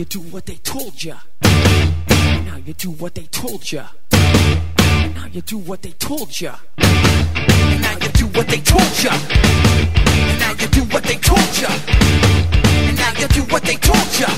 you 0.00 0.06
do 0.06 0.20
what 0.32 0.46
they 0.46 0.54
told 0.64 1.04
ya. 1.04 1.14
Now 1.42 2.56
you 2.64 2.72
do 2.72 2.90
what 2.92 3.14
they 3.14 3.24
told 3.24 3.70
ya. 3.70 3.84
Now 4.10 5.26
you 5.30 5.42
do 5.42 5.58
what 5.58 5.82
they 5.82 5.90
told 5.90 6.40
ya. 6.40 6.54
Now 6.78 7.92
you 8.00 8.08
do 8.08 8.24
what 8.32 8.48
they 8.48 8.60
told 8.60 9.04
ya. 9.04 9.12
Now 10.40 10.52
you 10.58 10.68
do 10.68 10.80
what 10.84 11.04
they 11.04 11.16
told 11.16 11.52
ya. 11.60 11.68
And 11.68 12.96
now 12.96 13.12
you 13.20 13.28
do 13.28 13.42
what 13.52 13.62
they 13.62 13.76
told 13.76 14.08
ya. 14.18 14.28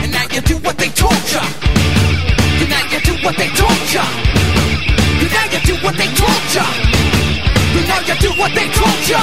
And 0.00 0.10
now 0.12 0.24
you 0.32 0.40
do 0.40 0.56
what 0.56 0.78
they 0.78 0.88
told 0.88 1.26
ya. 1.34 1.42
And 2.56 2.70
now 2.70 2.84
you 2.88 2.98
do 3.04 3.12
what 3.20 3.36
they 3.36 3.50
told 3.50 3.84
ya. 3.92 4.02
And 5.12 5.28
now 5.28 5.44
you 5.52 5.60
do 5.60 5.74
what 5.84 5.96
they 5.98 6.08
told 6.16 6.44
ya. 6.56 6.64
And 7.76 7.88
now 7.92 8.00
you 8.08 8.16
do 8.24 8.30
what 8.40 8.54
they 8.56 8.68
told 8.72 9.04
ya. 9.04 9.20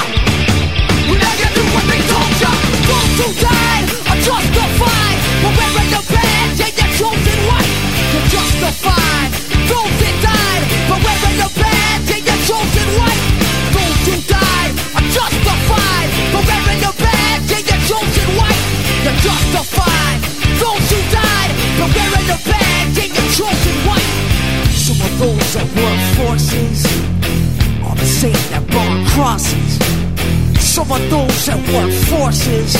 And 1.09 1.19
now 1.19 1.34
you 1.41 1.49
do 1.57 1.63
what 1.73 1.86
they 1.89 2.01
told 2.05 2.34
ya. 2.38 2.51
Don't 2.86 3.17
Those 3.17 3.41
die? 3.41 3.93
I'll 4.13 4.21
justified 4.21 5.22
for 5.44 5.52
wearing 5.60 5.89
the 5.91 6.02
badge 6.08 6.60
and 6.64 6.91
chosen 6.96 7.39
justified. 8.32 9.30
Those 9.68 9.91
died 10.24 10.64
wearing 11.04 11.38
the 11.44 11.50
badge 11.60 12.12
and 12.16 12.41
chosen. 12.48 12.88
Those 13.76 14.04
who 14.08 14.16
died 14.24 14.72
are 14.96 15.08
justified 15.12 16.10
wearing 16.48 16.80
the 16.80 16.94
badge 16.96 17.52
and 17.60 17.84
chosen. 17.91 18.28
You're 19.04 19.20
justified. 19.20 20.20
Those 20.64 20.86
who 20.91 21.00
died 21.12 21.52
wearing 21.91 22.28
the 22.32 22.39
badge 22.48 22.98
and 23.04 23.30
chosen. 23.36 23.76
Some 24.72 25.00
of 25.04 25.12
those 25.20 25.50
work 25.76 26.02
forces 26.20 26.88
are 27.84 27.96
the 27.96 28.08
same 28.08 28.44
that 28.52 28.64
burn 28.72 29.04
crosses. 29.12 29.72
Some 30.64 30.89
of 30.91 31.04
those 31.10 31.46
that 31.48 31.60
work 31.76 31.91
forces 32.08 32.80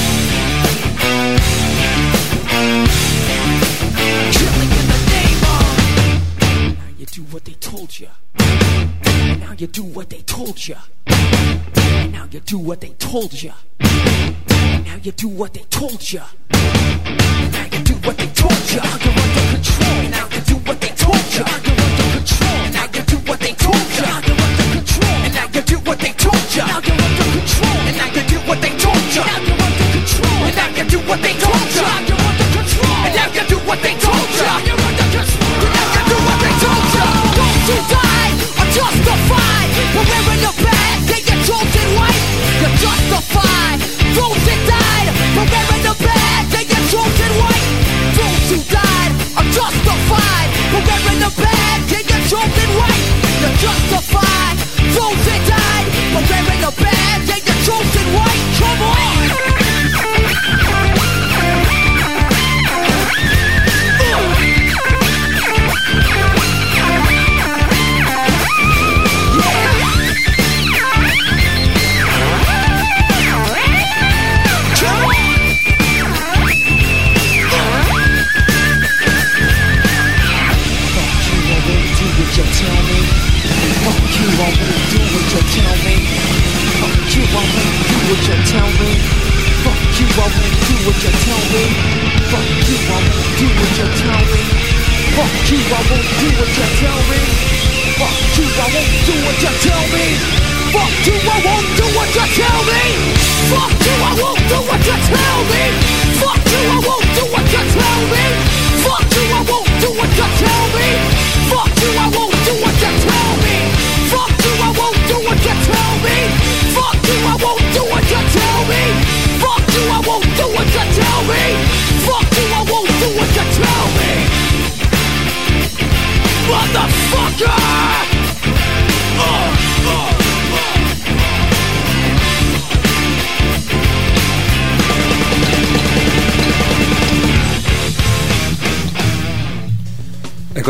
you 9.61 9.67
do 9.67 9.83
what 9.83 10.09
they 10.09 10.21
told 10.21 10.67
you. 10.67 10.75
And 11.05 12.11
now 12.11 12.27
you 12.31 12.39
do 12.39 12.57
what 12.57 12.81
they 12.81 12.89
told 12.97 13.43
you. 13.43 13.53
And 13.79 14.85
now 14.85 14.95
you 15.03 15.11
do 15.11 15.27
what 15.27 15.53
they 15.53 15.61
told 15.69 16.11
you. 16.11 16.21
And 16.49 17.53
now 17.53 17.65
you 17.65 17.83
do 17.83 17.93
what 17.93 18.17
they 18.17 18.27
told 18.29 18.71
you. 18.71 19.20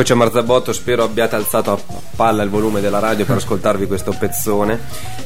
Eccoci 0.01 0.15
a 0.15 0.25
Marzabotto, 0.25 0.73
spero 0.73 1.03
abbiate 1.03 1.35
alzato 1.35 1.71
a 1.73 1.79
palla 2.15 2.41
il 2.41 2.49
volume 2.49 2.81
della 2.81 2.97
radio 2.97 3.23
per 3.23 3.35
ascoltarvi 3.35 3.85
questo 3.85 4.15
pezzone. 4.17 4.79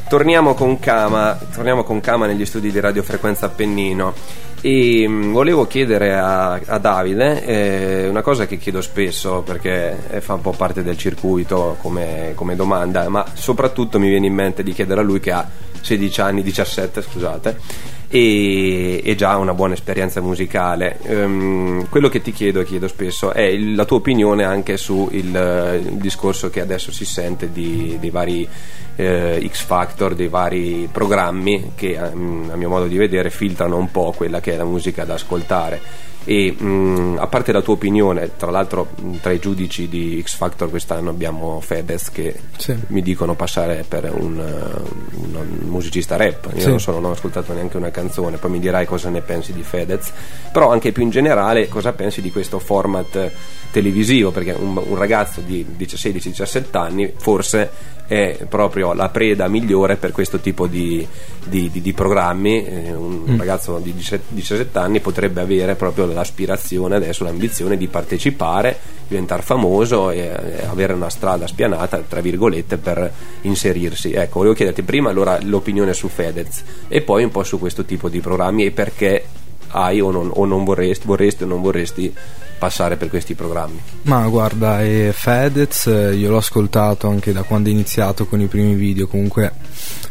Torniamo 0.10 0.54
con 0.54 0.80
Kama, 0.80 1.40
torniamo 1.54 1.86
con 1.86 2.02
Kama 2.02 2.26
negli 2.26 2.46
studi 2.46 2.72
di 2.72 2.82
radiofrequenza 2.82 3.46
Appennino 3.46 4.14
e 4.60 5.08
mh, 5.08 5.32
volevo 5.32 5.66
chiedere 5.66 6.18
a, 6.18 6.56
a 6.56 6.78
Davide 6.78 7.46
eh, 7.46 8.10
una 8.10 8.22
cosa 8.22 8.46
che 8.46 8.58
chiedo 8.58 8.82
spesso 8.82 9.44
perché 9.44 10.10
eh, 10.10 10.20
fa 10.20 10.34
un 10.34 10.42
po' 10.42 10.52
parte 10.52 10.84
del 10.84 10.98
circuito 10.98 11.78
come, 11.80 12.34
come 12.36 12.58
domanda, 12.58 13.08
ma 13.08 13.26
soprattutto 13.32 13.98
mi 13.98 14.10
viene 14.10 14.28
in 14.28 14.34
mente 14.34 14.62
di 14.62 14.74
chiedere 14.74 15.00
a 15.00 15.04
lui 15.06 15.22
che 15.22 15.32
ha 15.32 15.48
16 15.80 16.20
anni, 16.20 16.44
17 16.44 17.02
scusate, 17.02 17.60
e, 18.16 19.02
e 19.04 19.16
già 19.16 19.36
una 19.36 19.54
buona 19.54 19.74
esperienza 19.74 20.22
musicale. 20.22 21.00
Ehm, 21.04 21.90
quello 21.90 22.08
che 22.08 22.22
ti 22.22 22.32
chiedo 22.32 22.62
e 22.62 22.66
chiedo 22.66 22.88
spesso 22.88 23.34
è 23.34 23.42
il- 23.42 23.76
la 23.76 23.84
tua 23.84 23.98
opinione 23.98 24.46
anche 24.46 24.78
sul 24.78 25.10
discorso 25.92 26.50
che 26.50 26.62
adesso 26.62 26.94
si 26.94 27.04
sente 27.04 27.52
di, 27.52 27.98
dei 28.00 28.10
vari 28.12 28.48
eh, 28.96 29.46
X 29.52 29.66
Factor, 29.66 30.16
dei 30.16 30.30
vari 30.30 30.88
programmi 30.90 31.74
che 31.76 31.98
a, 31.98 32.06
a 32.06 32.56
mio 32.56 32.70
modo 32.70 32.86
di 32.86 32.96
vedere 32.96 33.30
filtrano 33.30 33.76
un 33.76 33.92
po' 33.92 34.14
quella 34.16 34.40
che 34.40 34.54
è 34.54 34.56
la 34.56 34.64
musica 34.64 35.04
da 35.04 35.16
ascoltare. 35.16 35.82
E 36.28 36.52
mh, 36.52 37.18
a 37.20 37.28
parte 37.28 37.52
la 37.52 37.62
tua 37.62 37.76
opinione, 37.76 38.32
tra 38.36 38.50
l'altro 38.50 38.88
mh, 39.00 39.18
tra 39.22 39.32
i 39.32 39.40
giudici 39.40 39.88
di 39.88 40.22
X 40.26 40.36
Factor 40.38 40.70
quest'anno 40.72 41.12
abbiamo 41.12 41.60
Fedez 41.62 42.10
che 42.10 42.36
Sì. 42.58 42.76
mi 42.88 43.02
dicono 43.04 43.36
passare 43.36 43.86
per 43.88 44.12
un, 44.12 44.38
uh, 44.38 45.28
un 45.38 45.58
musicista 45.68 46.16
rap. 46.16 46.50
Io 46.56 46.62
Sì. 46.62 46.68
non, 46.70 46.80
so, 46.80 46.92
non 46.92 47.06
ho 47.06 47.12
ascoltato 47.12 47.54
neanche 47.54 47.78
una 47.78 47.92
canzone, 47.92 48.38
poi 48.38 48.50
mi 48.52 48.60
dirai 48.60 48.86
cosa 48.88 49.10
ne 49.10 49.22
pensi 49.22 49.54
di 49.54 49.62
Fedez, 49.62 50.12
però 50.52 50.72
anche 50.72 50.92
più 50.92 51.04
in 51.04 51.12
generale 51.12 51.68
cosa 51.68 51.94
pensi 51.94 52.22
di 52.22 52.32
questo 52.32 52.58
format 52.60 53.16
eh, 53.16 53.32
televisivo, 53.72 54.32
perché 54.32 54.52
un, 54.58 54.82
un 54.84 54.96
ragazzo 54.96 55.42
di 55.42 55.64
16-17 55.80 56.66
anni 56.78 57.14
forse 57.16 57.70
è 58.08 58.46
proprio 58.48 58.94
la 58.94 59.10
preda 59.10 59.48
migliore 59.48 59.96
per 59.96 60.12
questo 60.12 60.40
tipo 60.40 60.68
di, 60.68 61.06
di- 61.44 61.70
di- 61.72 61.82
di 61.82 61.94
programmi. 61.94 62.66
Eh, 62.66 62.94
un 62.94 63.24
Mm. 63.28 63.38
ragazzo 63.40 63.80
di 63.80 63.94
17 63.94 64.26
17 64.30 64.78
anni 64.78 65.00
potrebbe 65.00 65.42
avere 65.42 65.76
proprio 65.76 66.06
l'aspirazione 66.06 66.96
adesso, 66.96 67.24
l'ambizione 67.24 67.76
di 67.78 67.88
partecipare, 67.88 68.78
diventare 69.08 69.42
famoso 69.42 70.12
e, 70.12 70.20
e 70.20 70.66
avere 70.70 70.94
una 70.94 71.10
strada 71.10 71.48
spianata, 71.48 72.04
tra 72.08 72.22
virgolette, 72.22 72.78
per 72.78 73.12
inserirsi. 73.42 74.12
Ecco, 74.14 74.40
volevo 74.40 74.54
chiederti 74.56 74.84
prima 74.84 75.10
allora 75.10 75.40
l'opinione 75.42 75.94
su 75.94 76.08
Fedez 76.08 76.64
e 76.88 77.02
poi 77.02 77.24
un 77.24 77.32
po' 77.32 77.44
su 77.44 77.58
questo 77.60 77.84
tipo 77.86 78.10
di 78.10 78.20
programmi 78.20 78.66
e 78.66 78.72
perché 78.72 79.26
hai 79.76 80.00
o 80.02 80.10
non, 80.12 80.30
o 80.34 80.46
non 80.46 80.64
vorresti, 80.64 81.06
vorresti 81.06 81.44
o 81.44 81.48
non 81.48 81.62
vorresti 81.62 82.14
passare 82.58 82.96
per 82.96 83.10
questi 83.10 83.36
programmi. 83.36 83.80
Ma 84.04 84.26
guarda, 84.28 84.82
e 84.82 85.12
Fedez 85.14 85.88
eh, 85.88 86.16
io 86.16 86.30
l'ho 86.30 86.38
ascoltato 86.38 87.08
anche 87.10 87.34
da 87.34 87.44
quando 87.44 87.68
è 87.70 87.72
iniziato 87.72 88.26
con 88.26 88.40
i 88.40 88.48
primi 88.48 88.74
video, 88.76 89.08
comunque 89.08 89.52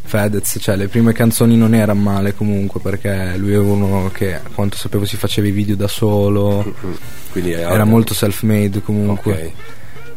Fedez, 0.02 0.58
cioè 0.60 0.76
le 0.76 0.88
prime 0.88 1.12
canzoni 1.14 1.56
non 1.56 1.74
erano 1.74 2.00
male 2.00 2.34
comunque 2.34 2.80
perché 2.80 3.34
lui 3.38 3.52
è 3.54 3.58
uno 3.58 4.10
che 4.12 4.34
a 4.34 4.42
quanto 4.54 4.76
sapevo 4.76 5.06
si 5.06 5.16
faceva 5.16 5.48
i 5.48 5.52
video 5.52 5.74
da 5.76 5.88
solo, 5.88 6.74
Quindi 7.32 7.52
è- 7.52 7.60
era 7.66 7.84
molto 7.84 8.12
self-made 8.12 8.82
comunque. 8.82 9.32
Ok. 9.32 9.52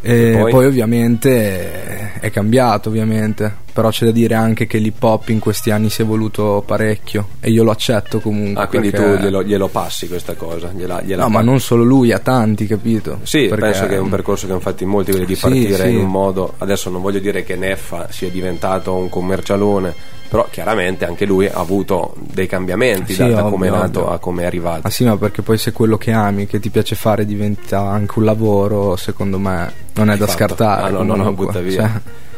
E 0.02 0.32
E 0.32 0.38
poi? 0.40 0.52
poi? 0.52 0.66
ovviamente 0.66 2.20
è 2.20 2.30
cambiato 2.30 2.90
ovviamente, 2.90 3.56
però 3.78 3.90
c'è 3.92 4.06
da 4.06 4.12
dire 4.12 4.34
anche 4.34 4.66
che 4.66 4.80
l'hip 4.80 5.04
hop 5.04 5.30
in 5.30 5.38
questi 5.38 5.70
anni 5.70 5.92
si 5.92 6.02
è 6.02 6.04
evoluto 6.04 6.64
parecchio 6.66 7.28
e 7.40 7.52
io 7.52 7.62
lo 7.64 7.70
accetto 7.70 8.20
comunque. 8.20 8.64
Ah, 8.64 8.66
quindi 8.66 8.90
perché- 8.90 9.18
tu 9.18 9.22
glielo, 9.22 9.44
glielo 9.44 9.68
passi 9.68 10.08
questa 10.08 10.34
cosa? 10.34 10.72
Gliela, 10.76 11.04
gliela 11.04 11.22
No, 11.22 11.30
ma 11.30 11.42
non 11.42 11.60
solo 11.60 11.84
lui, 11.84 12.12
a 12.12 12.18
tanti, 12.18 12.66
capito? 12.66 13.20
Sì, 13.22 13.46
Perché- 13.46 13.62
penso 13.66 13.86
che 13.86 13.94
è 13.94 14.00
un 14.00 14.10
percorso 14.10 14.48
che 14.48 14.54
hanno 14.54 14.62
fatto 14.62 14.82
in 14.82 14.90
molti, 14.90 15.12
quelli 15.12 15.28
di 15.28 15.36
Sì, 15.36 15.42
partire 15.42 15.76
sì. 15.84 15.90
in 15.92 15.98
un 15.98 16.10
modo. 16.10 16.56
Adesso 16.58 16.90
non 16.90 17.04
voglio 17.04 17.20
dire 17.20 17.44
che 17.44 17.56
Neffa 17.56 18.08
sia 18.10 18.30
diventato 18.32 18.96
un 18.96 19.10
commercialone, 19.10 19.94
però 20.28 20.48
chiaramente 20.50 21.06
anche 21.06 21.26
lui 21.26 21.46
ha 21.46 21.60
avuto 21.60 22.16
dei 22.18 22.48
cambiamenti 22.48 23.14
Sì, 23.14 23.28
da, 23.30 23.44
come 23.44 23.68
è 23.68 23.70
nato 23.70 24.10
a 24.10 24.18
come 24.18 24.42
è 24.42 24.46
arrivato. 24.48 24.88
Ah 24.88 24.90
sì, 24.90 25.04
ma 25.06 25.16
perché 25.18 25.44
poi 25.44 25.60
se 25.60 25.72
quello 25.72 26.00
che 26.00 26.12
ami, 26.12 26.48
che 26.48 26.60
ti 26.60 26.72
piace 26.72 26.96
fare 26.96 27.28
diventa 27.28 27.82
anche 27.82 28.14
un 28.18 28.26
lavoro, 28.26 28.96
secondo 28.96 29.38
me 29.38 29.72
non 29.94 30.10
è 30.10 30.18
da 30.18 30.26
Fatto. 30.26 30.36
scartare. 30.36 30.82
Ah, 30.88 30.90
no, 30.90 31.04
no, 31.04 31.16
no, 31.16 31.32
butta 31.34 31.60
via. 31.60 31.82
Cioè, 31.84 31.92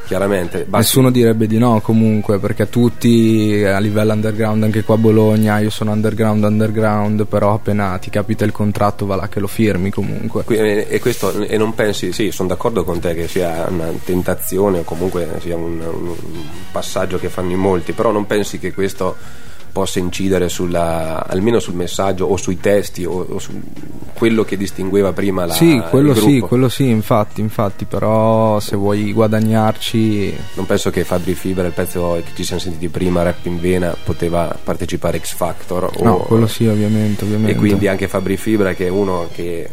Chiaramente, 0.09 0.61
basta- 0.61 0.77
Nessuno 0.77 1.11
direbbe 1.11 1.45
di 1.45 1.59
no 1.59 1.81
comunque, 1.81 2.39
perché 2.39 2.67
tutti 2.67 3.63
a 3.63 3.77
livello 3.77 4.13
underground, 4.13 4.63
anche 4.63 4.83
qua 4.83 4.95
a 4.95 4.97
Bologna, 4.97 5.59
io 5.59 5.69
sono 5.69 5.91
underground 5.91 6.43
underground, 6.43 7.27
però 7.27 7.53
appena 7.53 7.95
ti 7.99 8.09
capita 8.09 8.43
il 8.43 8.51
contratto 8.51 9.05
va 9.05 9.15
là 9.15 9.27
che 9.27 9.39
lo 9.39 9.45
firmi 9.45 9.91
comunque. 9.91 10.45
E, 10.47 10.87
e 10.89 10.99
questo, 10.99 11.43
e 11.43 11.57
non 11.57 11.75
pensi, 11.75 12.11
sì, 12.11 12.31
sono 12.31 12.47
d'accordo 12.47 12.83
con 12.83 12.99
te 12.99 13.13
che 13.13 13.27
sia 13.27 13.67
una 13.69 13.91
tentazione 14.03 14.79
o 14.79 14.83
comunque 14.83 15.29
sia 15.41 15.55
un, 15.55 15.79
un 15.79 16.15
passaggio 16.71 17.19
che 17.19 17.29
fanno 17.29 17.51
in 17.51 17.59
molti, 17.59 17.91
però 17.91 18.09
non 18.09 18.25
pensi 18.25 18.57
che 18.57 18.73
questo 18.73 19.15
possa 19.71 19.99
incidere 19.99 20.49
sulla, 20.49 21.25
almeno 21.27 21.59
sul 21.59 21.75
messaggio 21.75 22.25
o 22.25 22.37
sui 22.37 22.59
testi 22.59 23.05
o, 23.05 23.25
o 23.29 23.39
su 23.39 23.51
quello 24.13 24.43
che 24.43 24.57
distingueva 24.57 25.13
prima 25.13 25.45
la, 25.45 25.53
sì, 25.53 25.81
quello 25.89 26.13
sì, 26.13 26.39
quello 26.39 26.67
sì, 26.67 26.89
infatti, 26.89 27.39
infatti, 27.39 27.85
però 27.85 28.59
se 28.59 28.75
vuoi 28.75 29.13
guadagnarci 29.13 30.35
Non 30.55 30.65
penso 30.65 30.89
che 30.89 31.03
Fabri 31.03 31.33
Fibra, 31.35 31.65
il 31.65 31.73
pezzo 31.73 32.21
che 32.23 32.31
ci 32.35 32.43
siamo 32.43 32.61
sentiti 32.61 32.89
prima, 32.89 33.23
Rap 33.23 33.45
in 33.45 33.59
Vena, 33.59 33.95
poteva 34.03 34.57
partecipare 34.61 35.19
X 35.19 35.35
Factor. 35.35 35.91
o- 35.95 36.03
No, 36.03 36.17
quello 36.17 36.47
sì, 36.47 36.65
ovviamente, 36.67 37.23
ovviamente. 37.23 37.53
E 37.53 37.55
quindi 37.55 37.87
anche 37.87 38.07
Fabri 38.07 38.35
Fibra, 38.37 38.73
che 38.73 38.87
è 38.87 38.89
uno 38.89 39.27
che 39.33 39.69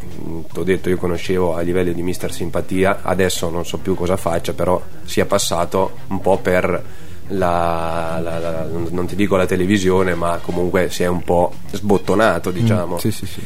ti 0.52 0.58
ho 0.58 0.62
detto 0.62 0.88
io 0.88 0.96
conoscevo 0.96 1.56
a 1.56 1.60
livello 1.62 1.92
di 1.92 2.02
Mister 2.02 2.32
Simpatia, 2.32 3.00
adesso 3.02 3.50
non 3.50 3.64
so 3.64 3.78
più 3.78 3.94
cosa 3.94 4.16
faccia, 4.16 4.52
però 4.52 4.80
sia 5.04 5.26
passato 5.26 5.98
un 6.08 6.20
po' 6.20 6.38
per 6.38 6.82
la, 7.28 8.18
la- 8.22 8.38
la- 8.38 8.66
non 8.90 9.06
ti 9.06 9.16
dico 9.16 9.36
la 9.36 9.46
televisione, 9.46 10.14
ma 10.14 10.38
comunque 10.42 10.90
si 10.90 11.02
è 11.02 11.06
un 11.06 11.22
po' 11.22 11.52
sbottonato, 11.72 12.50
diciamo. 12.50 12.94
Mm, 12.94 12.98
sì, 12.98 13.10
sì, 13.10 13.26
sì. 13.26 13.40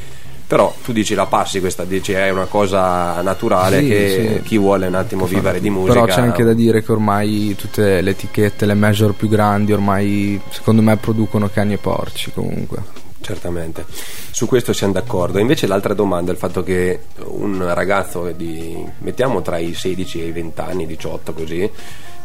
Però 0.46 0.74
tu 0.84 0.90
dici 0.90 1.14
la 1.14 1.26
passi 1.26 1.60
questa, 1.60 1.84
dici 1.84 2.10
è 2.10 2.28
una 2.30 2.46
cosa 2.46 3.20
naturale 3.22 3.86
che 3.86 4.40
chi 4.44 4.58
vuole 4.58 4.88
un 4.88 4.96
attimo 4.96 5.26
vivere 5.26 5.60
di 5.60 5.70
musica. 5.70 5.92
Però 5.92 6.06
c'è 6.06 6.20
anche 6.20 6.42
da 6.42 6.54
dire 6.54 6.82
che 6.82 6.90
ormai 6.90 7.54
tutte 7.56 8.00
le 8.00 8.10
etichette, 8.10 8.66
le 8.66 8.74
major 8.74 9.12
più 9.14 9.28
grandi, 9.28 9.72
ormai 9.72 10.40
secondo 10.50 10.82
me 10.82 10.96
producono 10.96 11.48
cani 11.48 11.74
e 11.74 11.76
porci 11.76 12.32
comunque. 12.32 12.78
Certamente, 13.20 13.84
su 14.32 14.46
questo 14.46 14.72
siamo 14.72 14.92
d'accordo. 14.94 15.38
Invece 15.38 15.68
l'altra 15.68 15.94
domanda 15.94 16.32
è 16.32 16.34
il 16.34 16.40
fatto 16.40 16.64
che 16.64 17.02
un 17.26 17.72
ragazzo 17.72 18.28
di, 18.32 18.76
mettiamo 19.00 19.42
tra 19.42 19.58
i 19.58 19.72
16 19.72 20.20
e 20.22 20.26
i 20.26 20.32
20 20.32 20.60
anni, 20.62 20.84
18 20.86 21.32
così, 21.32 21.70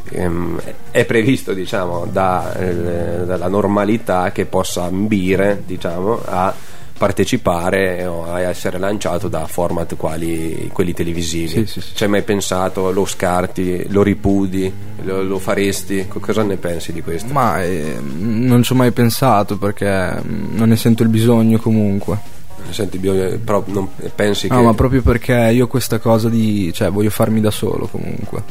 ehm, 0.09 0.61
è 0.91 1.05
previsto 1.05 1.53
diciamo 1.53 2.07
da, 2.11 2.53
eh, 2.55 3.25
dalla 3.25 3.47
normalità 3.47 4.31
che 4.31 4.45
possa 4.45 4.83
ambire 4.83 5.63
diciamo 5.65 6.21
a 6.25 6.53
partecipare 6.97 8.05
o 8.05 8.25
a 8.25 8.39
essere 8.39 8.77
lanciato 8.77 9.27
da 9.27 9.45
format 9.47 9.95
quali 9.97 10.69
quelli 10.71 10.93
televisivi. 10.93 11.47
Sì, 11.47 11.65
sì, 11.65 11.81
sì. 11.81 11.95
Ci 11.95 12.03
hai 12.03 12.09
mai 12.09 12.21
pensato? 12.21 12.91
Lo 12.91 13.05
scarti? 13.05 13.85
Lo 13.89 14.01
ripudi? 14.01 14.71
Lo, 15.03 15.21
lo 15.21 15.37
faresti? 15.37 16.07
Co- 16.07 16.19
Cosa 16.19 16.43
ne 16.43 16.55
pensi 16.55 16.93
di 16.93 17.01
questo? 17.01 17.33
Ma 17.33 17.61
eh, 17.61 17.97
non 17.99 18.63
ci 18.63 18.71
ho 18.71 18.75
mai 18.75 18.91
pensato 18.91 19.57
perché 19.57 20.21
mm, 20.25 20.55
non 20.55 20.69
ne 20.69 20.77
sento 20.77 21.03
il 21.03 21.09
bisogno 21.09 21.59
comunque. 21.59 22.33
Senti, 22.69 22.97
però 22.97 23.63
non 23.67 23.89
pensi 24.15 24.47
No, 24.47 24.57
che 24.57 24.61
ma 24.63 24.73
proprio 24.73 25.01
perché 25.03 25.51
io 25.53 25.67
questa 25.67 25.99
cosa 25.99 26.29
di... 26.29 26.71
cioè 26.73 26.89
voglio 26.89 27.11
farmi 27.11 27.39
da 27.39 27.51
solo 27.51 27.87
comunque. 27.87 28.41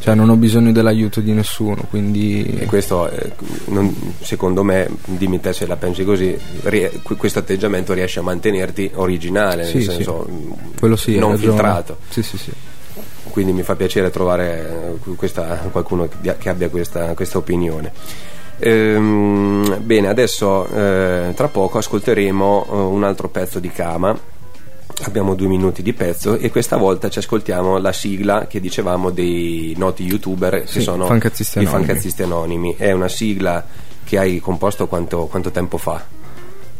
Cioè 0.00 0.14
non 0.14 0.28
ho 0.30 0.36
bisogno 0.36 0.70
dell'aiuto 0.70 1.20
di 1.20 1.32
nessuno, 1.32 1.84
quindi... 1.90 2.44
E 2.60 2.66
questo, 2.66 3.10
eh, 3.10 3.32
non- 3.66 3.94
secondo 4.20 4.62
me, 4.62 4.88
dimmi 5.04 5.40
te 5.40 5.52
se 5.52 5.66
la 5.66 5.74
pensi 5.76 6.04
così, 6.04 6.38
rie- 6.62 7.00
que- 7.02 7.16
questo 7.16 7.40
atteggiamento 7.40 7.92
riesce 7.94 8.20
a 8.20 8.22
mantenerti 8.22 8.90
originale, 8.94 9.64
Sì, 9.66 9.74
nel 9.78 9.82
sì. 9.82 9.90
senso 9.90 10.26
Quello 10.78 10.94
sì, 10.96 11.14
hai 11.14 11.18
non 11.18 11.36
filtrato. 11.36 11.98
Sì, 12.10 12.22
sì, 12.22 12.38
sì. 12.38 12.52
Quindi 13.30 13.52
mi 13.52 13.62
fa 13.64 13.74
piacere 13.74 14.10
trovare 14.10 14.98
eh, 15.04 15.14
questa- 15.16 15.68
qualcuno 15.70 16.08
che 16.38 16.48
abbia 16.48 16.68
questa, 16.68 17.14
questa 17.14 17.38
opinione. 17.38 17.92
Ehm, 18.60 19.78
bene, 19.82 20.08
adesso 20.08 20.66
eh, 20.68 21.32
tra 21.34 21.48
poco 21.48 21.78
ascolteremo 21.78 22.66
eh, 22.70 22.74
un 22.74 23.04
altro 23.04 23.28
pezzo 23.28 23.58
di 23.58 23.70
Kama. 23.70 24.16
Abbiamo 25.02 25.34
due 25.34 25.46
minuti 25.46 25.82
di 25.82 25.92
pezzo 25.92 26.36
e 26.36 26.50
questa 26.50 26.76
volta 26.76 27.08
ci 27.08 27.20
ascoltiamo 27.20 27.78
la 27.78 27.92
sigla 27.92 28.46
che 28.46 28.60
dicevamo 28.60 29.10
dei 29.10 29.74
noti 29.76 30.04
youtuber 30.04 30.62
che 30.62 30.66
Sì, 30.66 30.80
sono 30.80 31.06
Fancazzisti 31.06 31.58
i. 31.60 31.66
Fancazzisti 31.66 32.22
Anonimi. 32.22 32.74
È 32.76 32.90
una 32.92 33.08
sigla 33.08 33.64
che 34.04 34.18
hai 34.18 34.40
composto 34.40 34.86
quanto, 34.88 35.26
quanto 35.26 35.50
tempo 35.50 35.76
fa? 35.78 36.04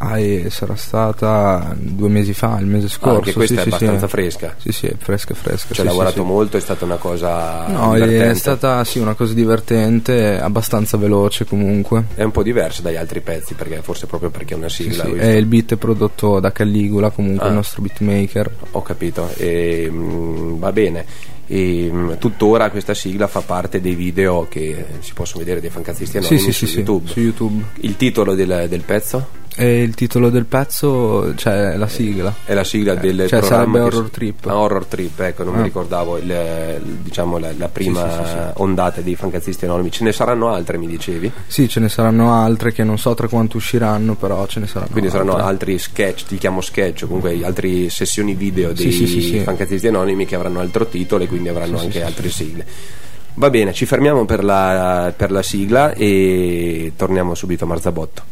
Ah, 0.00 0.16
sarà 0.48 0.76
stata 0.76 1.74
due 1.76 2.08
mesi 2.08 2.32
fa, 2.32 2.58
il 2.60 2.66
mese 2.66 2.88
scorso. 2.88 3.16
anche 3.16 3.32
questa 3.32 3.54
sì, 3.54 3.60
è 3.60 3.62
sì, 3.62 3.68
abbastanza 3.68 4.06
sì. 4.06 4.12
fresca. 4.12 4.54
Sì, 4.56 4.72
sì, 4.72 4.86
è 4.86 4.94
fresca, 4.96 5.34
fresca. 5.34 5.74
Ci 5.74 5.80
hai 5.80 5.86
lavorato 5.86 6.22
molto, 6.24 6.56
è 6.56 6.60
stata 6.60 6.84
una 6.84 6.96
cosa 6.96 7.66
No, 7.66 7.94
divertente. 7.94 8.30
è 8.30 8.34
stata 8.34 8.84
sì, 8.84 9.00
una 9.00 9.14
cosa 9.14 9.32
divertente, 9.34 10.38
abbastanza 10.40 10.96
veloce 10.96 11.44
comunque. 11.46 12.04
È 12.14 12.22
un 12.22 12.30
po' 12.30 12.42
diverso 12.44 12.80
dagli 12.82 12.94
altri 12.96 13.20
pezzi, 13.20 13.54
perché 13.54 13.80
forse 13.82 14.06
proprio 14.06 14.30
perché 14.30 14.54
è 14.54 14.56
una 14.56 14.68
sigla. 14.68 15.04
sì, 15.04 15.10
il 15.10 15.46
beat 15.46 15.72
è 15.72 15.76
prodotto 15.76 16.38
da 16.38 16.52
Calligula, 16.52 17.10
comunque 17.10 17.46
Ah. 17.46 17.48
il 17.48 17.54
nostro 17.54 17.82
beatmaker. 17.82 18.50
Ho 18.72 18.82
capito, 18.82 19.28
e, 19.36 19.88
mm, 19.90 20.58
va 20.58 20.70
bene. 20.72 21.04
E, 21.48 21.88
mm, 21.90 22.12
tuttora 22.18 22.70
questa 22.70 22.94
sigla 22.94 23.26
fa 23.26 23.40
parte 23.40 23.80
dei 23.80 23.94
video 23.94 24.46
che 24.48 24.84
si 25.00 25.12
possono 25.14 25.40
vedere 25.40 25.60
dei 25.60 25.70
fancazzisti 25.70 26.18
anonimi 26.18 26.38
sì, 26.40 26.52
su 26.52 26.52
sì, 26.52 26.66
sì, 26.66 26.76
YouTube. 26.76 27.08
su 27.08 27.20
YouTube. 27.20 27.62
Il 27.80 27.96
titolo 27.96 28.34
del, 28.34 28.66
del 28.68 28.82
pezzo 28.82 29.26
E 29.60 29.82
il 29.82 29.94
titolo 29.96 30.30
del 30.30 30.44
pezzo, 30.44 31.34
cioè 31.34 31.76
la 31.76 31.88
sigla. 31.88 32.32
è 32.44 32.54
la 32.54 32.62
sigla 32.62 32.94
del 32.94 33.26
cioè, 33.28 33.40
programma 33.40 33.64
sarebbe 33.64 33.80
Horror 33.80 34.08
Trip. 34.10 34.46
Ah, 34.46 34.56
Horror 34.56 34.84
Trip, 34.86 35.18
ecco, 35.20 35.42
non 35.42 35.54
mi 35.54 35.60
Ah. 35.60 35.64
ricordavo 35.64 36.16
il- 36.18 36.24
il- 36.30 36.92
diciamo, 37.02 37.38
la, 37.38 37.50
la 37.58 37.66
prima 37.68 38.08
Sì, 38.08 38.16
sì, 38.24 38.30
sì, 38.30 38.36
ondata 38.54 39.00
dei 39.00 39.16
fancazzisti 39.16 39.64
anonimi. 39.64 39.90
Ce 39.90 40.04
ne 40.04 40.12
saranno 40.12 40.48
altre, 40.52 40.78
mi 40.78 40.86
dicevi? 40.86 41.32
Sì, 41.48 41.68
ce 41.68 41.80
ne 41.80 41.88
saranno 41.88 42.32
altre 42.34 42.70
che 42.72 42.84
non 42.84 42.98
so 42.98 43.14
tra 43.14 43.26
quanto 43.26 43.56
usciranno, 43.56 44.14
però 44.14 44.46
ce 44.46 44.60
ne 44.60 44.68
saranno 44.68 44.92
Quindi 44.92 45.10
saranno 45.10 45.32
altre. 45.32 45.46
altri 45.48 45.78
sketch, 45.78 46.26
ti 46.26 46.38
chiamo 46.38 46.60
sketch, 46.60 47.06
comunque 47.06 47.40
altre 47.42 47.90
sessioni 47.90 48.34
video 48.34 48.72
dei 48.72 48.92
sì, 48.92 49.40
fancazzisti 49.42 49.88
anonimi 49.88 50.24
che 50.24 50.36
avranno 50.36 50.60
altro 50.60 50.86
titolo 50.86 51.24
e 51.24 51.26
quindi 51.26 51.48
avranno 51.48 51.80
anche 51.80 52.00
altre 52.04 52.30
sigle. 52.30 52.64
Va 53.34 53.50
bene, 53.50 53.72
ci 53.72 53.86
fermiamo 53.86 54.24
per 54.24 54.44
la, 54.44 55.12
per 55.16 55.32
la 55.32 55.42
sigla 55.42 55.92
e 55.94 56.92
torniamo 56.94 57.34
subito 57.34 57.64
a 57.64 57.66
Marzabotto. 57.66 58.22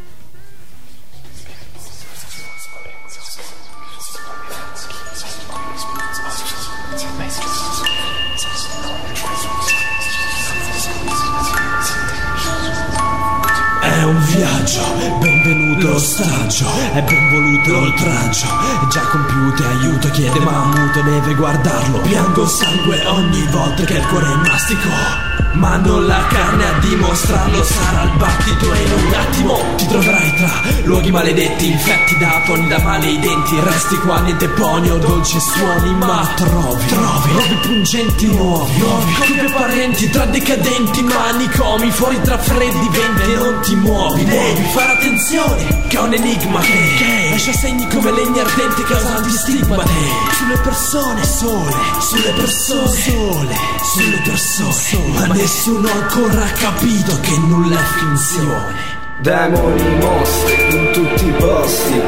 L'ostaggio, 15.96 16.66
è 16.92 17.02
ben 17.02 17.30
voluto 17.30 17.72
l'oltraggio, 17.72 18.44
è 18.44 18.86
già 18.88 19.00
compiuto 19.00 19.62
e 19.62 19.66
aiuto 19.66 20.10
chiede 20.10 20.38
Mammuto 20.40 21.00
deve 21.00 21.34
guardarlo, 21.34 22.00
piango 22.00 22.46
sangue 22.46 23.02
ogni 23.06 23.46
volta 23.50 23.82
che 23.84 23.94
il 23.94 24.06
cuore 24.06 24.34
mastico. 24.46 25.35
Ma 25.56 25.76
non 25.76 26.06
la 26.06 26.24
carne 26.28 26.64
a 26.68 26.78
dimostrarlo 26.80 27.64
sarà 27.64 28.02
il 28.02 28.16
battito 28.16 28.72
e 28.72 28.82
in 28.82 28.92
un 28.92 29.14
attimo 29.14 29.60
ti 29.76 29.86
troverai 29.86 30.34
tra 30.34 30.62
luoghi 30.84 31.10
maledetti 31.10 31.70
infetti 31.70 32.18
da 32.18 32.42
poni 32.44 32.68
da 32.68 32.78
male 32.80 33.06
i 33.06 33.18
denti. 33.18 33.58
Resti 33.60 33.96
qua 33.96 34.20
niente 34.20 34.48
poni 34.48 34.90
o 34.90 34.98
dolci 34.98 35.38
suoni 35.40 35.94
ma 35.94 36.28
trovi 36.36 36.86
trovi 36.86 37.32
rovi 37.32 37.54
pungenti 37.62 38.26
nuovi 38.26 38.78
nuovi 38.78 39.12
coppie 39.14 39.50
parenti 39.50 40.10
tra 40.10 40.24
decadenti 40.26 41.02
manicomi 41.02 41.90
fuori 41.90 42.20
tra 42.22 42.38
freddi 42.38 42.88
venti 42.90 43.32
e 43.32 43.34
non 43.36 43.60
ti 43.62 43.74
muovi 43.76 44.24
devi 44.24 44.62
fare 44.72 44.92
attenzione 44.92 45.84
che 45.88 45.96
è 45.96 46.00
un 46.00 46.12
enigma 46.12 46.60
che 46.60 47.28
lascia 47.30 47.52
segni 47.52 47.86
come 47.88 48.10
legni 48.12 48.40
ardenti 48.40 48.82
causanti 48.82 49.30
stigmate 49.30 49.90
sulle 50.32 50.58
persone 50.58 51.24
sole 51.24 51.74
sulle 52.00 52.32
persone 52.32 52.88
sole 52.88 53.56
sulle 53.82 54.20
persone 54.24 55.26
ma 55.26 55.26
nessuno 55.46 55.86
ha 55.86 55.92
ancora 55.92 56.44
capito 56.58 57.20
che 57.20 57.38
nulla 57.38 57.78
è 57.78 57.84
finzione. 57.98 58.94
Demoni, 59.18 59.96
mostri 60.00 60.76
in 60.76 60.92
tutti 60.92 61.26
i 61.28 61.30
posti 61.38 62.02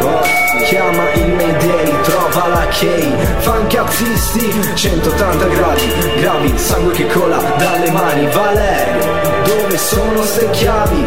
Chiama 0.67 1.13
il 1.13 1.33
Mayday, 1.35 2.03
trova 2.03 2.49
la 2.49 2.67
key. 2.67 3.15
Fan 3.39 3.69
cazzisti, 3.69 4.53
180 4.75 5.47
gradi. 5.47 6.21
Gravi, 6.21 6.59
sangue 6.59 6.93
che 6.95 7.07
cola 7.07 7.39
dalle 7.57 7.91
mani. 7.93 8.27
Valerio, 8.27 9.05
dove 9.45 9.79
sono 9.79 10.23
ste 10.25 10.51
chiavi? 10.51 11.07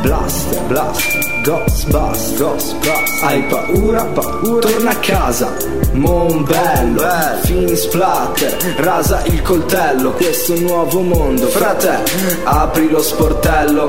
Blast, 0.00 0.58
blast, 0.62 1.19
Ghostbust, 1.42 2.36
Ghostbust 2.36 3.22
Hai 3.22 3.42
paura, 3.44 4.04
paura, 4.04 4.60
torna 4.60 4.90
a 4.90 4.96
casa 4.96 5.56
Mon 5.92 6.44
bello, 6.44 7.02
fini 7.42 7.74
splatter 7.74 8.52
Rasa 8.76 9.22
il 9.24 9.40
coltello, 9.42 10.12
questo 10.12 10.58
nuovo 10.60 11.00
mondo 11.00 11.46
Frate, 11.46 12.02
apri 12.44 12.88
lo 12.90 13.02
sportello. 13.02 13.88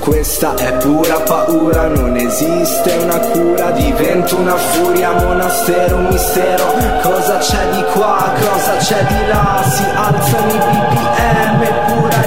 Questa 0.00 0.54
è 0.56 0.72
pura 0.78 1.20
paura, 1.20 1.86
non 1.88 2.16
esiste 2.16 2.90
una 2.96 3.18
cura, 3.18 3.70
divento 3.72 4.36
una 4.36 4.56
furia, 4.56 5.12
monastero, 5.12 5.98
mistero. 5.98 6.64
Cosa 7.02 7.38
c'è 7.38 7.70
di 7.70 7.84
qua, 7.92 8.32
cosa 8.40 8.76
c'è 8.76 9.04
di 9.06 9.26
là? 9.26 9.62
Si 9.68 9.84
alzano 9.94 10.52
i 10.52 10.58
BPM, 10.58 11.84
pura 11.86 12.17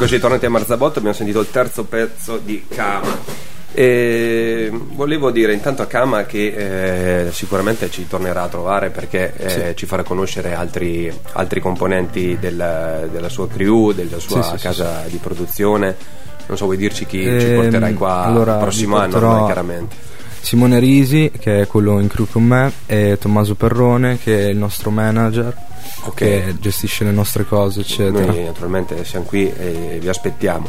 Eccoci, 0.00 0.20
tornati 0.20 0.46
a 0.46 0.50
Marzabotto, 0.50 0.98
abbiamo 0.98 1.16
sentito 1.16 1.40
il 1.40 1.50
terzo 1.50 1.82
pezzo 1.82 2.38
di 2.38 2.64
Kama. 2.68 3.18
E 3.72 4.70
volevo 4.72 5.32
dire 5.32 5.52
intanto 5.52 5.82
a 5.82 5.86
Kama 5.86 6.24
che 6.24 7.26
eh, 7.26 7.32
sicuramente 7.32 7.90
ci 7.90 8.06
tornerà 8.06 8.42
a 8.42 8.48
trovare 8.48 8.90
perché 8.90 9.32
eh, 9.36 9.74
ci 9.74 9.86
farà 9.86 10.04
conoscere 10.04 10.54
altri, 10.54 11.12
altri 11.32 11.60
componenti 11.60 12.36
del- 12.38 13.08
della 13.10 13.28
sua 13.28 13.48
crew, 13.48 13.90
della 13.92 14.20
sua 14.20 14.40
Sì, 14.42 14.50
sì, 14.50 14.56
sì, 14.58 14.62
casa 14.62 15.02
di 15.08 15.16
produzione. 15.16 15.96
Non 16.46 16.56
so, 16.56 16.64
vuoi 16.66 16.76
dirci 16.76 17.04
chi 17.04 17.20
ci 17.20 17.28
Ehm, 17.46 17.54
porterai 17.60 17.94
qua 17.94 18.22
allora, 18.24 18.52
il 18.54 18.58
prossimo 18.60 18.96
anno, 18.98 19.44
chiaramente. 19.46 19.96
Simone 20.40 20.78
Risi, 20.78 21.30
che 21.38 21.62
è 21.62 21.66
quello 21.66 22.00
in 22.00 22.08
crew 22.08 22.26
con 22.30 22.44
me, 22.44 22.72
e 22.86 23.18
Tommaso 23.20 23.54
Perrone, 23.54 24.18
che 24.18 24.46
è 24.46 24.48
il 24.50 24.56
nostro 24.56 24.90
manager, 24.90 25.54
che 26.14 26.54
gestisce 26.60 27.04
le 27.04 27.10
nostre 27.10 27.44
cose, 27.44 27.80
eccetera. 27.80 28.24
Noi 28.26 28.44
naturalmente 28.44 29.04
siamo 29.04 29.24
qui 29.26 29.50
e 29.52 29.98
vi 30.00 30.08
aspettiamo. 30.08 30.68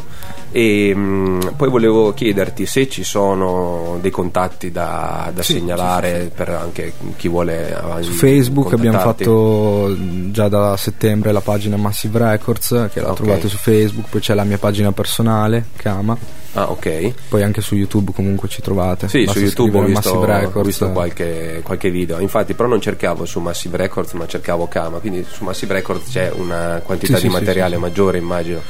E 0.52 0.92
mh, 0.94 1.52
poi 1.56 1.70
volevo 1.70 2.12
chiederti 2.12 2.66
se 2.66 2.88
ci 2.88 3.04
sono 3.04 3.98
dei 4.00 4.10
contatti 4.10 4.72
da, 4.72 5.30
da 5.32 5.42
Sì, 5.42 5.52
segnalare 5.54 6.30
per 6.34 6.48
anche 6.48 6.92
chi 7.16 7.28
vuole 7.28 7.72
avanti 7.72 8.06
Su 8.06 8.12
Facebook 8.14 8.72
abbiamo 8.72 8.98
fatto 8.98 9.96
già 10.32 10.48
da 10.48 10.76
settembre 10.76 11.30
la 11.30 11.40
pagina 11.40 11.76
Massive 11.76 12.18
Records, 12.18 12.88
che 12.92 13.00
la 13.00 13.10
Ok. 13.10 13.16
trovate 13.16 13.48
su 13.48 13.56
Facebook, 13.56 14.08
poi 14.10 14.20
c'è 14.20 14.34
la 14.34 14.44
mia 14.44 14.58
pagina 14.58 14.90
personale, 14.92 15.66
Kama. 15.76 16.16
Ah, 16.54 16.70
ok. 16.70 17.12
Poi 17.28 17.42
anche 17.42 17.60
su 17.60 17.76
YouTube 17.76 18.12
comunque 18.12 18.48
ci 18.48 18.60
trovate. 18.60 19.08
Sì, 19.08 19.24
Basta 19.24 19.38
su 19.38 19.44
YouTube 19.44 19.78
ho 19.78 19.84
visto, 19.84 20.24
Records. 20.24 20.66
visto 20.66 20.90
qualche, 20.90 21.60
qualche 21.62 21.90
video. 21.90 22.18
Infatti, 22.18 22.54
però 22.54 22.68
non 22.68 22.80
cercavo 22.80 23.24
su 23.24 23.38
Massive 23.40 23.76
Records, 23.76 24.12
ma 24.12 24.26
cercavo 24.26 24.66
Kama. 24.66 24.98
Quindi 24.98 25.24
su 25.28 25.44
Massive 25.44 25.74
Records 25.74 26.10
c'è 26.10 26.30
una 26.34 26.80
quantità 26.84 27.16
Sì, 27.18 27.22
di 27.24 27.28
sì, 27.28 27.34
materiale 27.34 27.76
sì. 27.76 27.80
maggiore, 27.80 28.18
immagino. 28.18 28.60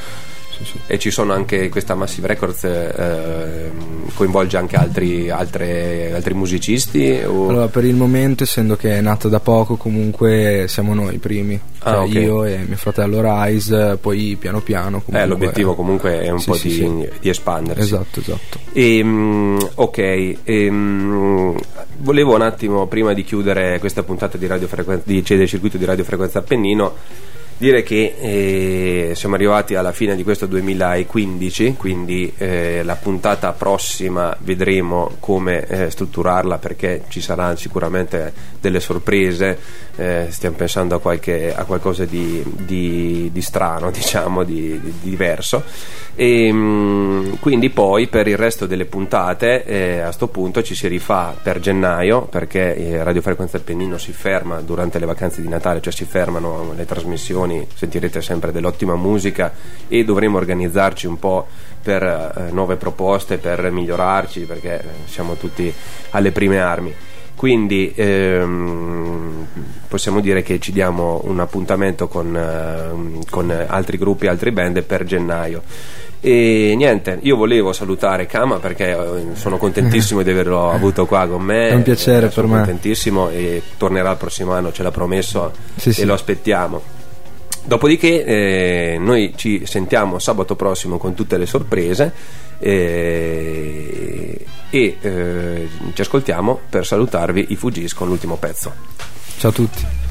E 0.87 0.99
ci 0.99 1.11
sono 1.11 1.33
anche 1.33 1.69
questa 1.69 1.95
Massive 1.95 2.27
Records 2.27 2.63
eh, 2.63 3.71
coinvolge 4.13 4.57
anche 4.57 4.75
altri, 4.75 5.29
altre- 5.29 6.13
altri 6.13 6.33
musicisti? 6.33 7.21
O... 7.25 7.49
Allora, 7.49 7.67
per 7.67 7.85
il 7.85 7.95
momento, 7.95 8.43
essendo 8.43 8.75
che 8.75 8.97
è 8.97 9.01
nata 9.01 9.27
da 9.27 9.39
poco, 9.39 9.75
comunque 9.77 10.65
siamo 10.67 10.93
noi 10.93 11.15
i 11.15 11.17
primi. 11.17 11.59
Ah, 11.79 11.93
Cioè, 11.93 12.03
ok. 12.03 12.13
Io 12.13 12.43
e 12.45 12.57
mio 12.67 12.77
fratello 12.77 13.21
Rise, 13.45 13.97
poi 13.99 14.35
piano 14.39 14.59
piano. 14.61 14.97
Eh, 14.97 15.01
Comunque, 15.05 15.27
l'obiettivo 15.27 15.75
comunque 15.75 16.21
è 16.21 16.29
un 16.29 16.39
Sì, 16.39 16.45
po' 16.49 16.53
sì, 16.55 16.67
di, 16.67 16.73
sì. 16.75 17.09
di 17.19 17.29
espandersi. 17.29 17.81
Esatto, 17.81 18.19
esatto. 18.19 18.59
E, 18.73 19.03
mm, 19.03 19.57
ok, 19.75 20.35
ehm, 20.43 21.57
volevo 21.97 22.35
un 22.35 22.41
attimo, 22.41 22.87
prima 22.87 23.13
di 23.13 23.23
chiudere 23.23 23.79
questa 23.79 24.03
puntata 24.03 24.37
di, 24.37 24.45
radiofrequen- 24.47 25.01
di 25.03 25.23
cioè, 25.25 25.37
del 25.37 25.47
circuito 25.47 25.77
di 25.77 25.85
radiofrequenza 25.85 26.39
Appennino, 26.39 26.95
dire 27.61 27.83
che 27.83 28.15
eh, 28.17 29.11
siamo 29.13 29.35
arrivati 29.35 29.75
alla 29.75 29.91
fine 29.91 30.15
di 30.15 30.23
questo 30.23 30.47
2015, 30.47 31.75
quindi 31.77 32.33
eh, 32.35 32.81
la 32.81 32.95
puntata 32.95 33.51
prossima 33.51 34.35
vedremo 34.39 35.17
come 35.19 35.67
eh, 35.67 35.91
strutturarla 35.91 36.57
perché 36.57 37.03
ci 37.09 37.21
saranno 37.21 37.57
sicuramente 37.57 38.33
delle 38.59 38.79
sorprese, 38.79 39.59
eh, 39.95 40.25
stiamo 40.31 40.55
pensando 40.55 40.95
a, 40.95 40.99
qualche, 40.99 41.53
a 41.53 41.63
qualcosa 41.65 42.03
di, 42.05 42.43
di- 42.47 43.29
di 43.31 43.41
strano, 43.43 43.91
diciamo, 43.93 44.43
di, 44.43 44.79
di 44.81 44.93
diverso. 44.99 45.63
E, 46.21 46.53
mm, 46.53 47.33
quindi 47.39 47.71
poi 47.71 48.05
per 48.05 48.27
il 48.27 48.37
resto 48.37 48.67
delle 48.67 48.85
puntate 48.85 49.63
eh, 49.63 50.01
a 50.01 50.11
sto 50.11 50.27
punto 50.27 50.61
ci 50.61 50.75
si 50.75 50.87
rifà 50.87 51.35
per 51.41 51.59
gennaio 51.59 52.27
perché 52.27 52.75
eh, 52.75 53.03
Radio 53.03 53.23
Frequenza 53.23 53.57
Appennino 53.57 53.97
si 53.97 54.11
ferma 54.11 54.61
durante 54.61 54.99
le 54.99 55.07
vacanze 55.07 55.41
di 55.41 55.47
Natale, 55.47 55.81
cioè 55.81 55.91
si 55.91 56.05
fermano 56.05 56.73
le 56.75 56.85
trasmissioni, 56.85 57.65
sentirete 57.73 58.21
sempre 58.21 58.51
dell'ottima 58.51 58.95
musica 58.95 59.51
e 59.87 60.03
dovremo 60.03 60.37
organizzarci 60.37 61.07
un 61.07 61.17
po' 61.17 61.47
per 61.81 62.03
eh, 62.03 62.51
nuove 62.51 62.75
proposte, 62.75 63.39
per 63.39 63.71
migliorarci 63.71 64.41
perché 64.41 64.79
eh, 64.79 64.85
siamo 65.05 65.37
tutti 65.37 65.73
alle 66.11 66.31
prime 66.31 66.59
armi. 66.59 66.93
Quindi 67.33 67.91
ehm, 67.95 69.47
possiamo 69.87 70.19
dire 70.19 70.43
che 70.43 70.59
ci 70.59 70.71
diamo 70.71 71.21
un 71.23 71.39
appuntamento 71.39 72.07
con, 72.07 72.35
ehm, 72.35 73.23
con 73.27 73.49
altri 73.49 73.97
gruppi, 73.97 74.27
altre 74.27 74.51
band 74.51 74.83
per 74.83 75.03
gennaio. 75.03 75.63
E 76.23 76.75
niente, 76.77 77.17
io 77.23 77.35
volevo 77.35 77.73
salutare 77.73 78.27
Kama 78.27 78.59
perché 78.59 78.91
eh, 78.91 79.23
sono 79.33 79.57
contentissimo 79.57 80.21
di 80.21 80.29
averlo 80.29 80.69
avuto 80.71 81.07
qua 81.07 81.27
con 81.27 81.41
me. 81.41 81.69
È 81.69 81.73
un 81.73 81.81
piacere 81.81 82.27
per 82.27 82.45
me. 82.45 82.57
contentissimo 82.57 83.29
e 83.29 83.63
tornerà 83.77 84.11
il 84.11 84.17
prossimo 84.17 84.53
anno, 84.53 84.71
ce 84.71 84.83
l'ha 84.83 84.91
promesso 84.91 85.51
Sì, 85.75 85.89
e 85.89 85.93
sì. 85.93 86.05
lo 86.05 86.13
aspettiamo. 86.13 86.99
Dopodiché 87.63 88.23
eh, 88.23 88.97
noi 88.99 89.33
ci 89.35 89.65
sentiamo 89.65 90.19
sabato 90.19 90.55
prossimo 90.55 90.97
con 90.97 91.13
tutte 91.15 91.37
le 91.37 91.45
sorprese 91.45 92.11
eh, 92.59 94.45
e 94.69 94.97
eh, 95.01 95.69
ci 95.93 96.01
ascoltiamo 96.01 96.59
per 96.69 96.85
salutarvi 96.85 97.47
i 97.49 97.55
Fugis 97.55 97.93
con 97.93 98.07
l'ultimo 98.07 98.37
pezzo. 98.37 98.71
Ciao 99.37 99.49
a 99.49 99.53
tutti. 99.53 100.10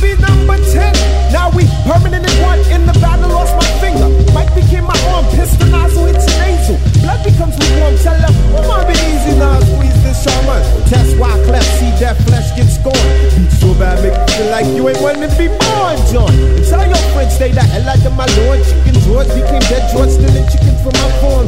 Be 0.00 0.14
number 0.22 0.56
10, 0.58 1.32
now 1.32 1.50
we 1.50 1.66
permanent 1.82 2.22
in 2.22 2.36
one. 2.42 2.58
In 2.70 2.86
the 2.86 2.94
battle, 3.02 3.30
lost 3.30 3.54
my 3.54 3.66
finger. 3.82 4.06
Mike 4.32 4.52
became 4.54 4.84
my 4.84 4.98
arm, 5.10 5.26
pistol 5.34 5.66
nozzle 5.68 6.06
hits 6.06 6.26
nasal. 6.38 6.78
Blood 7.02 7.22
becomes 7.24 7.58
lukewarm, 7.58 7.96
tell 7.98 8.18
them, 8.18 8.34
come 8.62 8.86
be 8.86 8.94
easy 9.10 9.34
now, 9.38 9.58
squeeze 9.60 9.98
this 10.02 10.22
shaman. 10.22 10.62
Test 10.86 11.18
why 11.18 11.34
cleft, 11.46 11.66
see 11.78 11.90
that 11.98 12.16
flesh 12.26 12.54
get 12.54 12.70
scorned. 12.70 13.50
So 13.58 13.74
bad, 13.74 14.02
make 14.02 14.14
you 14.14 14.26
feel 14.38 14.50
like 14.50 14.66
you 14.70 14.88
ain't 14.88 15.00
wanting 15.02 15.26
to 15.26 15.32
be 15.34 15.48
born, 15.48 15.98
John. 16.10 16.32
Tell 16.68 16.84
your 16.86 17.02
friends, 17.14 17.34
stay 17.34 17.50
that 17.52 17.66
hell 17.66 17.88
out 17.88 18.04
of 18.04 18.14
my 18.14 18.26
lord. 18.44 18.62
Chicken 18.62 18.96
George 19.02 19.30
became 19.34 19.64
dead 19.66 19.90
George, 19.90 20.10
stealing 20.14 20.46
chicken 20.46 20.74
from 20.82 20.94
my 20.94 21.10
farm. 21.18 21.46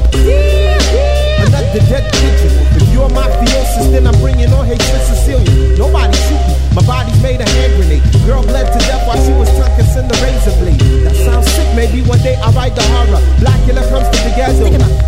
Another 1.39 1.83
dead 1.87 2.05
pigeon. 2.13 2.80
You're 2.93 3.09
my 3.11 3.27
theosis, 3.41 3.91
then 3.93 4.07
I'm 4.07 4.19
bringing 4.21 4.53
all 4.53 4.63
hate 4.63 4.81
to 4.81 4.99
Cecilia. 5.07 5.79
Nobody 5.79 6.17
shoot 6.27 6.43
me. 6.49 6.55
My 6.75 6.83
body's 6.83 7.21
made 7.23 7.41
a 7.41 7.49
hand 7.49 7.75
grenade. 7.77 8.03
Girl 8.27 8.43
bled 8.43 8.67
to 8.73 8.79
death 8.87 9.07
while 9.07 9.19
she 9.25 9.33
was 9.33 9.49
tunkins 9.59 9.97
in 9.99 10.07
the 10.07 10.17
razor 10.23 10.55
blade. 10.59 10.81
That 11.05 11.17
sounds 11.17 11.51
sick. 11.51 11.69
Maybe 11.75 12.03
one 12.03 12.21
day 12.21 12.37
I 12.37 12.51
write 12.53 12.75
the 12.75 12.83
horror. 12.95 13.23
Blackula 13.43 13.83
comes 13.91 14.09
to 14.11 14.19
the 14.23 14.33
ghetto. 14.35 14.67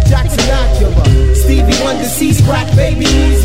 Jackson 0.08 0.46
Acura. 0.50 1.36
Stevie 1.36 1.74
Wonder 1.82 2.04
sees 2.04 2.40
crack 2.42 2.68
baby 2.76 3.06
music. 3.06 3.41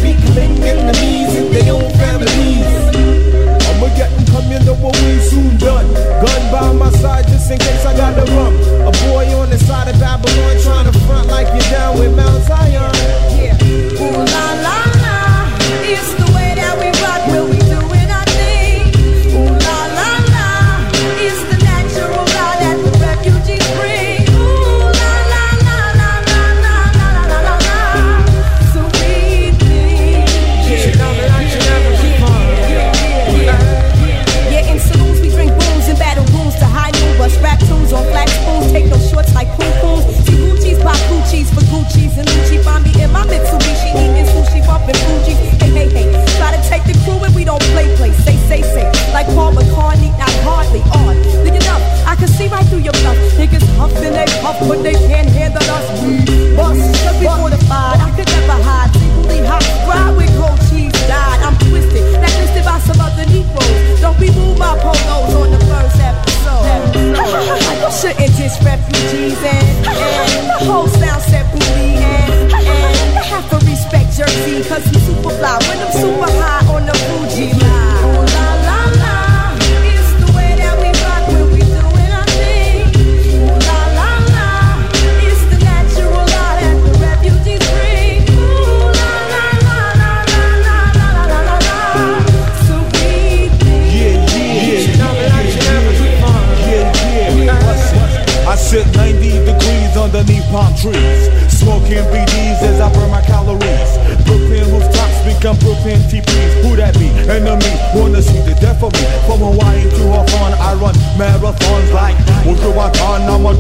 palm 100.58 100.74
trees. 100.74 101.30
Smoking 101.53 102.01
BDs 102.10 102.58
as 102.66 102.82
I 102.82 102.89
burn 102.93 103.12
my 103.12 103.22
calories. 103.22 103.91
Brooklyn 104.26 104.66
rooftops 104.74 105.22
become 105.22 105.58
Brooklyn 105.62 106.01
TPs. 106.10 106.51
Who 106.66 106.76
that 106.82 106.97
be? 106.97 107.14
Enemy, 107.30 107.70
wanna 107.93 108.22
see 108.22 108.41
the 108.41 108.58
death 108.58 108.82
of 108.82 108.91
me. 108.97 109.05
From 109.30 109.45
Hawaii 109.45 109.86
to 109.86 110.03
Hawthorne, 110.10 110.58
I 110.58 110.74
run 110.82 110.95
marathons 111.20 111.93
like 111.93 112.18
Wujuwakan. 112.41 113.30
I'm 113.30 113.45
a 113.45 113.53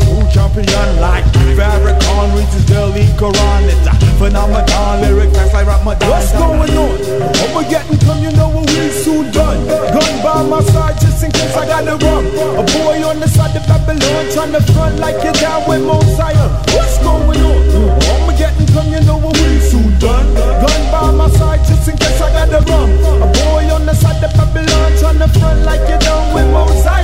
champion 0.65 1.01
like 1.01 1.25
Farrakhan 1.53 2.35
reads 2.35 2.53
his 2.53 2.65
daily 2.65 3.05
Quran. 3.17 3.61
It's 3.69 3.87
a 3.87 3.93
phenomenon. 4.17 5.01
Lyric 5.01 5.33
facts 5.33 5.53
like 5.53 5.67
Ramadan. 5.67 6.09
What's 6.09 6.31
going 6.33 6.73
on? 6.77 6.97
Armageddon 7.45 7.97
come, 7.99 8.21
you 8.23 8.31
know 8.31 8.49
what 8.49 8.69
we 8.69 8.89
soon 8.89 9.31
done. 9.31 9.67
Gun 9.67 10.13
by 10.23 10.41
my 10.43 10.61
side 10.61 10.99
just 10.99 11.23
in 11.23 11.31
case 11.31 11.55
I 11.55 11.65
gotta 11.67 11.97
run. 12.05 12.25
A 12.57 12.63
boy 12.73 13.05
on 13.05 13.19
the 13.19 13.27
side 13.27 13.55
of 13.55 13.67
Babylon 13.67 14.25
trying 14.33 14.53
to 14.53 14.61
front 14.73 14.99
like 14.99 15.23
you're 15.23 15.33
down 15.33 15.67
with 15.67 15.81
Mosiah. 15.81 16.49
What's 16.73 16.97
going 16.99 17.41
on? 17.41 17.61
Armageddon 18.09 18.67
come, 18.73 18.89
you 18.89 19.01
know 19.01 19.17
what 19.17 19.37
we 19.37 19.59
soon 19.59 19.97
done. 19.99 20.33
Gun 20.33 20.81
by 20.91 21.11
my 21.11 21.29
side 21.37 21.61
just 21.65 21.87
in 21.87 21.97
case 21.97 22.21
I 22.21 22.31
gotta 22.33 22.61
run. 22.65 22.89
A 23.21 23.27
boy 23.29 23.65
on 23.73 23.85
the 23.85 23.93
side 23.93 24.23
of 24.23 24.33
Babylon 24.33 24.91
trying 24.97 25.19
to 25.19 25.29
front 25.39 25.65
like 25.65 25.87
you're 25.89 25.99
done 25.99 26.33
with 26.33 26.47
Mosiah. 26.51 26.96